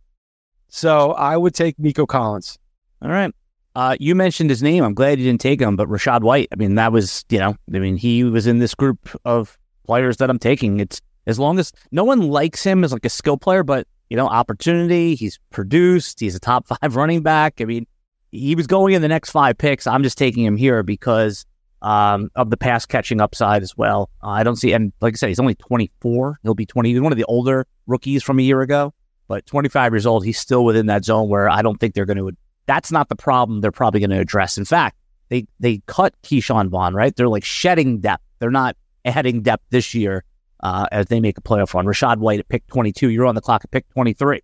So 0.71 1.13
I 1.13 1.37
would 1.37 1.55
take 1.55 1.79
Nico 1.79 2.05
Collins. 2.05 2.59
All 3.01 3.11
right. 3.11 3.33
Uh, 3.77 3.97
you 4.01 4.17
mentioned 4.17 4.51
his 4.51 4.61
name. 4.61 4.83
I'm 4.83 4.95
glad 4.95 5.21
you 5.21 5.25
didn't 5.25 5.41
take 5.41 5.61
him, 5.61 5.77
but 5.77 5.89
Rachaad 5.89 6.23
White. 6.23 6.49
I 6.53 6.57
mean, 6.57 6.75
that 6.75 6.91
was, 6.91 7.25
you 7.29 7.39
know, 7.39 7.55
I 7.73 7.79
mean, 7.79 7.97
he 7.97 8.25
was 8.25 8.49
in 8.49 8.59
this 8.59 8.75
group 8.75 9.09
of 9.25 9.57
players 9.87 10.17
that 10.17 10.31
I'm 10.31 10.39
taking. 10.41 10.81
It's 10.81 11.01
as 11.29 11.39
long 11.39 11.61
as 11.61 11.71
no 11.93 12.03
one 12.03 12.29
likes 12.29 12.65
him 12.65 12.83
as 12.83 12.93
like 12.93 13.05
a 13.05 13.11
skill 13.11 13.37
player, 13.37 13.63
but 13.63 13.87
you 14.11 14.17
know, 14.17 14.27
opportunity. 14.27 15.15
He's 15.15 15.39
produced. 15.51 16.21
He's 16.21 16.35
a 16.35 16.41
top 16.41 16.67
five 16.81 16.97
running 16.97 17.23
back. 17.23 17.61
I 17.61 17.65
mean, 17.65 17.87
he 18.31 18.55
was 18.55 18.67
going 18.67 18.95
in 18.95 19.03
the 19.03 19.09
next 19.09 19.31
five 19.31 19.57
picks. 19.57 19.87
I'm 19.87 20.03
just 20.03 20.19
taking 20.19 20.45
him 20.45 20.57
here 20.57 20.83
because 20.83 21.47
um, 21.83 22.31
of 22.35 22.51
the 22.51 22.57
pass 22.57 22.85
catching 22.87 23.21
upside 23.21 23.63
as 23.63 23.77
well. 23.77 24.11
Uh, 24.23 24.29
I 24.29 24.43
don't 24.43 24.57
see, 24.57 24.73
and 24.73 24.93
like 25.01 25.15
I 25.15 25.17
said, 25.17 25.29
he's 25.29 25.41
only 25.41 25.55
24. 25.55 26.41
He'll 26.43 26.55
be 26.55 26.67
20. 26.67 26.91
He's 26.91 27.01
one 27.01 27.13
of 27.13 27.19
the 27.19 27.25
older 27.25 27.67
rookies 27.87 28.23
from 28.23 28.39
a 28.39 28.43
year 28.43 28.61
ago, 28.61 28.93
but 29.29 29.47
25 29.47 29.93
years 29.93 30.07
old. 30.07 30.25
He's 30.25 30.39
still 30.39 30.65
within 30.65 30.87
that 30.87 31.05
zone 31.05 31.29
where 31.29 31.49
I 31.49 31.63
don't 31.63 31.79
think 31.79 31.95
they're 31.95 32.07
going 32.07 32.19
to. 32.19 32.33
That's 32.67 32.93
not 32.93 33.09
the 33.09 33.17
problem. 33.17 33.61
They're 33.61 33.73
probably 33.73 34.01
going 34.01 34.11
to 34.11 34.19
address. 34.19 34.59
In 34.59 34.65
fact, 34.65 34.97
they 35.29 35.47
they 35.61 35.81
cut 35.87 36.15
Ke'Shawn 36.23 36.69
Vaughn. 36.69 36.95
Right? 36.95 37.15
They're 37.15 37.29
like 37.29 37.45
shedding 37.45 38.01
depth. 38.01 38.25
They're 38.41 38.51
not 38.51 38.77
adding 39.05 39.43
depth 39.43 39.65
this 39.71 39.95
year 39.95 40.25
uh, 40.61 40.87
as 40.93 41.07
they 41.07 41.21
make 41.21 41.39
a 41.39 41.41
playoff 41.41 41.75
run. 41.75 41.87
Rachaad 41.87 42.19
White 42.19 42.41
at 42.41 42.49
pick 42.49 42.67
22. 42.69 43.11
You're 43.11 43.27
on 43.27 43.35
the 43.35 43.41
clock 43.41 43.63
at 43.65 43.71
pick 43.71 43.89
23. 43.91 44.43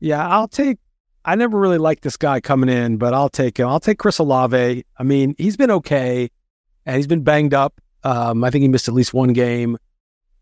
Yeah, 0.00 0.26
I'll 0.26 0.48
take. 0.48 0.78
I 1.24 1.34
never 1.36 1.58
really 1.58 1.78
liked 1.78 2.02
this 2.02 2.16
guy 2.16 2.40
coming 2.40 2.68
in, 2.68 2.98
but 2.98 3.14
I'll 3.14 3.30
take 3.30 3.58
him. 3.58 3.68
I'll 3.68 3.80
take 3.80 3.98
Chris 3.98 4.18
Olave. 4.18 4.84
I 4.98 5.02
mean, 5.02 5.34
he's 5.38 5.56
been 5.56 5.70
okay, 5.70 6.30
and 6.84 6.96
he's 6.96 7.06
been 7.06 7.22
banged 7.22 7.54
up. 7.54 7.80
Um, 8.02 8.44
I 8.44 8.50
think 8.50 8.62
he 8.62 8.68
missed 8.68 8.88
at 8.88 8.94
least 8.94 9.14
one 9.14 9.32
game, 9.32 9.78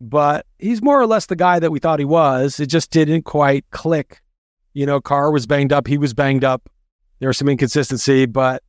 but 0.00 0.46
he's 0.59 0.82
more 0.82 1.00
or 1.00 1.07
less 1.07 1.26
the 1.26 1.36
guy 1.36 1.61
that 1.61 1.70
we 1.70 1.78
thought 1.78 2.00
he 2.00 2.05
was. 2.05 2.59
It 2.59 2.66
just 2.66 2.90
didn't 2.90 3.22
quite 3.22 3.64
click. 3.70 4.20
You 4.74 4.86
know, 4.86 5.00
Carr 5.00 5.30
was 5.30 5.46
banged 5.46 5.72
up. 5.72 5.86
He 5.86 5.98
was 5.98 6.14
banged 6.14 6.42
up. 6.42 6.68
There 7.20 7.28
was 7.28 7.38
some 7.38 7.48
inconsistency, 7.48 8.26
but 8.26 8.64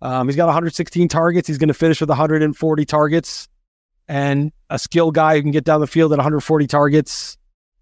um, 0.00 0.28
he's 0.28 0.36
got 0.36 0.46
116 0.46 1.08
targets. 1.08 1.48
He's 1.48 1.58
going 1.58 1.68
to 1.68 1.74
finish 1.74 2.00
with 2.00 2.10
140 2.10 2.84
targets 2.84 3.48
and 4.08 4.52
a 4.70 4.78
skill 4.78 5.10
guy 5.10 5.36
who 5.36 5.42
can 5.42 5.50
get 5.50 5.64
down 5.64 5.80
the 5.80 5.86
field 5.86 6.12
at 6.12 6.18
140 6.18 6.66
targets, 6.66 7.36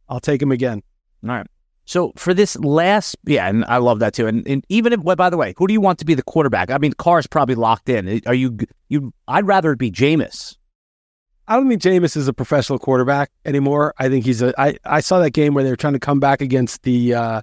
I'll 0.09 0.21
take 0.21 0.43
him 0.43 0.53
again. 0.53 0.83
All 1.25 1.31
right. 1.31 1.47
So 1.87 2.13
for 2.17 2.35
this 2.35 2.57
last, 2.59 3.17
yeah, 3.25 3.49
and 3.49 3.65
I 3.67 3.77
love 3.77 4.01
that 4.01 4.13
too. 4.13 4.27
And, 4.27 4.47
and 4.49 4.65
even 4.69 4.93
if, 4.93 5.01
well, 5.01 5.15
by 5.15 5.31
the 5.31 5.37
way, 5.37 5.55
who 5.57 5.69
do 5.69 5.73
you 5.73 5.81
want 5.81 6.01
to 6.01 6.05
be 6.05 6.15
the 6.15 6.23
quarterback? 6.23 6.71
I 6.71 6.79
mean, 6.79 6.93
Carr's 6.93 7.29
probably 7.29 7.55
locked 7.55 7.89
in. 7.89 8.21
Are 8.27 8.35
you 8.35 8.59
you? 8.89 9.15
I'd 9.29 9.47
rather 9.47 9.73
it 9.73 9.79
be 9.79 9.93
Jameis. 9.93 10.57
I 11.47 11.55
don't 11.55 11.69
think 11.69 11.81
Jameis 11.81 12.17
is 12.17 12.27
a 12.27 12.33
professional 12.33 12.81
quarterback 12.81 13.31
anymore. 13.45 13.95
I 13.99 14.09
think 14.09 14.25
he's 14.25 14.43
a. 14.43 14.53
I 14.61 14.77
I 14.85 14.99
saw 14.99 15.21
that 15.21 15.31
game 15.31 15.55
where 15.55 15.63
they 15.63 15.71
were 15.71 15.77
trying 15.77 15.93
to 15.93 16.01
come 16.01 16.19
back 16.19 16.41
against 16.41 16.83
the, 16.83 17.15
uh 17.15 17.43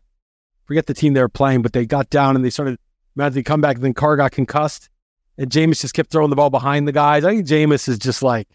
forget 0.65 0.87
the 0.87 0.93
team 0.93 1.13
they 1.13 1.21
were 1.21 1.29
playing, 1.29 1.61
but 1.61 1.71
they 1.71 1.85
got 1.85 2.09
down 2.09 2.35
and 2.35 2.43
they 2.43 2.49
started 2.49 2.77
managed 3.15 3.35
to 3.35 3.43
come 3.43 3.61
back. 3.61 3.77
And 3.77 3.85
then 3.85 3.93
Carr 3.93 4.17
got 4.17 4.33
concussed, 4.33 4.89
and 5.37 5.49
Jameis 5.49 5.79
just 5.79 5.93
kept 5.93 6.11
throwing 6.11 6.29
the 6.29 6.35
ball 6.35 6.49
behind 6.49 6.85
the 6.85 6.91
guys. 6.91 7.23
I 7.23 7.31
think 7.33 7.47
Jameis 7.47 7.87
is 7.87 7.97
just 7.97 8.21
like 8.21 8.49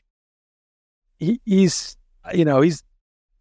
he, 1.19 1.41
he's 1.45 1.97
you 2.35 2.45
know 2.45 2.61
he's 2.61 2.83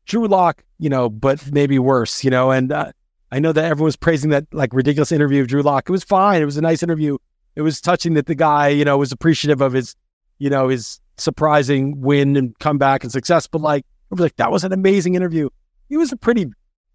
Drew 0.07 0.27
Lock, 0.27 0.63
you 0.79 0.89
know, 0.89 1.09
but 1.09 1.51
maybe 1.51 1.77
worse, 1.79 2.23
you 2.23 2.29
know. 2.29 2.51
And 2.51 2.71
uh, 2.71 2.91
I 3.31 3.39
know 3.39 3.51
that 3.51 3.65
everyone's 3.65 3.97
praising 3.97 4.29
that 4.31 4.45
like 4.51 4.73
ridiculous 4.73 5.11
interview 5.11 5.41
of 5.41 5.47
Drew 5.47 5.61
Lock. 5.61 5.89
It 5.89 5.91
was 5.91 6.03
fine. 6.03 6.41
It 6.41 6.45
was 6.45 6.57
a 6.57 6.61
nice 6.61 6.81
interview. 6.81 7.17
It 7.55 7.61
was 7.61 7.81
touching 7.81 8.13
that 8.13 8.25
the 8.25 8.35
guy, 8.35 8.69
you 8.69 8.85
know, 8.85 8.97
was 8.97 9.11
appreciative 9.11 9.61
of 9.61 9.73
his, 9.73 9.95
you 10.39 10.49
know, 10.49 10.69
his 10.69 10.99
surprising 11.17 11.99
win 11.99 12.35
and 12.35 12.57
comeback 12.59 13.03
and 13.03 13.11
success. 13.11 13.47
But 13.47 13.61
like, 13.61 13.85
was 14.09 14.19
like, 14.19 14.35
that 14.37 14.51
was 14.51 14.63
an 14.63 14.71
amazing 14.71 15.15
interview. 15.15 15.49
It 15.89 15.97
was 15.97 16.11
a 16.11 16.17
pretty, 16.17 16.47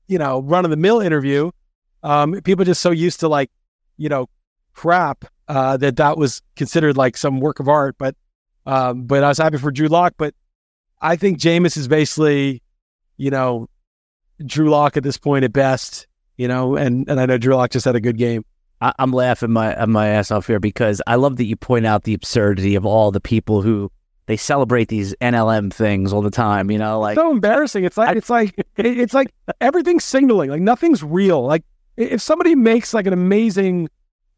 you 0.08 0.18
know, 0.18 0.40
run 0.40 0.64
of 0.64 0.70
the 0.70 0.76
mill 0.76 1.00
interview. 1.00 1.50
Um, 2.02 2.40
people 2.42 2.64
just 2.64 2.80
so 2.80 2.90
used 2.90 3.20
to 3.20 3.28
like, 3.28 3.50
you 3.96 4.08
know, 4.08 4.28
crap 4.72 5.24
uh, 5.48 5.76
that 5.76 5.96
that 5.96 6.16
was 6.16 6.40
considered 6.56 6.96
like 6.96 7.16
some 7.16 7.40
work 7.40 7.60
of 7.60 7.68
art. 7.68 7.96
But, 7.98 8.16
um, 8.64 9.04
but 9.04 9.22
I 9.22 9.28
was 9.28 9.38
happy 9.38 9.58
for 9.58 9.70
Drew 9.70 9.88
Lock. 9.88 10.14
But 10.16 10.34
I 11.02 11.16
think 11.16 11.38
Jameis 11.38 11.76
is 11.76 11.88
basically, 11.88 12.62
you 13.16 13.30
know, 13.30 13.68
Drew 14.46 14.70
Lock 14.70 14.96
at 14.96 15.02
this 15.02 15.18
point 15.18 15.44
at 15.44 15.52
best. 15.52 16.06
You 16.38 16.48
know, 16.48 16.76
and 16.76 17.08
and 17.08 17.20
I 17.20 17.26
know 17.26 17.36
Drew 17.36 17.54
Lock 17.54 17.70
just 17.70 17.84
had 17.84 17.94
a 17.94 18.00
good 18.00 18.16
game. 18.16 18.44
I, 18.80 18.94
am 18.98 19.12
laughing 19.12 19.52
my 19.52 19.84
my 19.86 20.08
ass 20.08 20.30
off 20.30 20.46
here 20.46 20.58
because 20.58 21.02
I 21.06 21.16
love 21.16 21.36
that 21.36 21.44
you 21.44 21.56
point 21.56 21.86
out 21.86 22.04
the 22.04 22.14
absurdity 22.14 22.74
of 22.74 22.86
all 22.86 23.10
the 23.10 23.20
people 23.20 23.62
who 23.62 23.92
they 24.26 24.36
celebrate 24.36 24.88
these 24.88 25.14
NLM 25.20 25.72
things 25.72 26.12
all 26.12 26.22
the 26.22 26.30
time. 26.30 26.70
You 26.70 26.78
know, 26.78 26.98
like 27.00 27.16
so 27.16 27.30
embarrassing. 27.30 27.84
It's 27.84 27.96
like 27.96 28.08
I, 28.08 28.12
it's 28.12 28.30
like 28.30 28.54
it's 28.76 29.14
like 29.14 29.32
everything's 29.60 30.04
signaling. 30.04 30.50
Like 30.50 30.62
nothing's 30.62 31.02
real. 31.02 31.42
Like 31.44 31.64
if 31.96 32.22
somebody 32.22 32.54
makes 32.54 32.94
like 32.94 33.06
an 33.06 33.12
amazing 33.12 33.88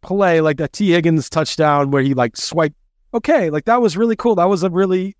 play, 0.03 0.41
like 0.41 0.57
that 0.59 0.73
Tee 0.73 0.91
Higgins 0.91 1.31
touchdown 1.31 1.91
where 1.91 2.03
he 2.03 2.13
like 2.13 2.37
swiped, 2.37 2.77
okay, 3.15 3.51
like 3.51 3.67
that 3.67 3.81
was 3.81 3.97
really 3.97 4.17
cool. 4.17 4.35
That 4.35 4.49
was 4.49 4.63
a 4.63 4.71
really 4.71 5.17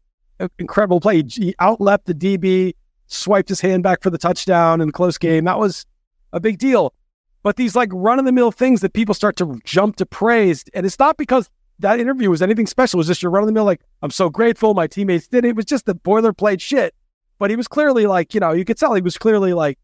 incredible 0.59 1.01
play. 1.01 1.17
He 1.17 1.55
outleapt 1.61 2.05
the 2.05 2.15
DB, 2.15 2.75
swiped 3.07 3.49
his 3.49 3.61
hand 3.61 3.83
back 3.83 4.03
for 4.03 4.11
the 4.11 4.19
touchdown 4.19 4.81
in 4.81 4.89
the 4.89 4.93
close 4.93 5.19
game. 5.19 5.45
That 5.45 5.59
was 5.59 5.87
a 6.33 6.41
big 6.41 6.59
deal. 6.59 6.95
But 7.43 7.57
these 7.57 7.77
like 7.77 7.91
run 7.93 8.19
of 8.19 8.25
the 8.25 8.33
mill 8.33 8.51
things 8.51 8.81
that 8.81 8.95
people 8.95 9.15
start 9.15 9.37
to 9.37 9.61
jump 9.65 9.97
to 9.97 10.07
praise, 10.07 10.65
and 10.73 10.87
it's 10.87 10.99
not 10.99 11.17
because 11.17 11.51
that 11.81 12.01
interview 12.01 12.31
was 12.31 12.43
anything 12.43 12.67
special. 12.67 12.99
It 12.99 13.03
was 13.03 13.07
just 13.07 13.23
your 13.23 13.31
run 13.31 13.43
of 13.43 13.47
the 13.47 13.53
mill, 13.53 13.65
like, 13.65 13.83
I'm 14.03 14.11
so 14.11 14.31
grateful 14.31 14.75
my 14.75 14.87
teammates 14.87 15.29
did 15.29 15.45
it. 15.45 15.49
It 15.49 15.57
was 15.57 15.65
just 15.65 15.87
the 15.87 15.95
boilerplate 15.95 16.61
shit. 16.61 16.95
But 17.39 17.51
he 17.51 17.57
was 17.57 17.69
clearly 17.69 18.07
like, 18.07 18.33
you 18.33 18.41
know, 18.41 18.53
you 18.53 18.65
could 18.65 18.79
tell 18.79 18.95
he 18.95 19.03
was 19.03 19.19
clearly 19.19 19.53
like, 19.53 19.79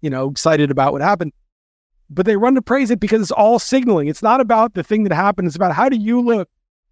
you 0.00 0.10
know, 0.10 0.30
excited 0.30 0.70
about 0.70 0.92
what 0.92 1.02
happened. 1.02 1.32
But 2.08 2.24
they 2.24 2.36
run 2.36 2.54
to 2.54 2.62
praise 2.62 2.90
it 2.90 3.00
because 3.00 3.20
it's 3.20 3.30
all 3.30 3.58
signaling. 3.58 4.08
It's 4.08 4.22
not 4.22 4.40
about 4.40 4.74
the 4.74 4.82
thing 4.82 5.04
that 5.04 5.12
happened. 5.12 5.46
It's 5.46 5.56
about 5.56 5.74
how 5.74 5.88
do 5.88 5.96
you 5.96 6.20
look 6.20 6.48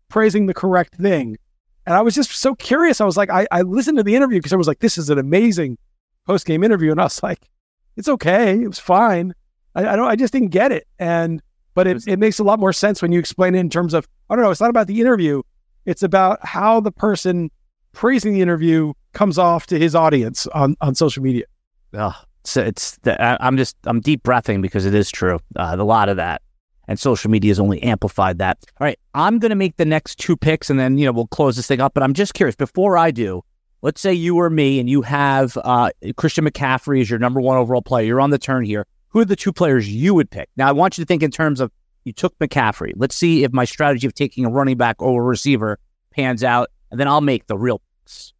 praising 0.08 0.46
the 0.46 0.54
correct 0.54 0.96
thing. 0.96 1.38
And 1.86 1.94
I 1.94 2.02
was 2.02 2.14
just 2.14 2.30
so 2.30 2.54
curious. 2.54 3.00
I 3.00 3.04
was 3.04 3.16
like, 3.16 3.30
I, 3.30 3.46
I 3.50 3.62
listened 3.62 3.98
to 3.98 4.02
the 4.02 4.16
interview 4.16 4.38
because 4.38 4.52
I 4.52 4.56
was 4.56 4.66
like, 4.66 4.80
this 4.80 4.96
is 4.96 5.10
an 5.10 5.18
amazing 5.18 5.78
post 6.26 6.46
game 6.46 6.64
interview. 6.64 6.90
And 6.90 7.00
I 7.00 7.04
was 7.04 7.22
like, 7.22 7.48
it's 7.96 8.08
okay. 8.08 8.62
It 8.62 8.68
was 8.68 8.78
fine. 8.78 9.34
I, 9.74 9.86
I 9.86 9.96
don't, 9.96 10.08
I 10.08 10.16
just 10.16 10.32
didn't 10.32 10.48
get 10.48 10.72
it. 10.72 10.86
And, 10.98 11.42
but 11.74 11.86
it, 11.86 12.06
it 12.06 12.18
makes 12.18 12.38
a 12.38 12.44
lot 12.44 12.58
more 12.58 12.72
sense 12.72 13.02
when 13.02 13.12
you 13.12 13.18
explain 13.18 13.54
it 13.54 13.60
in 13.60 13.70
terms 13.70 13.94
of, 13.94 14.08
I 14.30 14.36
don't 14.36 14.44
know, 14.44 14.50
it's 14.50 14.60
not 14.60 14.70
about 14.70 14.86
the 14.86 15.00
interview. 15.00 15.42
It's 15.86 16.02
about 16.02 16.44
how 16.44 16.80
the 16.80 16.92
person 16.92 17.50
praising 17.92 18.32
the 18.32 18.40
interview 18.40 18.92
comes 19.12 19.38
off 19.38 19.66
to 19.66 19.78
his 19.78 19.94
audience 19.94 20.46
on, 20.48 20.76
on 20.80 20.94
social 20.94 21.22
media. 21.22 21.44
Oh, 21.92 22.14
so 22.44 22.62
it's, 22.62 22.96
the, 22.98 23.20
I'm 23.44 23.56
just, 23.56 23.76
I'm 23.84 24.00
deep 24.00 24.22
breathing 24.22 24.60
because 24.60 24.86
it 24.86 24.94
is 24.94 25.10
true. 25.10 25.40
Uh, 25.56 25.76
a 25.78 25.84
lot 25.84 26.08
of 26.08 26.16
that 26.16 26.42
and 26.88 26.98
social 26.98 27.30
media 27.30 27.50
has 27.50 27.60
only 27.60 27.82
amplified 27.82 28.38
that. 28.38 28.58
All 28.80 28.84
right, 28.84 28.98
I'm 29.14 29.38
going 29.38 29.50
to 29.50 29.56
make 29.56 29.76
the 29.76 29.84
next 29.84 30.18
two 30.18 30.36
picks 30.36 30.70
and 30.70 30.78
then, 30.78 30.98
you 30.98 31.06
know, 31.06 31.12
we'll 31.12 31.26
close 31.26 31.56
this 31.56 31.66
thing 31.66 31.80
up. 31.80 31.94
But 31.94 32.02
I'm 32.02 32.14
just 32.14 32.34
curious 32.34 32.56
before 32.56 32.96
I 32.98 33.10
do, 33.10 33.42
let's 33.82 34.00
say 34.00 34.12
you 34.12 34.36
or 34.36 34.50
me 34.50 34.80
and 34.80 34.88
you 34.88 35.02
have 35.02 35.56
uh, 35.64 35.90
Christian 36.16 36.44
McCaffrey 36.44 37.00
as 37.00 37.10
your 37.10 37.18
number 37.18 37.40
one 37.40 37.56
overall 37.56 37.82
player. 37.82 38.06
You're 38.06 38.20
on 38.20 38.30
the 38.30 38.38
turn 38.38 38.64
here. 38.64 38.86
Who 39.08 39.20
are 39.20 39.24
the 39.24 39.36
two 39.36 39.52
players 39.52 39.88
you 39.88 40.14
would 40.14 40.30
pick? 40.30 40.48
Now, 40.56 40.68
I 40.68 40.72
want 40.72 40.98
you 40.98 41.04
to 41.04 41.06
think 41.06 41.22
in 41.22 41.30
terms 41.30 41.60
of 41.60 41.70
you 42.04 42.12
took 42.12 42.38
McCaffrey. 42.38 42.92
Let's 42.96 43.14
see 43.14 43.44
if 43.44 43.52
my 43.52 43.64
strategy 43.64 44.06
of 44.06 44.14
taking 44.14 44.44
a 44.44 44.50
running 44.50 44.76
back 44.76 44.96
over 45.00 45.22
a 45.22 45.24
receiver 45.24 45.78
pans 46.10 46.44
out, 46.44 46.70
and 46.90 47.00
then 47.00 47.08
I'll 47.08 47.20
make 47.20 47.46
the 47.46 47.56
real 47.56 47.80
picks. 47.80 48.32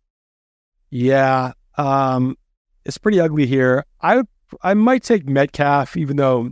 Yeah, 0.91 1.53
um, 1.77 2.37
it's 2.85 2.99
pretty 2.99 3.21
ugly 3.21 3.47
here. 3.47 3.85
I 4.01 4.23
I 4.63 4.75
might 4.75 5.03
take 5.03 5.27
Metcalf, 5.29 5.97
even 5.97 6.17
though 6.17 6.51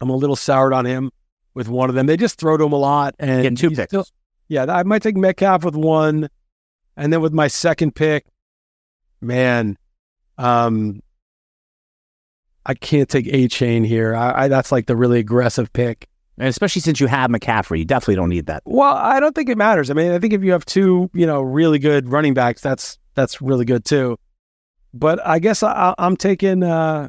I'm 0.00 0.10
a 0.10 0.16
little 0.16 0.36
soured 0.36 0.72
on 0.72 0.84
him 0.84 1.10
with 1.54 1.68
one 1.68 1.88
of 1.88 1.94
them. 1.94 2.06
They 2.06 2.16
just 2.16 2.38
throw 2.38 2.56
to 2.56 2.64
him 2.64 2.72
a 2.72 2.78
lot, 2.78 3.14
and 3.18 3.42
Get 3.42 3.56
two 3.56 3.70
picks. 3.70 3.90
Still, 3.90 4.06
yeah, 4.48 4.66
I 4.68 4.82
might 4.82 5.02
take 5.02 5.16
Metcalf 5.16 5.64
with 5.64 5.74
one, 5.74 6.28
and 6.96 7.12
then 7.12 7.20
with 7.20 7.32
my 7.32 7.48
second 7.48 7.94
pick, 7.94 8.26
man, 9.20 9.76
um, 10.38 11.00
I 12.64 12.74
can't 12.74 13.08
take 13.08 13.26
Achane 13.26 13.86
here. 13.86 14.14
I, 14.14 14.44
I, 14.44 14.48
that's 14.48 14.72
like 14.72 14.86
the 14.86 14.96
really 14.96 15.18
aggressive 15.18 15.72
pick. 15.72 16.08
And 16.38 16.48
especially 16.48 16.82
since 16.82 17.00
you 17.00 17.06
have 17.06 17.30
McCaffrey, 17.30 17.78
you 17.78 17.84
definitely 17.84 18.16
don't 18.16 18.28
need 18.28 18.46
that. 18.46 18.62
Well, 18.66 18.94
I 18.94 19.20
don't 19.20 19.34
think 19.34 19.48
it 19.48 19.56
matters. 19.56 19.90
I 19.90 19.94
mean, 19.94 20.12
I 20.12 20.18
think 20.18 20.34
if 20.34 20.42
you 20.42 20.52
have 20.52 20.66
two, 20.66 21.10
you 21.14 21.26
know, 21.26 21.40
really 21.40 21.78
good 21.78 22.10
running 22.10 22.34
backs, 22.34 22.60
that's 22.60 22.98
that's 23.14 23.40
really 23.40 23.64
good 23.64 23.84
too. 23.84 24.18
But 24.92 25.24
I 25.26 25.38
guess 25.38 25.62
I, 25.62 25.94
am 25.98 26.16
taking. 26.16 26.62
Uh, 26.62 27.08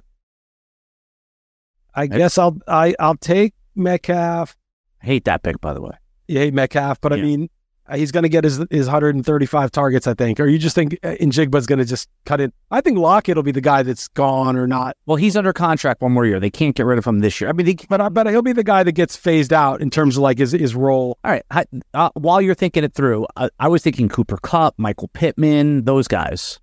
I 1.98 2.08
guess 2.08 2.38
I'll 2.38 2.58
I 2.68 2.96
I'll 3.00 3.18
take 3.18 3.54
Metcalf. 3.76 4.56
I 5.02 5.06
hate 5.06 5.26
that 5.26 5.44
pick, 5.44 5.60
by 5.60 5.74
the 5.74 5.82
way. 5.82 5.92
You 6.28 6.40
hate 6.40 6.54
Metcalf, 6.54 7.02
but 7.02 7.12
yeah. 7.12 7.18
I 7.18 7.22
mean, 7.22 7.50
he's 7.96 8.12
going 8.12 8.24
to 8.24 8.30
get 8.30 8.44
his 8.44 8.64
his 8.70 8.86
135 8.88 9.72
targets, 9.72 10.08
I 10.08 10.14
think. 10.14 10.40
Or 10.40 10.48
you 10.48 10.58
just 10.58 10.76
think 10.76 10.98
uh, 11.04 11.16
Njigba's 11.20 11.66
going 11.66 11.80
to 11.80 11.86
just 11.86 12.10
cut 12.26 12.42
in? 12.42 12.52
I 12.70 12.82
think 12.82 12.98
Lockett 12.98 13.36
will 13.36 13.44
be 13.44 13.52
the 13.52 13.62
guy 13.62 13.84
that's 13.84 14.08
gone 14.10 14.58
or 14.58 14.68
not. 14.68 14.96
Well, 15.06 15.16
he's 15.16 15.36
under 15.38 15.54
contract 15.54 16.02
one 16.02 16.12
more 16.12 16.26
year. 16.26 16.40
They 16.40 16.50
can't 16.50 16.76
get 16.76 16.86
rid 16.86 17.00
of 17.00 17.06
him 17.06 17.20
this 17.20 17.40
year. 17.40 17.50
I 17.50 17.54
mean, 17.54 17.66
they, 17.66 17.76
but 17.90 18.02
I 18.02 18.10
bet 18.10 18.28
he'll 18.28 18.42
be 18.42 18.54
the 18.54 18.64
guy 18.64 18.84
that 18.84 18.92
gets 18.92 19.16
phased 19.16 19.54
out 19.54 19.82
in 19.82 19.90
terms 19.90 20.18
of 20.18 20.24
like 20.24 20.38
his 20.38 20.52
his 20.52 20.76
role. 20.76 21.18
All 21.24 21.32
right. 21.32 21.44
I, 21.50 21.66
uh, 21.94 22.10
while 22.14 22.42
you're 22.42 22.56
thinking 22.56 22.84
it 22.84 22.94
through, 22.94 23.26
I, 23.36 23.50
I 23.60 23.68
was 23.70 23.82
thinking 23.82 24.10
Cooper 24.10 24.38
Kupp, 24.38 24.76
Michael 24.78 25.10
Pittman, 25.10 25.86
those 25.86 26.08
guys. 26.08 26.60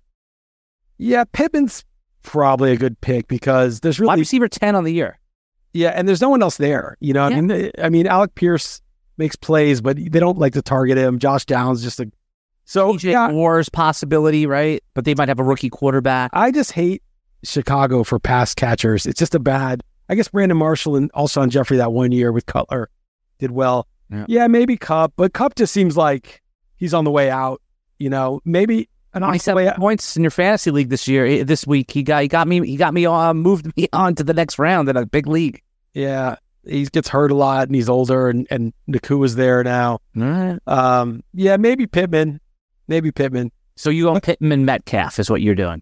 Yeah, 0.97 1.25
Pittman's 1.33 1.83
probably 2.23 2.71
a 2.71 2.77
good 2.77 2.99
pick 3.01 3.27
because 3.27 3.81
there's 3.81 3.99
really 3.99 4.07
wide 4.07 4.19
receiver 4.19 4.47
10 4.47 4.75
on 4.75 4.83
the 4.83 4.93
year. 4.93 5.19
Yeah, 5.75 5.89
and 5.89 6.07
there's 6.07 6.21
no 6.21 6.29
one 6.29 6.41
else 6.41 6.55
there. 6.55 6.95
You 7.01 7.11
know, 7.11 7.27
yeah. 7.27 7.35
I 7.35 7.41
mean, 7.41 7.71
I 7.79 7.89
mean, 7.89 8.07
Alec 8.07 8.33
Pierce 8.35 8.81
makes 9.17 9.35
plays, 9.35 9.81
but 9.81 9.97
they 9.97 10.19
don't 10.19 10.37
like 10.37 10.53
to 10.53 10.61
target 10.61 10.97
him. 10.97 11.19
Josh 11.19 11.45
Downs 11.45 11.83
just 11.83 11.99
a 11.99 12.09
so 12.63 12.93
DJ 12.93 13.11
yeah, 13.11 13.27
Moore's 13.27 13.67
possibility, 13.67 14.45
right? 14.45 14.81
But 14.93 15.03
they 15.03 15.13
might 15.15 15.27
have 15.27 15.37
a 15.37 15.43
rookie 15.43 15.69
quarterback. 15.69 16.31
I 16.33 16.51
just 16.51 16.71
hate 16.71 17.03
Chicago 17.43 18.05
for 18.05 18.19
pass 18.19 18.55
catchers. 18.55 19.05
It's 19.05 19.19
just 19.19 19.35
a 19.35 19.39
bad. 19.39 19.83
I 20.07 20.15
guess 20.15 20.29
Brandon 20.29 20.57
Marshall 20.57 20.95
and 20.95 21.11
Alshon 21.11 21.49
Jeffery 21.49 21.75
that 21.75 21.91
one 21.91 22.13
year 22.13 22.31
with 22.31 22.45
Cutler 22.45 22.89
did 23.39 23.51
well. 23.51 23.85
Yeah. 24.09 24.25
yeah, 24.29 24.47
maybe 24.47 24.77
Kupp, 24.77 25.11
but 25.17 25.33
Kupp 25.33 25.55
just 25.55 25.73
seems 25.73 25.97
like 25.97 26.41
he's 26.77 26.93
on 26.93 27.03
the 27.03 27.11
way 27.11 27.29
out. 27.29 27.61
You 27.99 28.09
know, 28.09 28.39
maybe 28.45 28.87
an 29.15 29.21
twenty-seven 29.21 29.73
points 29.73 30.15
in 30.15 30.23
your 30.23 30.31
fantasy 30.31 30.71
league 30.71 30.89
this 30.89 31.07
year. 31.07 31.25
Eh, 31.25 31.43
this 31.43 31.65
week, 31.65 31.89
he 31.91 32.03
got 32.03 32.21
he 32.21 32.27
got 32.27 32.47
me 32.47 32.65
he 32.65 32.75
got 32.75 32.93
me 32.93 33.05
uh, 33.05 33.33
moved 33.33 33.75
me 33.75 33.87
on 33.93 34.15
to 34.15 34.23
the 34.23 34.33
next 34.33 34.59
round 34.59 34.89
in 34.89 34.97
a 34.97 35.05
big 35.05 35.27
league. 35.27 35.61
Yeah, 35.93 36.35
he 36.67 36.85
gets 36.85 37.07
hurt 37.07 37.31
a 37.31 37.35
lot 37.35 37.67
and 37.67 37.75
he's 37.75 37.89
older, 37.89 38.29
and 38.29 38.47
and 38.49 38.73
is 38.87 39.35
there 39.35 39.63
now. 39.63 39.99
Right. 40.15 40.59
Um, 40.67 41.23
yeah, 41.33 41.57
maybe 41.57 41.87
Pittman, 41.87 42.39
maybe 42.87 43.11
Pittman. 43.11 43.51
So 43.75 43.89
you 43.89 44.05
go 44.05 44.19
Pittman 44.19 44.65
Metcalf 44.65 45.19
is 45.19 45.29
what 45.29 45.41
you're 45.41 45.55
doing. 45.55 45.81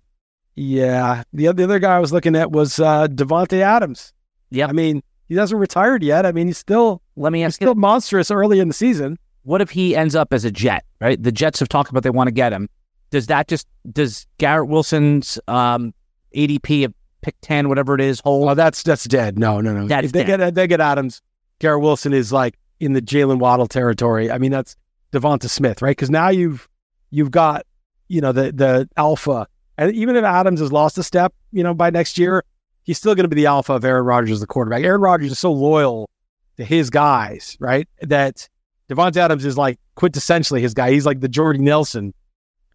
Yeah, 0.56 1.24
the 1.34 1.48
other, 1.48 1.58
the 1.58 1.64
other 1.64 1.80
guy 1.80 1.96
I 1.96 2.00
was 2.00 2.14
looking 2.14 2.36
at 2.36 2.52
was 2.52 2.80
uh, 2.80 3.08
Davante 3.08 3.60
Adams. 3.60 4.14
Yeah, 4.50 4.68
I 4.68 4.72
mean 4.72 5.02
he 5.28 5.36
hasn't 5.36 5.60
retired 5.60 6.04
yet. 6.04 6.26
I 6.26 6.32
mean 6.32 6.48
he's 6.48 6.58
still 6.58 7.02
let 7.16 7.32
me 7.32 7.44
ask 7.44 7.60
he's 7.60 7.66
still 7.66 7.76
monstrous 7.76 8.30
early 8.30 8.60
in 8.60 8.68
the 8.68 8.74
season. 8.74 9.18
What 9.44 9.62
if 9.62 9.70
he 9.72 9.96
ends 9.96 10.16
up 10.16 10.32
as 10.32 10.46
a 10.46 10.52
Jet? 10.52 10.86
Right, 11.02 11.22
the 11.22 11.32
Jets 11.32 11.60
have 11.60 11.70
talked 11.70 11.90
about 11.90 12.04
they 12.04 12.10
want 12.10 12.28
to 12.28 12.34
get 12.34 12.54
him. 12.54 12.70
Does 13.14 13.28
that 13.28 13.48
just 13.48 13.68
does 13.92 14.26
Garrett 14.40 14.70
Wilson's 14.70 15.38
um, 15.48 15.94
ADP 16.36 16.86
of 16.86 16.96
pick 17.22 17.36
ten, 17.42 17.70
whatever 17.70 17.94
it 17.94 18.02
is, 18.02 18.20
hold. 18.20 18.50
Oh, 18.50 18.56
that's 18.56 18.82
that's 18.82 19.04
dead. 19.04 19.38
No, 19.38 19.62
no, 19.62 19.72
no. 19.72 19.84
If 19.84 20.12
they 20.12 20.24
dead. 20.24 20.40
get 20.40 20.56
they 20.56 20.66
get 20.66 20.82
Adams, 20.82 21.22
Garrett 21.60 21.84
Wilson 21.84 22.12
is 22.12 22.34
like 22.34 22.58
in 22.80 22.94
the 22.94 23.04
Jalen 23.04 23.38
Waddle 23.38 23.68
territory. 23.68 24.32
I 24.32 24.40
mean, 24.40 24.50
that's 24.50 24.76
Devonta 25.12 25.48
Smith, 25.48 25.84
right? 25.84 25.96
Because 25.96 26.10
now 26.10 26.30
you've 26.30 26.68
you've 27.12 27.30
got 27.30 27.68
you 28.08 28.20
know 28.20 28.32
the 28.32 28.52
the 28.52 28.90
alpha, 28.98 29.48
and 29.78 29.94
even 29.94 30.16
if 30.16 30.24
Adams 30.24 30.60
has 30.60 30.72
lost 30.72 30.98
a 30.98 31.04
step, 31.04 31.36
you 31.52 31.62
know, 31.62 31.76
by 31.76 31.92
next 31.92 32.18
year, 32.18 32.44
he's 32.82 32.98
still 32.98 33.14
going 33.14 33.26
to 33.26 33.30
be 33.30 33.40
the 33.40 33.46
alpha 33.46 33.74
of 33.74 33.86
Aaron 33.86 34.06
Rodgers, 34.06 34.40
the 34.40 34.48
quarterback. 34.48 34.84
Aaron 34.84 35.02
Rodgers 35.02 35.34
is 35.34 35.38
so 35.38 35.52
loyal 35.52 36.10
to 36.58 36.66
his 36.66 36.90
guys, 36.90 37.58
right? 37.60 37.88
That 38.02 38.50
Davante 38.90 39.18
Adams 39.18 39.46
is 39.46 39.56
like 39.56 39.80
quintessentially 39.98 40.62
his 40.62 40.74
guy. 40.74 40.92
He's 40.92 41.06
like 41.06 41.20
the 41.20 41.30
Jordy 41.30 41.60
Nelson. 41.60 42.16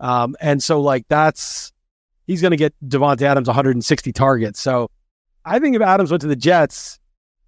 Um, 0.01 0.37
and 0.41 0.63
so 0.63 0.81
like 0.81 1.07
that's 1.09 1.73
he's 2.27 2.41
going 2.41 2.51
to 2.53 2.57
get 2.57 2.75
Davante 2.87 3.23
Adams 3.23 3.49
160 3.49 4.13
targets. 4.13 4.61
So 4.61 4.91
I 5.45 5.59
think 5.59 5.77
if 5.77 5.83
Adams 5.83 6.11
went 6.11 6.21
to 6.21 6.29
the 6.29 6.37
Jets, 6.37 7.01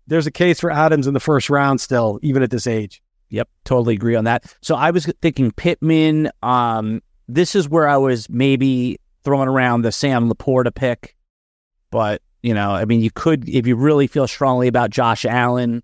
there's 0.07 0.26
a 0.26 0.30
case 0.30 0.61
for 0.61 0.70
Adams 0.70 1.07
in 1.07 1.14
the 1.14 1.20
first 1.20 1.51
round 1.51 1.80
still, 1.80 2.18
even 2.22 2.42
at 2.42 2.51
this 2.51 2.66
age. 2.66 3.03
Yep, 3.28 3.48
totally 3.64 3.94
agree 3.94 4.16
on 4.16 4.24
that. 4.24 4.53
So 4.61 4.74
I 4.74 4.90
was 4.90 5.07
thinking 5.22 5.53
Pittman. 5.53 6.30
Um, 6.42 7.01
this 7.28 7.55
is 7.55 7.68
where 7.68 7.86
I 7.86 7.96
was 7.96 8.28
maybe 8.28 8.98
throwing 9.22 9.48
around 9.48 9.82
the 9.82 9.92
Sam 9.92 10.28
LaPorta 10.28 10.74
pick, 10.74 11.14
but 11.90 12.22
You 12.42 12.55
know, 12.55 12.70
I 12.70 12.86
mean, 12.86 13.03
you 13.03 13.11
could 13.11 13.48
if 13.48 13.66
you 13.66 13.76
really 13.76 14.07
feel 14.07 14.26
strongly 14.26 14.66
about 14.66 14.90
Josh 14.90 15.24
Allen. 15.24 15.82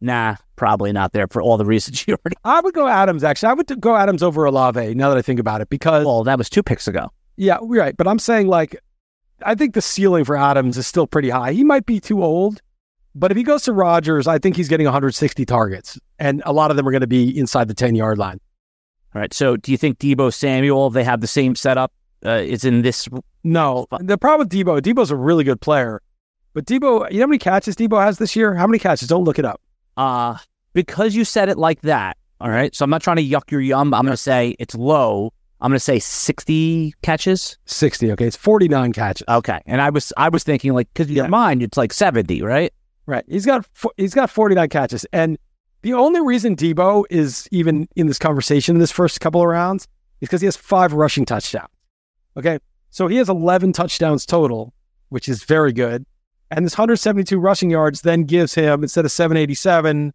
Nah, 0.00 0.36
probably 0.56 0.92
not 0.92 1.12
there 1.12 1.26
for 1.28 1.42
all 1.42 1.56
the 1.56 1.64
reasons 1.64 2.06
you 2.06 2.14
already. 2.14 2.36
I 2.44 2.60
would 2.60 2.74
go 2.74 2.88
Adams. 2.88 3.24
Actually, 3.24 3.50
I 3.50 3.54
would 3.54 3.80
go 3.80 3.96
Adams 3.96 4.22
over 4.22 4.44
Olave. 4.44 4.94
Now 4.94 5.08
that 5.08 5.18
I 5.18 5.22
think 5.22 5.40
about 5.40 5.60
it, 5.60 5.68
because 5.68 6.04
well, 6.04 6.24
that 6.24 6.38
was 6.38 6.50
two 6.50 6.62
picks 6.62 6.88
ago. 6.88 7.10
Yeah, 7.36 7.58
right. 7.62 7.96
But 7.96 8.06
I'm 8.06 8.18
saying 8.18 8.46
like, 8.46 8.80
I 9.42 9.54
think 9.54 9.74
the 9.74 9.82
ceiling 9.82 10.24
for 10.24 10.36
Adams 10.36 10.78
is 10.78 10.86
still 10.86 11.06
pretty 11.06 11.30
high. 11.30 11.52
He 11.52 11.64
might 11.64 11.86
be 11.86 12.00
too 12.00 12.22
old, 12.22 12.62
but 13.14 13.30
if 13.30 13.36
he 13.36 13.42
goes 13.42 13.62
to 13.64 13.72
Rodgers, 13.72 14.26
I 14.26 14.38
think 14.38 14.56
he's 14.56 14.68
getting 14.68 14.86
160 14.86 15.44
targets, 15.44 15.98
and 16.18 16.42
a 16.46 16.52
lot 16.52 16.70
of 16.70 16.76
them 16.76 16.86
are 16.86 16.92
going 16.92 17.00
to 17.00 17.06
be 17.06 17.36
inside 17.36 17.68
the 17.68 17.74
10 17.74 17.94
yard 17.94 18.18
line. 18.18 18.40
All 19.14 19.20
right. 19.20 19.32
So, 19.32 19.56
do 19.56 19.70
you 19.70 19.78
think 19.78 19.98
Deebo 19.98 20.32
Samuel? 20.32 20.90
They 20.90 21.04
have 21.04 21.20
the 21.20 21.26
same 21.26 21.54
setup. 21.54 21.92
Uh, 22.24 22.40
is 22.42 22.64
in 22.64 22.80
this. 22.80 23.06
No, 23.42 23.86
the 24.00 24.16
problem 24.16 24.48
with 24.48 24.50
Deebo. 24.50 24.80
Deebo's 24.80 25.10
a 25.10 25.16
really 25.16 25.44
good 25.44 25.60
player, 25.60 26.00
but 26.54 26.64
Deebo. 26.64 27.10
you 27.10 27.18
know 27.18 27.24
how 27.24 27.26
many 27.26 27.38
catches 27.38 27.76
Deebo 27.76 28.02
has 28.02 28.16
this 28.16 28.34
year? 28.34 28.54
How 28.54 28.66
many 28.66 28.78
catches? 28.78 29.08
Don't 29.08 29.24
look 29.24 29.38
it 29.38 29.44
up. 29.44 29.60
Uh 29.96 30.36
because 30.72 31.14
you 31.14 31.24
said 31.24 31.48
it 31.48 31.58
like 31.58 31.80
that. 31.82 32.16
All 32.40 32.50
right. 32.50 32.74
So 32.74 32.84
I'm 32.84 32.90
not 32.90 33.02
trying 33.02 33.16
to 33.16 33.24
yuck 33.24 33.50
your 33.50 33.60
yum. 33.60 33.94
I'm 33.94 34.02
going 34.02 34.12
to 34.12 34.16
say 34.16 34.56
it's 34.58 34.74
low. 34.74 35.32
I'm 35.60 35.70
going 35.70 35.76
to 35.76 35.80
say 35.80 35.98
60 35.98 36.92
catches. 37.00 37.56
60. 37.64 38.12
Okay, 38.12 38.26
it's 38.26 38.36
49 38.36 38.92
catches. 38.92 39.26
Okay, 39.28 39.60
and 39.64 39.80
I 39.80 39.88
was 39.88 40.12
I 40.16 40.28
was 40.28 40.44
thinking 40.44 40.74
like 40.74 40.92
because 40.92 41.08
yeah. 41.08 41.22
your 41.22 41.28
mind 41.28 41.62
it's 41.62 41.78
like 41.78 41.92
70, 41.92 42.42
right? 42.42 42.72
Right. 43.06 43.24
He's 43.28 43.46
got 43.46 43.66
he's 43.96 44.12
got 44.12 44.28
49 44.28 44.68
catches, 44.68 45.06
and 45.12 45.38
the 45.82 45.94
only 45.94 46.20
reason 46.20 46.56
Deebo 46.56 47.04
is 47.08 47.48
even 47.50 47.88
in 47.96 48.08
this 48.08 48.18
conversation 48.18 48.76
in 48.76 48.80
this 48.80 48.90
first 48.90 49.20
couple 49.20 49.40
of 49.40 49.46
rounds 49.46 49.84
is 50.20 50.28
because 50.28 50.42
he 50.42 50.46
has 50.46 50.56
five 50.56 50.92
rushing 50.92 51.24
touchdowns. 51.24 51.70
Okay. 52.36 52.58
So 52.90 53.06
he 53.06 53.16
has 53.16 53.28
11 53.28 53.72
touchdowns 53.72 54.26
total, 54.26 54.72
which 55.08 55.28
is 55.28 55.44
very 55.44 55.72
good. 55.72 56.04
And 56.50 56.64
this 56.64 56.74
172 56.74 57.38
rushing 57.38 57.70
yards 57.70 58.02
then 58.02 58.24
gives 58.24 58.54
him, 58.54 58.82
instead 58.82 59.04
of 59.04 59.12
787, 59.12 60.12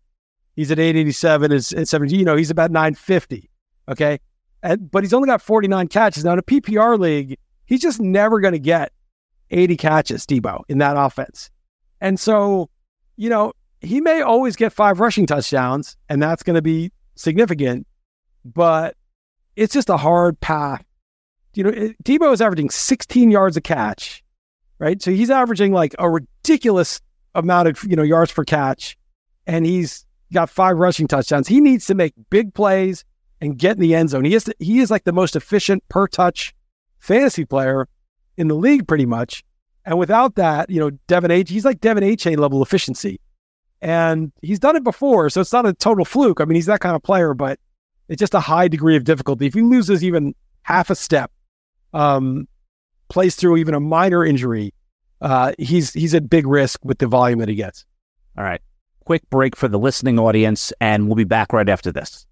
he's 0.56 0.72
at 0.72 0.80
887, 0.80 1.52
is 1.52 1.74
at 1.74 1.88
70, 1.88 2.16
you 2.16 2.26
know, 2.26 2.36
he's 2.36 2.52
about 2.52 2.72
950. 2.72 3.50
Okay. 3.90 4.20
And, 4.62 4.90
but 4.92 5.04
he's 5.04 5.14
only 5.14 5.28
got 5.28 5.42
49 5.42 5.88
catches. 5.88 6.24
Now 6.24 6.34
in 6.34 6.40
a 6.40 6.44
PPR 6.44 7.00
league, 7.00 7.38
he's 7.66 7.82
just 7.82 8.00
never 8.00 8.40
going 8.40 8.54
to 8.54 8.60
get 8.60 8.92
80 9.52 9.78
catches, 9.78 10.26
Deebo, 10.26 10.62
in 10.70 10.78
that 10.78 10.96
offense. 10.98 11.50
And 12.02 12.20
so, 12.20 12.70
you 13.16 13.30
know, 13.30 13.54
he 13.82 14.02
may 14.02 14.22
always 14.22 14.56
get 14.56 14.72
five 14.74 15.00
rushing 15.00 15.26
touchdowns, 15.26 15.98
and 16.10 16.22
that's 16.22 16.44
going 16.44 16.56
to 16.56 16.62
be 16.62 16.92
significant, 17.16 17.88
but 18.46 18.96
it's 19.56 19.74
just 19.74 19.90
a 19.90 19.98
hard 19.98 20.40
path 20.40 20.84
you 21.54 21.64
know, 21.64 21.72
Deebo 22.04 22.32
is 22.34 22.42
averaging 22.42 22.70
16 22.70 23.32
yards 23.32 23.58
a 23.58 23.62
catch, 23.62 24.24
right? 24.80 25.02
So 25.02 25.12
he's 25.12 25.30
averaging 25.30 25.74
like 25.74 25.96
a 26.00 26.10
ridiculous 26.10 27.00
amount 27.36 27.68
of, 27.68 27.84
you 27.84 27.96
know, 27.96 28.04
yards 28.04 28.32
per 28.32 28.44
catch, 28.44 28.98
and 29.46 29.66
he's 29.66 30.06
got 30.34 30.50
five 30.50 30.78
rushing 30.78 31.08
touchdowns. 31.08 31.48
He 31.48 31.62
needs 31.62 31.86
to 31.88 31.96
make 31.96 32.14
big 32.30 32.54
plays 32.54 33.06
and 33.42 33.58
get 33.58 33.76
in 33.76 33.82
the 33.82 33.96
end 33.96 34.10
zone. 34.10 34.26
He 34.26 34.36
is 34.36 34.52
he 34.60 34.80
is 34.80 34.90
like 34.92 35.04
the 35.04 35.14
most 35.14 35.36
efficient 35.36 35.84
per 35.90 36.08
touch 36.08 36.54
fantasy 37.00 37.46
player 37.46 37.88
in 38.38 38.48
the 38.48 38.56
league, 38.56 38.88
pretty 38.88 39.06
much. 39.06 39.44
And 39.86 39.98
without 39.98 40.36
that, 40.36 40.70
you 40.70 40.80
know, 40.80 40.92
Devin 41.08 41.32
H, 41.32 41.50
he's 41.50 41.66
like 41.66 41.80
De'Von 41.80 42.04
Achane 42.04 42.38
level 42.38 42.62
efficiency. 42.62 43.20
And 43.82 44.32
he's 44.42 44.60
done 44.60 44.76
it 44.76 44.84
before, 44.84 45.30
so 45.30 45.40
it's 45.40 45.54
not 45.54 45.66
a 45.66 45.74
total 45.74 46.04
fluke. 46.04 46.42
I 46.42 46.46
mean, 46.46 46.56
he's 46.56 46.66
that 46.66 46.82
kind 46.82 46.96
of 46.96 47.02
player, 47.02 47.34
but 47.34 47.60
it's 48.10 48.20
just 48.20 48.34
a 48.34 48.40
high 48.40 48.68
degree 48.68 48.98
of 48.98 49.06
difficulty. 49.06 49.46
If 49.46 49.54
he 49.54 49.62
loses 49.62 50.04
even 50.04 50.36
half 50.64 50.90
a 50.90 50.96
step, 50.96 51.32
um, 51.94 52.48
plays 53.10 53.36
through 53.36 53.58
even 53.58 53.74
a 53.74 53.80
minor 53.80 54.24
injury, 54.24 54.74
uh, 55.22 55.52
he's 55.58 55.92
he's 55.92 56.16
at 56.16 56.30
big 56.30 56.48
risk 56.48 56.80
with 56.84 57.00
the 57.00 57.08
volume 57.08 57.40
that 57.40 57.50
he 57.50 57.56
gets. 57.56 57.86
All 58.38 58.44
right, 58.44 58.62
quick 59.06 59.30
break 59.30 59.56
for 59.56 59.68
the 59.68 59.80
listening 59.80 60.18
audience, 60.18 60.72
and 60.80 61.08
we'll 61.08 61.16
be 61.16 61.26
back 61.26 61.52
right 61.52 61.68
after 61.68 61.92
this. 61.92 62.26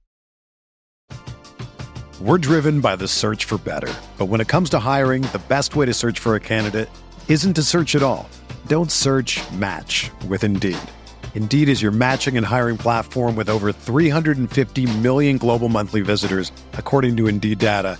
We're 2.22 2.40
driven 2.40 2.82
by 2.82 2.96
the 2.96 3.08
search 3.08 3.46
for 3.46 3.60
better, 3.60 3.94
but 4.18 4.26
when 4.26 4.42
it 4.42 4.48
comes 4.48 4.72
to 4.72 4.80
hiring, 4.80 5.24
the 5.34 5.42
best 5.48 5.76
way 5.76 5.86
to 5.86 5.94
search 5.94 6.18
for 6.18 6.36
a 6.36 6.40
candidate 6.40 6.90
isn't 7.28 7.54
to 7.56 7.64
search 7.64 7.94
at 7.94 8.02
all. 8.02 8.28
Don't 8.66 8.92
search. 8.92 9.40
Match 9.52 10.10
with 10.28 10.44
Indeed. 10.44 10.80
Indeed 11.36 11.70
is 11.70 11.84
your 11.84 11.92
matching 11.92 12.36
and 12.36 12.44
hiring 12.44 12.78
platform 12.78 13.36
with 13.36 13.50
over 13.50 13.72
350 13.72 14.98
million 14.98 15.38
global 15.38 15.70
monthly 15.70 16.02
visitors, 16.02 16.52
according 16.74 17.16
to 17.18 17.28
Indeed 17.28 17.60
data 17.60 18.00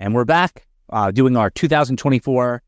And 0.00 0.14
we're 0.14 0.24
back 0.24 0.66
uh, 0.90 1.10
doing 1.10 1.36
our 1.36 1.50
2024 1.50 2.62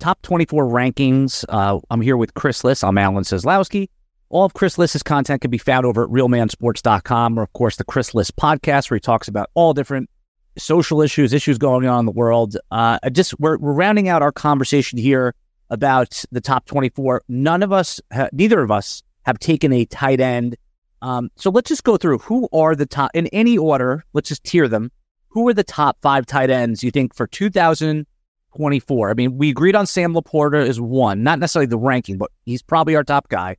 top 0.00 0.20
24 0.22 0.66
rankings. 0.66 1.44
Uh, 1.48 1.80
I'm 1.90 2.02
here 2.02 2.16
with 2.16 2.34
Chris 2.34 2.62
Liss. 2.62 2.84
I'm 2.84 2.98
Alan 2.98 3.24
Seslowsky. 3.24 3.88
All 4.28 4.44
of 4.44 4.52
Chris 4.52 4.76
Liss's 4.76 5.02
content 5.02 5.40
can 5.40 5.50
be 5.50 5.58
found 5.58 5.86
over 5.86 6.04
at 6.04 6.10
realmansports.com 6.10 7.38
or, 7.38 7.42
of 7.42 7.52
course, 7.54 7.76
the 7.76 7.84
Chris 7.84 8.14
Liss 8.14 8.30
podcast, 8.30 8.90
where 8.90 8.96
he 8.96 9.00
talks 9.00 9.28
about 9.28 9.48
all 9.54 9.72
different 9.72 10.10
social 10.58 11.00
issues, 11.00 11.32
issues 11.32 11.56
going 11.56 11.86
on 11.86 12.00
in 12.00 12.06
the 12.06 12.12
world. 12.12 12.56
Uh, 12.70 12.98
just 13.10 13.38
we're, 13.40 13.56
we're 13.56 13.72
rounding 13.72 14.08
out 14.08 14.20
our 14.20 14.32
conversation 14.32 14.98
here 14.98 15.34
about 15.70 16.22
the 16.32 16.40
top 16.40 16.66
24. 16.66 17.22
None 17.28 17.62
of 17.62 17.72
us, 17.72 17.98
ha- 18.12 18.28
neither 18.32 18.60
of 18.60 18.70
us, 18.70 19.02
have 19.22 19.38
taken 19.38 19.72
a 19.72 19.86
tight 19.86 20.20
end. 20.20 20.56
Um, 21.00 21.30
so 21.36 21.50
let's 21.50 21.68
just 21.68 21.84
go 21.84 21.96
through 21.96 22.18
who 22.18 22.46
are 22.52 22.74
the 22.74 22.86
top 22.86 23.10
in 23.14 23.26
any 23.28 23.56
order. 23.56 24.04
Let's 24.12 24.28
just 24.28 24.44
tier 24.44 24.68
them 24.68 24.90
who 25.34 25.46
are 25.48 25.52
the 25.52 25.64
top 25.64 25.98
five 26.00 26.24
tight 26.26 26.48
ends 26.48 26.84
you 26.84 26.92
think 26.92 27.12
for 27.12 27.26
2024? 27.26 29.10
I 29.10 29.14
mean, 29.14 29.36
we 29.36 29.50
agreed 29.50 29.74
on 29.74 29.84
Sam 29.84 30.14
LaPorta 30.14 30.66
as 30.66 30.80
one, 30.80 31.24
not 31.24 31.40
necessarily 31.40 31.66
the 31.66 31.76
ranking, 31.76 32.18
but 32.18 32.30
he's 32.46 32.62
probably 32.62 32.94
our 32.94 33.02
top 33.02 33.28
guy. 33.28 33.56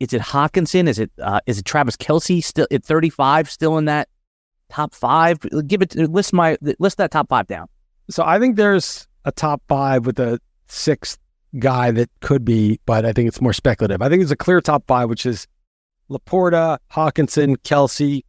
is 0.00 0.14
it 0.14 0.22
Hockenson? 0.22 0.88
Is 0.88 0.98
it 0.98 1.12
uh, 1.22 1.40
is 1.46 1.58
it 1.58 1.66
Travis 1.66 1.98
Kelce 1.98 2.42
still 2.42 2.66
at 2.70 2.82
35, 2.82 3.50
still 3.50 3.76
in 3.76 3.84
that 3.84 4.08
top 4.70 4.94
five? 4.94 5.38
Give 5.66 5.82
it 5.82 5.94
list 5.94 6.32
my 6.32 6.56
list 6.78 6.96
that 6.96 7.10
top 7.10 7.28
five 7.28 7.46
down. 7.46 7.66
So 8.08 8.24
I 8.24 8.38
think 8.38 8.56
there's 8.56 9.06
a 9.26 9.32
top 9.32 9.62
five 9.68 10.06
with 10.06 10.18
a 10.18 10.40
sixth 10.66 11.18
guy 11.58 11.90
that 11.90 12.08
could 12.20 12.42
be, 12.42 12.80
but 12.86 13.04
I 13.04 13.12
think 13.12 13.28
it's 13.28 13.42
more 13.42 13.52
speculative. 13.52 14.00
I 14.00 14.08
think 14.08 14.22
it's 14.22 14.32
a 14.32 14.36
clear 14.36 14.62
top 14.62 14.84
five, 14.86 15.10
which 15.10 15.26
is 15.26 15.46
Laporta, 16.08 16.78
Hockenson, 16.90 17.56
Kelce, 17.58 18.22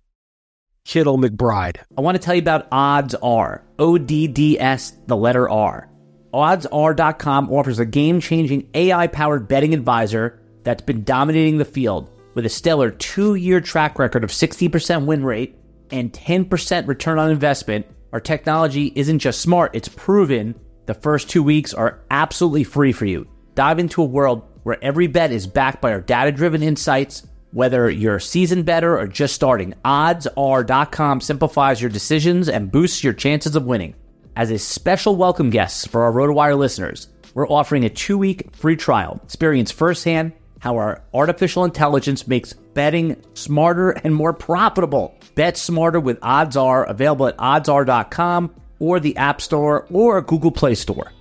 Kittle, 0.85 1.17
McBride. 1.17 1.77
I 1.97 2.01
want 2.01 2.15
to 2.15 2.21
tell 2.21 2.33
you 2.35 2.41
about 2.41 2.67
Odds 2.71 3.15
R. 3.15 3.63
O 3.79 3.97
D 3.97 4.27
D 4.27 4.59
S, 4.59 4.91
the 5.07 5.15
letter 5.15 5.49
R. 5.49 5.89
OddsR.com 6.33 7.51
offers 7.51 7.79
a 7.79 7.85
game 7.85 8.21
changing 8.21 8.69
AI 8.73 9.07
powered 9.07 9.47
betting 9.47 9.73
advisor 9.73 10.41
that's 10.63 10.81
been 10.81 11.03
dominating 11.03 11.57
the 11.57 11.65
field 11.65 12.09
with 12.35 12.45
a 12.45 12.49
stellar 12.49 12.89
two 12.89 13.35
year 13.35 13.59
track 13.59 13.99
record 13.99 14.23
of 14.23 14.29
60% 14.29 15.05
win 15.05 15.25
rate 15.25 15.57
and 15.91 16.13
10% 16.13 16.87
return 16.87 17.19
on 17.19 17.31
investment. 17.31 17.85
Our 18.13 18.21
technology 18.21 18.93
isn't 18.95 19.19
just 19.19 19.41
smart, 19.41 19.75
it's 19.75 19.89
proven. 19.89 20.55
The 20.85 20.93
first 20.93 21.29
two 21.29 21.43
weeks 21.43 21.73
are 21.73 21.99
absolutely 22.09 22.63
free 22.63 22.91
for 22.91 23.05
you. 23.05 23.27
Dive 23.55 23.79
into 23.79 24.01
a 24.01 24.05
world 24.05 24.43
where 24.63 24.81
every 24.83 25.07
bet 25.07 25.31
is 25.31 25.47
backed 25.47 25.81
by 25.81 25.91
our 25.91 26.01
data 26.01 26.31
driven 26.31 26.63
insights. 26.63 27.27
Whether 27.53 27.89
you're 27.89 28.19
seasoned 28.19 28.65
bettor 28.65 28.97
or 28.97 29.07
just 29.07 29.35
starting, 29.35 29.73
oddsr.com 29.83 31.19
simplifies 31.19 31.81
your 31.81 31.89
decisions 31.89 32.47
and 32.47 32.71
boosts 32.71 33.03
your 33.03 33.11
chances 33.11 33.57
of 33.57 33.65
winning. 33.65 33.93
As 34.37 34.51
a 34.51 34.57
special 34.57 35.17
welcome 35.17 35.49
guest 35.49 35.89
for 35.89 36.03
our 36.03 36.13
RotoWire 36.13 36.57
listeners, 36.57 37.09
we're 37.33 37.49
offering 37.49 37.83
a 37.83 37.89
two 37.89 38.17
week 38.17 38.55
free 38.55 38.77
trial. 38.77 39.19
Experience 39.25 39.69
firsthand 39.69 40.31
how 40.59 40.77
our 40.77 41.03
artificial 41.13 41.65
intelligence 41.65 42.27
makes 42.27 42.53
betting 42.53 43.21
smarter 43.33 43.91
and 43.91 44.15
more 44.15 44.31
profitable. 44.31 45.13
Bet 45.35 45.57
smarter 45.57 45.99
with 45.99 46.19
Odds 46.21 46.55
R, 46.55 46.85
available 46.85 47.27
at 47.27 47.37
oddsr.com 47.37 48.53
or 48.79 48.99
the 48.99 49.17
App 49.17 49.41
Store 49.41 49.87
or 49.91 50.21
Google 50.21 50.51
Play 50.51 50.75
Store. 50.75 51.11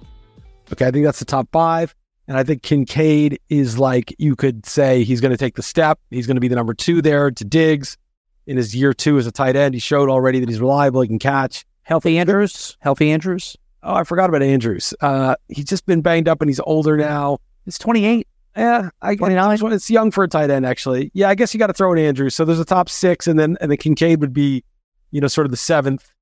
Okay, 0.72 0.86
I 0.86 0.90
think 0.92 1.06
that's 1.06 1.18
the 1.18 1.24
top 1.24 1.48
five. 1.50 1.94
And 2.30 2.38
I 2.38 2.44
think 2.44 2.62
Kincaid 2.62 3.40
is 3.48 3.76
like, 3.76 4.14
you 4.20 4.36
could 4.36 4.64
say 4.64 5.02
he's 5.02 5.20
going 5.20 5.32
to 5.32 5.36
take 5.36 5.56
the 5.56 5.64
step. 5.64 5.98
He's 6.10 6.28
going 6.28 6.36
to 6.36 6.40
be 6.40 6.46
the 6.46 6.54
number 6.54 6.74
two 6.74 7.02
there 7.02 7.32
to 7.32 7.44
Diggs 7.44 7.98
in 8.46 8.56
his 8.56 8.72
year 8.72 8.94
two 8.94 9.18
as 9.18 9.26
a 9.26 9.32
tight 9.32 9.56
end. 9.56 9.74
He 9.74 9.80
showed 9.80 10.08
already 10.08 10.38
that 10.38 10.48
he's 10.48 10.60
reliable, 10.60 11.00
he 11.00 11.08
can 11.08 11.18
catch. 11.18 11.66
Healthy 11.82 12.18
Andrews? 12.18 12.76
Healthy 12.78 13.10
Andrews? 13.10 13.56
Oh, 13.82 13.94
I 13.94 14.04
forgot 14.04 14.28
about 14.28 14.44
Andrews. 14.44 14.94
Uh, 15.00 15.34
he's 15.48 15.64
just 15.64 15.86
been 15.86 16.02
banged 16.02 16.28
up 16.28 16.40
and 16.40 16.48
he's 16.48 16.60
older 16.60 16.96
now. 16.96 17.38
It's 17.66 17.78
28. 17.78 18.28
Yeah, 18.56 18.90
I 19.02 19.16
29. 19.16 19.72
It's 19.72 19.90
young 19.90 20.12
for 20.12 20.22
a 20.22 20.28
tight 20.28 20.50
end, 20.50 20.64
actually. 20.64 21.10
Yeah, 21.14 21.30
I 21.30 21.34
guess 21.34 21.52
you 21.52 21.58
got 21.58 21.66
to 21.66 21.72
throw 21.72 21.92
in 21.94 21.98
Andrews. 21.98 22.36
So 22.36 22.44
there's 22.44 22.60
a 22.60 22.64
top 22.64 22.88
six, 22.88 23.26
and 23.26 23.40
then 23.40 23.56
and 23.60 23.72
then 23.72 23.78
Kincaid 23.78 24.20
would 24.20 24.32
be, 24.32 24.62
you 25.10 25.20
know, 25.20 25.26
sort 25.26 25.46
of 25.46 25.50
the 25.50 25.56
seventh 25.56 26.12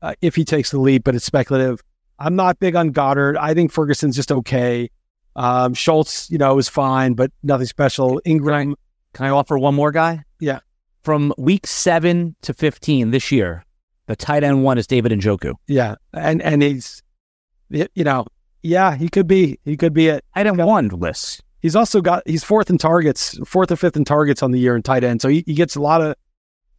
uh, 0.00 0.14
if 0.22 0.34
he 0.36 0.44
takes 0.46 0.70
the 0.70 0.80
leap, 0.80 1.04
but 1.04 1.14
it's 1.14 1.26
speculative. 1.26 1.82
I'm 2.18 2.34
not 2.34 2.58
big 2.60 2.76
on 2.76 2.92
Goedert. 2.92 3.36
I 3.36 3.52
think 3.52 3.72
Ferguson's 3.72 4.16
just 4.16 4.32
okay. 4.32 4.88
Um, 5.36 5.74
Schultz, 5.74 6.30
you 6.30 6.38
know, 6.38 6.58
is 6.58 6.68
fine, 6.68 7.14
but 7.14 7.30
nothing 7.42 7.66
special. 7.66 8.20
Engram. 8.26 8.74
Can 9.12 9.26
I 9.26 9.30
offer 9.30 9.58
one 9.58 9.74
more 9.74 9.90
guy? 9.90 10.24
Yeah. 10.38 10.60
From 11.02 11.32
week 11.38 11.66
seven 11.66 12.36
to 12.42 12.54
15 12.54 13.10
this 13.10 13.32
year, 13.32 13.64
the 14.06 14.16
tight 14.16 14.44
end 14.44 14.62
one 14.62 14.78
is 14.78 14.86
David 14.86 15.12
Njoku. 15.12 15.54
Yeah. 15.66 15.96
And 16.12 16.42
and 16.42 16.62
he's, 16.62 17.02
you 17.70 17.88
know, 17.96 18.26
yeah, 18.62 18.94
he 18.94 19.08
could 19.08 19.26
be. 19.26 19.58
He 19.64 19.76
could 19.76 19.94
be 19.94 20.08
it. 20.08 20.24
Tight 20.34 20.46
end 20.46 20.58
one 20.58 20.88
list. 20.88 21.42
He's 21.60 21.76
also 21.76 22.00
got, 22.00 22.22
he's 22.26 22.42
fourth 22.42 22.70
in 22.70 22.78
targets, 22.78 23.38
fourth 23.46 23.70
or 23.70 23.76
fifth 23.76 23.96
in 23.96 24.04
targets 24.04 24.42
on 24.42 24.50
the 24.50 24.58
year 24.58 24.74
in 24.76 24.82
tight 24.82 25.04
end. 25.04 25.20
So 25.20 25.28
he, 25.28 25.44
he 25.46 25.54
gets 25.54 25.76
a 25.76 25.80
lot 25.80 26.00
of 26.00 26.14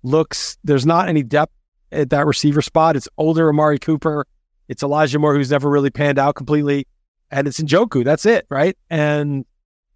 looks. 0.04 0.58
There's 0.64 0.86
not 0.86 1.08
any 1.08 1.22
depth 1.22 1.54
at 1.92 2.10
that 2.10 2.26
receiver 2.26 2.62
spot. 2.62 2.96
It's 2.96 3.08
older 3.18 3.50
Amari 3.50 3.78
Cooper. 3.78 4.26
It's 4.68 4.82
Elijah 4.82 5.20
Moore, 5.20 5.36
who's 5.36 5.52
never 5.52 5.70
really 5.70 5.90
panned 5.90 6.18
out 6.18 6.36
completely. 6.36 6.88
And 7.32 7.48
it's 7.48 7.60
Njoku. 7.60 8.04
That's 8.04 8.26
it, 8.26 8.46
right? 8.50 8.78
And, 8.90 9.46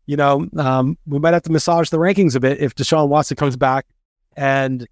you 0.06 0.16
know, 0.16 0.48
um, 0.58 0.98
we 1.06 1.20
might 1.20 1.34
have 1.34 1.44
to 1.44 1.52
massage 1.52 1.90
the 1.90 1.98
rankings 1.98 2.36
a 2.36 2.40
bit 2.40 2.60
if 2.60 2.76
Deshaun 2.76 3.10
Watson 3.10 3.38
comes 3.38 3.58
back 3.58 3.86
and 4.36 4.88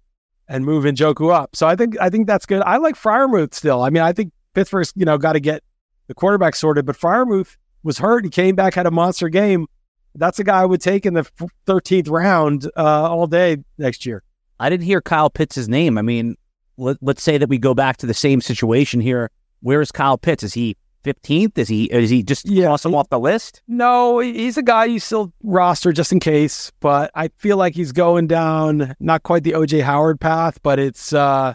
and 0.46 0.64
move 0.64 0.84
Njoku 0.84 1.32
up. 1.32 1.56
So 1.56 1.66
I 1.66 1.74
think 1.74 1.98
I 2.00 2.10
think 2.10 2.26
that's 2.26 2.46
good. 2.46 2.62
I 2.62 2.76
like 2.76 2.96
Freiermuth 2.96 3.54
still. 3.54 3.82
I 3.82 3.90
mean, 3.90 4.02
I 4.02 4.12
think 4.12 4.32
Pittsburgh's, 4.52 4.92
you 4.94 5.04
know, 5.04 5.18
got 5.18 5.32
to 5.32 5.40
get 5.40 5.62
the 6.06 6.14
quarterback 6.14 6.54
sorted, 6.54 6.86
but 6.86 6.96
Freiermuth 6.96 7.56
was 7.82 7.98
hurt. 7.98 8.24
He 8.24 8.30
came 8.30 8.54
back, 8.54 8.74
had 8.74 8.86
a 8.86 8.90
monster 8.90 9.28
game. 9.28 9.66
That's 10.14 10.38
a 10.38 10.44
guy 10.44 10.60
I 10.60 10.64
would 10.64 10.80
take 10.80 11.06
in 11.06 11.14
the 11.14 11.24
13th 11.66 12.08
round 12.08 12.70
uh, 12.76 13.10
all 13.10 13.26
day 13.26 13.58
next 13.78 14.06
year. 14.06 14.22
I 14.60 14.70
didn't 14.70 14.84
hear 14.84 15.00
Kyle 15.00 15.28
Pitts' 15.28 15.66
name. 15.66 15.98
I 15.98 16.02
mean, 16.02 16.36
let, 16.76 16.98
us 17.06 17.22
say 17.22 17.38
that 17.38 17.48
we 17.48 17.58
go 17.58 17.74
back 17.74 17.96
to 17.98 18.06
the 18.06 18.14
same 18.14 18.40
situation 18.40 19.00
here. 19.00 19.30
Where 19.60 19.80
is 19.80 19.90
Kyle 19.90 20.16
Pitts? 20.16 20.44
Is 20.44 20.54
he 20.54 20.76
15th? 21.04 21.58
Is 21.58 21.68
he 21.68 21.84
is 21.84 22.10
he 22.10 22.22
just 22.22 22.48
yeah. 22.48 22.74
him 22.76 22.94
off 22.94 23.08
the 23.10 23.20
list? 23.20 23.62
No, 23.68 24.18
he's 24.18 24.56
a 24.56 24.62
guy 24.62 24.86
you 24.86 24.98
still 24.98 25.32
roster 25.42 25.92
just 25.92 26.12
in 26.12 26.20
case, 26.20 26.72
but 26.80 27.10
I 27.14 27.28
feel 27.38 27.56
like 27.56 27.74
he's 27.74 27.92
going 27.92 28.26
down 28.26 28.94
not 29.00 29.22
quite 29.22 29.44
the 29.44 29.52
OJ 29.52 29.82
Howard 29.82 30.20
path, 30.20 30.58
but 30.62 30.78
it's 30.78 31.12
uh 31.12 31.54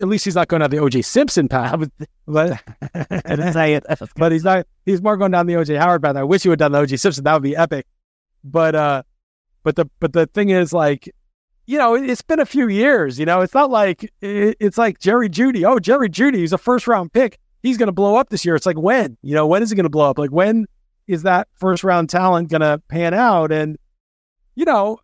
at 0.00 0.08
least 0.08 0.24
he's 0.24 0.36
not 0.36 0.48
going 0.48 0.60
down 0.60 0.70
the 0.70 0.76
OJ 0.76 1.04
Simpson 1.04 1.48
path. 1.48 1.90
But, 2.26 2.62
but 4.16 4.32
he's 4.32 4.44
not 4.44 4.66
he's 4.86 5.02
more 5.02 5.16
going 5.16 5.32
down 5.32 5.46
the 5.46 5.54
OJ 5.54 5.78
Howard 5.78 6.02
path. 6.02 6.16
I 6.16 6.24
wish 6.24 6.42
he 6.42 6.48
would 6.48 6.60
have 6.60 6.72
done 6.72 6.80
the 6.80 6.86
OJ 6.86 6.98
Simpson. 7.00 7.24
That 7.24 7.34
would 7.34 7.42
be 7.42 7.56
epic. 7.56 7.86
But 8.44 8.74
uh 8.74 9.02
but 9.62 9.76
the 9.76 9.86
but 9.98 10.12
the 10.12 10.26
thing 10.26 10.50
is 10.50 10.72
like 10.72 11.12
you 11.66 11.78
know, 11.78 11.94
it's 11.94 12.22
been 12.22 12.40
a 12.40 12.46
few 12.46 12.68
years. 12.68 13.16
You 13.16 13.26
know, 13.26 13.42
it's 13.42 13.54
not 13.54 13.70
like 13.70 14.12
it's 14.20 14.76
like 14.76 14.98
Jerry 14.98 15.28
Jeudy. 15.28 15.64
Oh, 15.64 15.78
Jerry 15.78 16.08
Jeudy, 16.08 16.38
he's 16.38 16.52
a 16.52 16.58
first 16.58 16.88
round 16.88 17.12
pick. 17.12 17.38
He's 17.62 17.76
going 17.76 17.88
to 17.88 17.92
blow 17.92 18.16
up 18.16 18.30
this 18.30 18.44
year. 18.44 18.54
It's 18.54 18.66
like 18.66 18.78
when? 18.78 19.16
You 19.22 19.34
know, 19.34 19.46
when 19.46 19.62
is 19.62 19.70
he 19.70 19.76
going 19.76 19.84
to 19.84 19.90
blow 19.90 20.08
up? 20.08 20.18
Like 20.18 20.30
when 20.30 20.66
is 21.06 21.22
that 21.22 21.48
first 21.54 21.84
round 21.84 22.08
talent 22.08 22.50
going 22.50 22.60
to 22.60 22.80
pan 22.88 23.14
out? 23.14 23.52
And 23.52 23.78
you 24.54 24.64
know, 24.64 24.98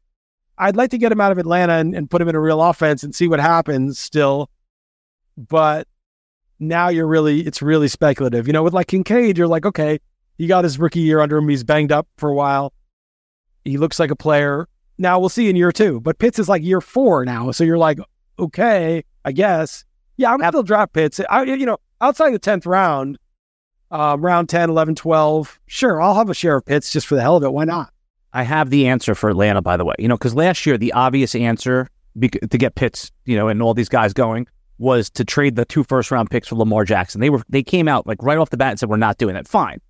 I'd 0.59 0.76
like 0.76 0.90
to 0.90 0.98
get 0.98 1.12
him 1.12 1.20
out 1.20 1.32
of 1.32 1.38
Atlanta 1.38 1.74
and, 1.74 1.94
and 1.94 2.11
put 2.11 2.22
him 2.22 2.28
in 2.28 2.34
a 2.34 2.40
real 2.40 2.62
offense 2.62 3.02
and 3.02 3.14
see 3.14 3.28
what 3.28 3.40
happens. 3.40 3.98
Still, 3.98 4.50
but 5.36 5.86
now 6.59 6.88
you're 6.88 7.07
really 7.07 7.40
it's 7.40 7.61
really 7.61 7.88
speculative. 7.88 8.46
You 8.46 8.52
know, 8.52 8.62
with 8.62 8.74
like 8.74 8.88
Kincaid, 8.88 9.36
you're 9.36 9.48
like, 9.48 9.66
okay, 9.66 9.98
he 10.38 10.46
got 10.46 10.64
his 10.64 10.78
rookie 10.78 11.00
year 11.00 11.20
under 11.20 11.36
him. 11.36 11.48
He's 11.48 11.64
banged 11.64 11.92
up 11.92 12.09
for 12.16 12.30
a 12.30 12.34
while. 12.34 12.72
He 13.64 13.78
looks 13.78 13.98
like 13.98 14.11
a 14.11 14.16
player 14.16 14.68
now 14.98 15.18
we'll 15.18 15.28
see 15.28 15.48
in 15.48 15.57
year 15.57 15.72
two, 15.72 16.00
but 16.00 16.18
Pitts 16.18 16.38
is 16.38 16.48
like 16.48 16.62
year 16.62 16.80
four 16.80 17.24
now. 17.24 17.50
So 17.50 17.64
you're 17.64 17.78
like, 17.78 17.98
okay, 18.38 19.04
I 19.24 19.32
guess. 19.32 19.84
Yeah, 20.16 20.32
I'm 20.32 20.40
gonna 20.40 20.62
draft 20.62 20.94
Pitts. 20.94 21.20
I, 21.28 21.42
you 21.42 21.66
know, 21.66 21.76
outside 22.01 22.30
the 22.30 22.38
10th 22.38 22.66
round, 22.66 23.18
um, 23.90 24.24
round 24.24 24.49
10, 24.49 24.70
11, 24.70 24.94
12, 24.94 25.61
sure, 25.66 26.01
I'll 26.01 26.14
have 26.14 26.30
a 26.30 26.34
share 26.34 26.57
of 26.57 26.66
Pitts 26.66 26.90
just 26.90 27.07
for 27.07 27.14
the 27.14 27.22
hell 27.22 27.36
of 27.36 27.44
it. 27.44 27.53
Why 27.53 27.64
not? 27.64 27.92
I 28.32 28.42
have 28.42 28.70
the 28.70 28.86
answer 28.86 29.14
for 29.14 29.30
Atlanta, 29.30 29.62
by 29.62 29.76
the 29.76 29.84
way. 29.84 29.94
You 29.99 30.09
know, 30.09 30.16
because 30.16 30.34
last 30.34 30.66
year, 30.66 30.76
the 30.76 30.92
obvious 30.92 31.34
answer 31.34 31.88
be- 32.18 32.28
to 32.28 32.59
get 32.59 32.74
Pitts, 32.74 33.11
you 33.24 33.36
know, 33.36 33.49
and 33.49 33.62
all 33.62 33.74
these 33.74 33.88
guys 33.88 34.12
going 34.12 34.47
was 34.78 35.09
to 35.11 35.24
trade 35.24 35.57
the 35.57 35.64
two 35.64 35.84
first 35.84 36.11
round 36.11 36.30
picks 36.30 36.49
for 36.49 36.57
Lamar 36.57 36.84
Jackson. 36.84 37.20
They 37.20 37.30
were 37.30 37.42
they 37.49 37.62
came 37.62 37.88
out 37.88 38.07
like 38.07 38.22
right 38.22 38.36
off 38.36 38.51
the 38.51 38.59
bat 38.59 38.72
and 38.72 38.80
said, 38.80 38.90
we're 38.90 38.99
not 38.99 39.16
doing 39.16 39.34
that. 39.34 39.49
Fine 39.49 39.80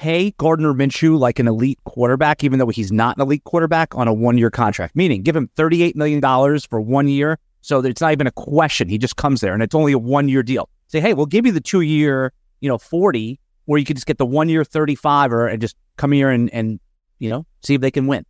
pay 0.00 0.30
Gardner 0.38 0.72
Minshew 0.72 1.18
like 1.18 1.38
an 1.38 1.46
elite 1.46 1.78
quarterback, 1.84 2.42
even 2.42 2.58
though 2.58 2.68
he's 2.68 2.90
not 2.90 3.18
an 3.18 3.22
elite 3.22 3.44
quarterback 3.44 3.94
on 3.94 4.08
a 4.08 4.14
one 4.14 4.38
year 4.38 4.50
contract, 4.50 4.96
meaning 4.96 5.22
give 5.22 5.36
him 5.36 5.50
$38 5.56 5.94
million 5.94 6.22
for 6.70 6.80
one 6.80 7.06
year. 7.06 7.38
So 7.60 7.80
it's 7.80 8.00
not 8.00 8.12
even 8.12 8.26
a 8.26 8.32
question. 8.32 8.88
He 8.88 8.96
just 8.96 9.16
comes 9.16 9.42
there 9.42 9.52
and 9.52 9.62
it's 9.62 9.74
only 9.74 9.92
a 9.92 9.98
one 9.98 10.30
year 10.30 10.42
deal. 10.42 10.70
Say, 10.90 11.00
hey, 11.00 11.14
we'll 11.14 11.26
give 11.26 11.46
you 11.46 11.52
the 11.52 11.60
two 11.60 11.82
year, 11.82 12.32
you 12.60 12.68
know, 12.68 12.76
40, 12.76 13.38
or 13.66 13.78
you 13.78 13.84
could 13.84 13.96
just 13.96 14.06
get 14.06 14.18
the 14.18 14.26
one 14.26 14.48
year 14.48 14.64
35 14.64 15.32
or 15.32 15.46
and 15.46 15.60
just 15.60 15.76
come 15.96 16.10
here 16.10 16.30
and, 16.30 16.52
and, 16.52 16.80
you 17.20 17.30
know, 17.30 17.46
see 17.62 17.74
if 17.74 17.80
they 17.80 17.92
can 17.92 18.08
win. 18.08 18.26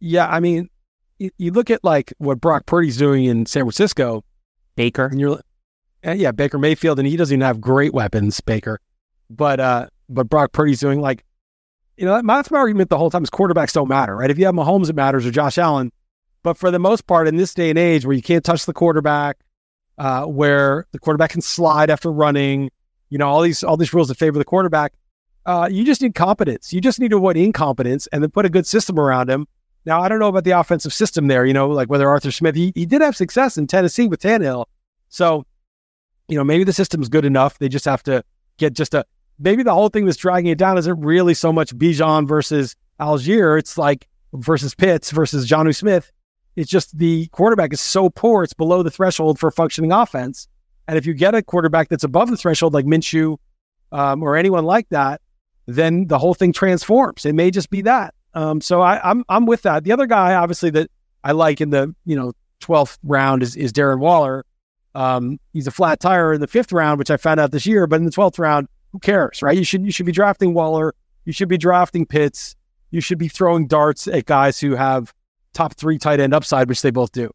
Yeah. 0.00 0.26
I 0.26 0.40
mean, 0.40 0.70
you, 1.18 1.30
you 1.36 1.52
look 1.52 1.68
at 1.70 1.84
like 1.84 2.14
what 2.16 2.40
Brock 2.40 2.64
Purdy's 2.64 2.96
doing 2.96 3.24
in 3.24 3.44
San 3.44 3.64
Francisco. 3.64 4.24
Baker. 4.76 5.06
And 5.06 5.20
you're, 5.20 5.40
yeah, 6.02 6.32
Baker 6.32 6.58
Mayfield, 6.58 6.98
and 6.98 7.06
he 7.06 7.16
doesn't 7.16 7.34
even 7.34 7.46
have 7.46 7.60
great 7.60 7.92
weapons, 7.92 8.40
Baker. 8.40 8.80
But, 9.30 9.60
uh, 9.60 9.88
but 10.08 10.28
Brock 10.28 10.52
Purdy's 10.52 10.80
doing 10.80 11.00
like, 11.00 11.24
you 11.96 12.06
know, 12.06 12.20
that's 12.20 12.50
my 12.50 12.58
argument 12.58 12.90
the 12.90 12.98
whole 12.98 13.10
time 13.10 13.22
is 13.22 13.30
quarterbacks 13.30 13.72
don't 13.72 13.88
matter, 13.88 14.16
right? 14.16 14.30
If 14.30 14.38
you 14.38 14.46
have 14.46 14.54
Mahomes, 14.54 14.90
it 14.90 14.96
matters 14.96 15.26
or 15.26 15.30
Josh 15.30 15.58
Allen. 15.58 15.92
But 16.42 16.58
for 16.58 16.70
the 16.70 16.78
most 16.78 17.06
part, 17.06 17.28
in 17.28 17.36
this 17.36 17.54
day 17.54 17.70
and 17.70 17.78
age 17.78 18.04
where 18.04 18.16
you 18.16 18.22
can't 18.22 18.44
touch 18.44 18.66
the 18.66 18.72
quarterback, 18.72 19.38
uh, 19.98 20.24
where 20.24 20.86
the 20.92 20.98
quarterback 20.98 21.30
can 21.30 21.40
slide 21.40 21.90
after 21.90 22.10
running, 22.10 22.70
you 23.10 23.18
know, 23.18 23.28
all 23.28 23.42
these 23.42 23.62
all 23.62 23.76
these 23.76 23.92
rules 23.92 24.08
that 24.08 24.16
favor 24.16 24.38
the 24.38 24.44
quarterback, 24.44 24.92
uh, 25.46 25.68
you 25.70 25.84
just 25.84 26.02
need 26.02 26.14
competence. 26.14 26.72
You 26.72 26.80
just 26.80 26.98
need 26.98 27.10
to 27.10 27.16
avoid 27.16 27.36
incompetence 27.36 28.06
and 28.08 28.22
then 28.22 28.30
put 28.30 28.46
a 28.46 28.50
good 28.50 28.66
system 28.66 28.98
around 28.98 29.30
him. 29.30 29.46
Now, 29.86 30.00
I 30.00 30.08
don't 30.08 30.18
know 30.18 30.28
about 30.28 30.44
the 30.44 30.52
offensive 30.52 30.92
system 30.94 31.26
there, 31.28 31.44
you 31.44 31.52
know, 31.52 31.68
like 31.68 31.90
whether 31.90 32.08
Arthur 32.08 32.30
Smith, 32.30 32.54
he, 32.54 32.72
he 32.74 32.86
did 32.86 33.02
have 33.02 33.14
success 33.14 33.58
in 33.58 33.66
Tennessee 33.66 34.08
with 34.08 34.20
Tannehill. 34.20 34.64
So, 35.10 35.44
you 36.28 36.38
know, 36.38 36.44
maybe 36.44 36.64
the 36.64 36.72
system's 36.72 37.10
good 37.10 37.26
enough. 37.26 37.58
They 37.58 37.68
just 37.68 37.84
have 37.84 38.02
to 38.04 38.24
get 38.56 38.72
just 38.72 38.94
a, 38.94 39.04
maybe 39.38 39.62
the 39.62 39.74
whole 39.74 39.90
thing 39.90 40.06
that's 40.06 40.16
dragging 40.16 40.50
it 40.50 40.56
down 40.56 40.78
isn't 40.78 41.00
really 41.00 41.34
so 41.34 41.52
much 41.52 41.76
Bijan 41.76 42.26
versus 42.26 42.76
Allgeier. 42.98 43.58
It's 43.58 43.76
like 43.76 44.08
versus 44.32 44.74
Pitts 44.74 45.10
versus 45.10 45.46
Jonnu 45.46 45.74
Smith. 45.76 46.10
It's 46.56 46.70
just 46.70 46.96
the 46.96 47.26
quarterback 47.28 47.72
is 47.72 47.80
so 47.80 48.10
poor, 48.10 48.44
it's 48.44 48.54
below 48.54 48.82
the 48.82 48.90
threshold 48.90 49.38
for 49.38 49.50
functioning 49.50 49.92
offense. 49.92 50.48
And 50.86 50.98
if 50.98 51.06
you 51.06 51.14
get 51.14 51.34
a 51.34 51.42
quarterback 51.42 51.88
that's 51.88 52.04
above 52.04 52.30
the 52.30 52.36
threshold, 52.36 52.74
like 52.74 52.84
Minshew 52.84 53.38
um, 53.90 54.22
or 54.22 54.36
anyone 54.36 54.64
like 54.64 54.88
that, 54.90 55.20
then 55.66 56.06
the 56.06 56.18
whole 56.18 56.34
thing 56.34 56.52
transforms. 56.52 57.24
It 57.24 57.34
may 57.34 57.50
just 57.50 57.70
be 57.70 57.82
that. 57.82 58.14
Um, 58.34 58.60
so 58.60 58.80
I, 58.80 59.00
I'm 59.08 59.24
I'm 59.28 59.46
with 59.46 59.62
that. 59.62 59.84
The 59.84 59.92
other 59.92 60.06
guy, 60.06 60.34
obviously, 60.34 60.70
that 60.70 60.90
I 61.22 61.32
like 61.32 61.60
in 61.60 61.70
the 61.70 61.94
you 62.04 62.16
know 62.16 62.32
12th 62.60 62.98
round 63.02 63.42
is 63.42 63.56
is 63.56 63.72
Darren 63.72 64.00
Waller. 64.00 64.44
Um, 64.94 65.40
he's 65.52 65.66
a 65.66 65.72
flat 65.72 66.00
tire 66.00 66.34
in 66.34 66.40
the 66.40 66.46
fifth 66.46 66.72
round, 66.72 66.98
which 66.98 67.10
I 67.10 67.16
found 67.16 67.40
out 67.40 67.50
this 67.50 67.66
year. 67.66 67.86
But 67.86 67.96
in 67.96 68.04
the 68.04 68.12
12th 68.12 68.38
round, 68.38 68.68
who 68.92 68.98
cares, 68.98 69.42
right? 69.42 69.56
You 69.56 69.64
should 69.64 69.84
you 69.84 69.92
should 69.92 70.06
be 70.06 70.12
drafting 70.12 70.54
Waller. 70.54 70.94
You 71.24 71.32
should 71.32 71.48
be 71.48 71.58
drafting 71.58 72.06
Pitts. 72.06 72.54
You 72.90 73.00
should 73.00 73.18
be 73.18 73.28
throwing 73.28 73.66
darts 73.66 74.06
at 74.06 74.26
guys 74.26 74.60
who 74.60 74.76
have 74.76 75.14
top 75.54 75.74
three 75.74 75.98
tight 75.98 76.20
end 76.20 76.34
upside, 76.34 76.68
which 76.68 76.82
they 76.82 76.90
both 76.90 77.12
do. 77.12 77.30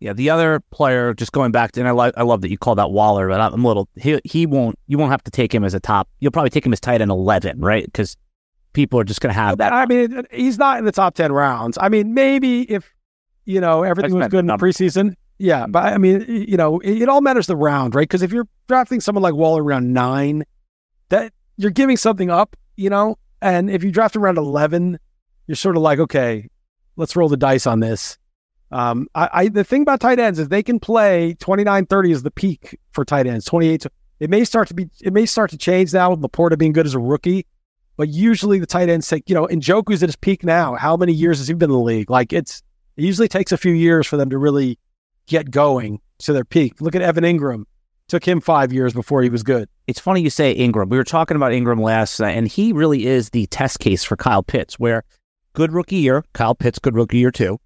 Yeah, 0.00 0.12
the 0.12 0.30
other 0.30 0.60
player, 0.70 1.12
just 1.12 1.32
going 1.32 1.50
back 1.50 1.72
to, 1.72 1.80
and 1.80 1.88
I 1.88 1.92
like, 1.92 2.14
I 2.16 2.22
love 2.22 2.40
that 2.42 2.50
you 2.50 2.58
called 2.58 2.78
out 2.78 2.92
Waller, 2.92 3.28
but 3.28 3.40
I'm 3.40 3.64
a 3.64 3.68
little, 3.68 3.88
he, 3.96 4.20
he 4.24 4.46
won't, 4.46 4.78
you 4.86 4.96
won't 4.96 5.10
have 5.10 5.24
to 5.24 5.30
take 5.30 5.52
him 5.52 5.64
as 5.64 5.74
a 5.74 5.80
top. 5.80 6.08
You'll 6.20 6.30
probably 6.30 6.50
take 6.50 6.64
him 6.64 6.72
as 6.72 6.78
tight 6.78 7.00
end 7.00 7.10
11, 7.10 7.60
right? 7.60 7.84
Because 7.84 8.16
people 8.74 9.00
are 9.00 9.04
just 9.04 9.20
going 9.20 9.34
to 9.34 9.40
have 9.40 9.58
that. 9.58 9.72
I 9.72 9.86
mean, 9.86 10.24
he's 10.30 10.56
not 10.56 10.78
in 10.78 10.84
the 10.84 10.92
top 10.92 11.14
10 11.14 11.32
rounds. 11.32 11.78
I 11.80 11.88
mean, 11.88 12.14
maybe 12.14 12.62
if, 12.70 12.94
you 13.44 13.60
know, 13.60 13.82
everything 13.82 14.14
was 14.14 14.28
good 14.28 14.40
in 14.40 14.46
the 14.46 14.56
preseason. 14.56 15.14
Yeah. 15.38 15.66
But 15.66 15.92
I 15.92 15.98
mean, 15.98 16.24
you 16.28 16.56
know, 16.56 16.78
it, 16.78 17.02
it 17.02 17.08
all 17.08 17.20
matters 17.20 17.48
the 17.48 17.56
round, 17.56 17.96
right? 17.96 18.02
Because 18.02 18.22
if 18.22 18.32
you're 18.32 18.46
drafting 18.68 19.00
someone 19.00 19.22
like 19.22 19.34
Waller 19.34 19.64
around 19.64 19.92
nine, 19.92 20.44
that 21.08 21.32
you're 21.56 21.72
giving 21.72 21.96
something 21.96 22.30
up, 22.30 22.56
you 22.76 22.88
know, 22.88 23.18
and 23.42 23.68
if 23.68 23.82
you 23.82 23.90
draft 23.90 24.14
around 24.14 24.38
11, 24.38 24.98
you're 25.48 25.56
sort 25.56 25.76
of 25.76 25.82
like, 25.82 25.98
okay, 25.98 26.48
let's 26.98 27.16
roll 27.16 27.28
the 27.30 27.36
dice 27.36 27.66
on 27.66 27.80
this. 27.80 28.18
Um, 28.70 29.08
I, 29.14 29.30
I, 29.32 29.48
the 29.48 29.64
thing 29.64 29.82
about 29.82 30.00
tight 30.00 30.18
ends 30.18 30.38
is 30.38 30.48
they 30.48 30.62
can 30.62 30.78
play 30.78 31.34
29 31.40 31.86
30 31.86 32.12
is 32.12 32.22
the 32.22 32.30
peak 32.30 32.78
for 32.90 33.04
tight 33.04 33.26
ends. 33.26 33.46
28 33.46 33.86
it 34.20 34.28
may 34.28 34.44
start 34.44 34.68
to 34.68 34.74
be 34.74 34.90
it 35.00 35.12
may 35.12 35.24
start 35.24 35.50
to 35.50 35.56
change 35.56 35.94
now 35.94 36.10
with 36.10 36.20
Laporta 36.20 36.58
being 36.58 36.72
good 36.72 36.86
as 36.86 36.94
a 36.94 36.98
rookie, 36.98 37.46
but 37.96 38.08
usually 38.08 38.58
the 38.58 38.66
tight 38.66 38.88
ends 38.88 39.08
take, 39.08 39.28
you 39.28 39.34
know, 39.34 39.46
Njoku's 39.46 40.02
at 40.02 40.08
his 40.08 40.16
peak 40.16 40.44
now. 40.44 40.74
How 40.74 40.96
many 40.96 41.12
years 41.12 41.38
has 41.38 41.48
he 41.48 41.54
been 41.54 41.70
in 41.70 41.76
the 41.76 41.82
league? 41.82 42.10
Like 42.10 42.32
it's 42.32 42.62
it 42.96 43.04
usually 43.04 43.28
takes 43.28 43.52
a 43.52 43.56
few 43.56 43.72
years 43.72 44.06
for 44.06 44.16
them 44.16 44.28
to 44.30 44.38
really 44.38 44.78
get 45.28 45.50
going 45.50 46.00
to 46.18 46.32
their 46.32 46.44
peak. 46.44 46.80
Look 46.80 46.94
at 46.94 47.02
Evan 47.02 47.24
Engram. 47.24 47.64
Took 48.08 48.24
him 48.24 48.40
five 48.40 48.72
years 48.72 48.94
before 48.94 49.22
he 49.22 49.28
was 49.28 49.42
good. 49.42 49.68
It's 49.86 50.00
funny 50.00 50.22
you 50.22 50.30
say 50.30 50.56
Engram. 50.56 50.88
We 50.88 50.96
were 50.96 51.04
talking 51.04 51.36
about 51.36 51.52
Engram 51.52 51.80
last 51.80 52.18
night, 52.18 52.36
and 52.36 52.48
he 52.48 52.72
really 52.72 53.06
is 53.06 53.30
the 53.30 53.46
test 53.48 53.80
case 53.80 54.02
for 54.02 54.16
Kyle 54.16 54.42
Pitts, 54.42 54.78
where 54.78 55.04
good 55.58 55.72
rookie 55.72 55.96
year, 55.96 56.24
Kyle 56.32 56.54
Pitts, 56.54 56.78
good 56.78 56.94
rookie 56.94 57.18
year 57.18 57.30
too 57.30 57.58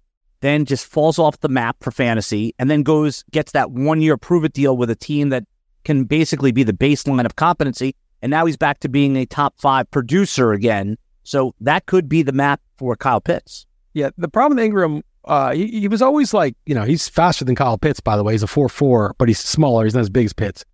then 0.43 0.65
just 0.65 0.85
falls 0.85 1.17
off 1.17 1.39
the 1.39 1.47
map 1.47 1.77
for 1.79 1.89
fantasy, 1.89 2.53
and 2.59 2.69
then 2.69 2.83
goes 2.83 3.23
gets 3.31 3.53
that 3.53 3.71
one 3.71 4.01
year 4.01 4.17
prove 4.17 4.43
it 4.43 4.51
deal 4.51 4.75
with 4.75 4.89
a 4.89 4.95
team 4.95 5.29
that 5.29 5.45
can 5.85 6.03
basically 6.03 6.51
be 6.51 6.63
the 6.63 6.73
baseline 6.73 7.25
of 7.25 7.37
competency. 7.37 7.95
And 8.21 8.29
now 8.29 8.45
he's 8.45 8.57
back 8.57 8.81
to 8.81 8.89
being 8.89 9.15
a 9.15 9.25
top 9.25 9.57
five 9.57 9.89
producer 9.89 10.51
again. 10.51 10.97
So 11.23 11.55
that 11.61 11.85
could 11.85 12.09
be 12.09 12.23
the 12.23 12.33
map 12.33 12.59
for 12.77 12.97
Kyle 12.97 13.21
Pitts. 13.21 13.65
Yeah, 13.93 14.09
the 14.17 14.27
problem 14.27 14.57
with 14.57 14.69
Engram, 14.69 15.01
uh, 15.23 15.53
he, 15.53 15.67
he 15.79 15.87
was 15.87 16.01
always 16.01 16.33
like, 16.33 16.57
you 16.65 16.75
know, 16.75 16.83
he's 16.83 17.07
faster 17.07 17.45
than 17.45 17.55
Kyle 17.55 17.77
Pitts, 17.77 18.01
by 18.01 18.17
the 18.17 18.23
way. 18.23 18.33
He's 18.33 18.43
a 18.43 18.47
4 18.47 18.67
4, 18.67 19.15
but 19.17 19.29
he's 19.29 19.39
smaller. 19.39 19.85
He's 19.85 19.93
not 19.93 20.01
as 20.01 20.09
big 20.09 20.25
as 20.25 20.33
Pitts. 20.33 20.65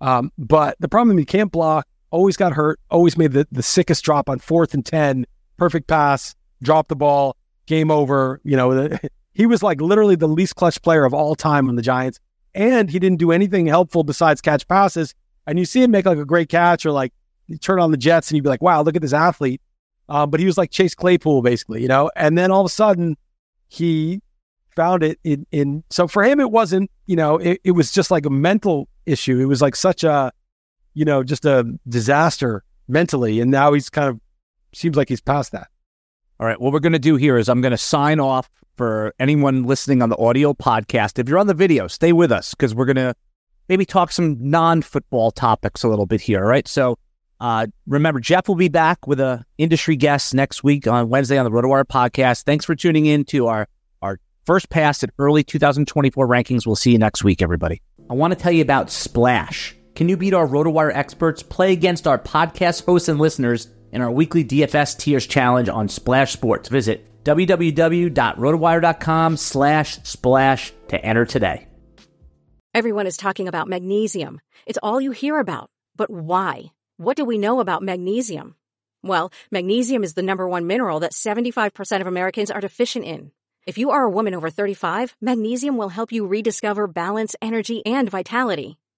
Um, 0.00 0.32
but 0.36 0.76
the 0.80 0.88
problem 0.88 1.16
he 1.16 1.24
can't 1.24 1.52
block, 1.52 1.86
always 2.10 2.36
got 2.36 2.52
hurt, 2.52 2.80
always 2.90 3.16
made 3.16 3.32
the, 3.32 3.46
the 3.52 3.62
sickest 3.62 4.04
drop 4.04 4.28
on 4.28 4.40
fourth 4.40 4.74
and 4.74 4.84
10, 4.84 5.26
perfect 5.58 5.86
pass, 5.86 6.34
drop 6.62 6.88
the 6.88 6.96
ball 6.96 7.36
game 7.66 7.90
over. 7.90 8.40
You 8.44 8.56
know, 8.56 8.88
he 9.34 9.46
was 9.46 9.62
like 9.62 9.80
literally 9.80 10.16
the 10.16 10.28
least 10.28 10.56
clutch 10.56 10.80
player 10.82 11.04
of 11.04 11.12
all 11.12 11.34
time 11.34 11.68
on 11.68 11.76
the 11.76 11.82
Giants. 11.82 12.20
And 12.54 12.90
he 12.90 12.98
didn't 12.98 13.18
do 13.18 13.32
anything 13.32 13.66
helpful 13.66 14.04
besides 14.04 14.40
catch 14.40 14.66
passes. 14.68 15.14
And 15.46 15.58
you 15.58 15.64
see 15.64 15.82
him 15.82 15.90
make 15.90 16.06
like 16.06 16.18
a 16.18 16.24
great 16.24 16.48
catch 16.48 16.86
or 16.86 16.92
like 16.92 17.12
turn 17.60 17.80
on 17.80 17.90
the 17.90 17.96
Jets 17.96 18.30
and 18.30 18.36
you'd 18.36 18.44
be 18.44 18.48
like, 18.48 18.62
wow, 18.62 18.82
look 18.82 18.96
at 18.96 19.02
this 19.02 19.12
athlete. 19.12 19.60
Um, 20.08 20.30
but 20.30 20.40
he 20.40 20.46
was 20.46 20.58
like 20.58 20.70
Chase 20.70 20.94
Claypool, 20.94 21.42
basically, 21.42 21.80
you 21.80 21.88
know? 21.88 22.10
And 22.14 22.36
then 22.36 22.50
all 22.50 22.60
of 22.60 22.66
a 22.66 22.70
sudden 22.70 23.16
he 23.68 24.20
found 24.76 25.02
it 25.02 25.18
in, 25.24 25.46
in 25.50 25.84
so 25.90 26.06
for 26.06 26.22
him, 26.22 26.40
it 26.40 26.50
wasn't, 26.50 26.90
you 27.06 27.16
know, 27.16 27.38
it, 27.38 27.60
it 27.64 27.70
was 27.72 27.92
just 27.92 28.10
like 28.10 28.26
a 28.26 28.30
mental 28.30 28.88
issue. 29.06 29.40
It 29.40 29.46
was 29.46 29.62
like 29.62 29.76
such 29.76 30.04
a, 30.04 30.32
you 30.94 31.04
know, 31.04 31.22
just 31.22 31.44
a 31.44 31.64
disaster 31.88 32.62
mentally. 32.88 33.40
And 33.40 33.50
now 33.50 33.72
he's 33.72 33.88
kind 33.88 34.08
of 34.08 34.20
seems 34.74 34.96
like 34.96 35.08
he's 35.08 35.20
past 35.20 35.52
that. 35.52 35.68
All 36.42 36.48
right. 36.48 36.60
What 36.60 36.72
we're 36.72 36.80
going 36.80 36.92
to 36.92 36.98
do 36.98 37.14
here 37.14 37.36
is 37.38 37.48
I'm 37.48 37.60
going 37.60 37.70
to 37.70 37.78
sign 37.78 38.18
off 38.18 38.50
for 38.76 39.14
anyone 39.20 39.62
listening 39.62 40.02
on 40.02 40.08
the 40.08 40.16
audio 40.16 40.52
podcast. 40.52 41.20
If 41.20 41.28
you're 41.28 41.38
on 41.38 41.46
the 41.46 41.54
video, 41.54 41.86
stay 41.86 42.12
with 42.12 42.32
us 42.32 42.52
because 42.52 42.74
we're 42.74 42.84
going 42.84 42.96
to 42.96 43.14
maybe 43.68 43.86
talk 43.86 44.10
some 44.10 44.50
non 44.50 44.82
football 44.82 45.30
topics 45.30 45.84
a 45.84 45.88
little 45.88 46.04
bit 46.04 46.20
here. 46.20 46.40
All 46.40 46.50
right. 46.50 46.66
So 46.66 46.98
uh, 47.38 47.68
remember, 47.86 48.18
Jeff 48.18 48.48
will 48.48 48.56
be 48.56 48.66
back 48.66 49.06
with 49.06 49.20
a 49.20 49.44
industry 49.56 49.94
guest 49.94 50.34
next 50.34 50.64
week 50.64 50.88
on 50.88 51.08
Wednesday 51.08 51.38
on 51.38 51.44
the 51.44 51.50
RotoWire 51.52 51.84
podcast. 51.84 52.42
Thanks 52.42 52.64
for 52.64 52.74
tuning 52.74 53.06
in 53.06 53.24
to 53.26 53.46
our, 53.46 53.68
our 54.02 54.18
first 54.44 54.68
pass 54.68 55.04
at 55.04 55.10
early 55.20 55.44
2024 55.44 56.26
rankings. 56.26 56.66
We'll 56.66 56.74
see 56.74 56.90
you 56.90 56.98
next 56.98 57.22
week, 57.22 57.40
everybody. 57.40 57.82
I 58.10 58.14
want 58.14 58.32
to 58.32 58.36
tell 58.36 58.50
you 58.50 58.62
about 58.62 58.90
Splash. 58.90 59.76
Can 59.94 60.08
you 60.08 60.16
beat 60.16 60.34
our 60.34 60.48
RotoWire 60.48 60.90
experts? 60.92 61.40
Play 61.40 61.72
against 61.72 62.08
our 62.08 62.18
podcast 62.18 62.84
hosts 62.84 63.08
and 63.08 63.20
listeners 63.20 63.68
in 63.92 64.02
our 64.02 64.10
weekly 64.10 64.44
DFS 64.44 64.98
tiers 64.98 65.26
challenge 65.26 65.68
on 65.68 65.88
Splash 65.88 66.32
Sports. 66.32 66.68
Visit 66.68 67.06
www.rotowire.com 67.24 69.36
slash 69.36 70.02
splash 70.02 70.72
to 70.88 71.04
enter 71.04 71.24
today. 71.24 71.68
Everyone 72.74 73.06
is 73.06 73.16
talking 73.16 73.46
about 73.48 73.68
magnesium. 73.68 74.40
It's 74.66 74.78
all 74.82 75.00
you 75.00 75.12
hear 75.12 75.38
about. 75.38 75.70
But 75.94 76.10
why? 76.10 76.72
What 76.96 77.16
do 77.16 77.24
we 77.24 77.38
know 77.38 77.60
about 77.60 77.82
magnesium? 77.82 78.56
Well, 79.02 79.32
magnesium 79.50 80.04
is 80.04 80.14
the 80.14 80.22
number 80.22 80.48
one 80.48 80.66
mineral 80.66 81.00
that 81.00 81.12
75% 81.12 82.00
of 82.00 82.06
Americans 82.06 82.50
are 82.50 82.60
deficient 82.60 83.04
in. 83.04 83.32
If 83.66 83.78
you 83.78 83.90
are 83.90 84.02
a 84.02 84.10
woman 84.10 84.34
over 84.34 84.50
35, 84.50 85.16
magnesium 85.20 85.76
will 85.76 85.90
help 85.90 86.12
you 86.12 86.26
rediscover 86.26 86.86
balance, 86.86 87.36
energy, 87.42 87.84
and 87.84 88.10
vitality. 88.10 88.78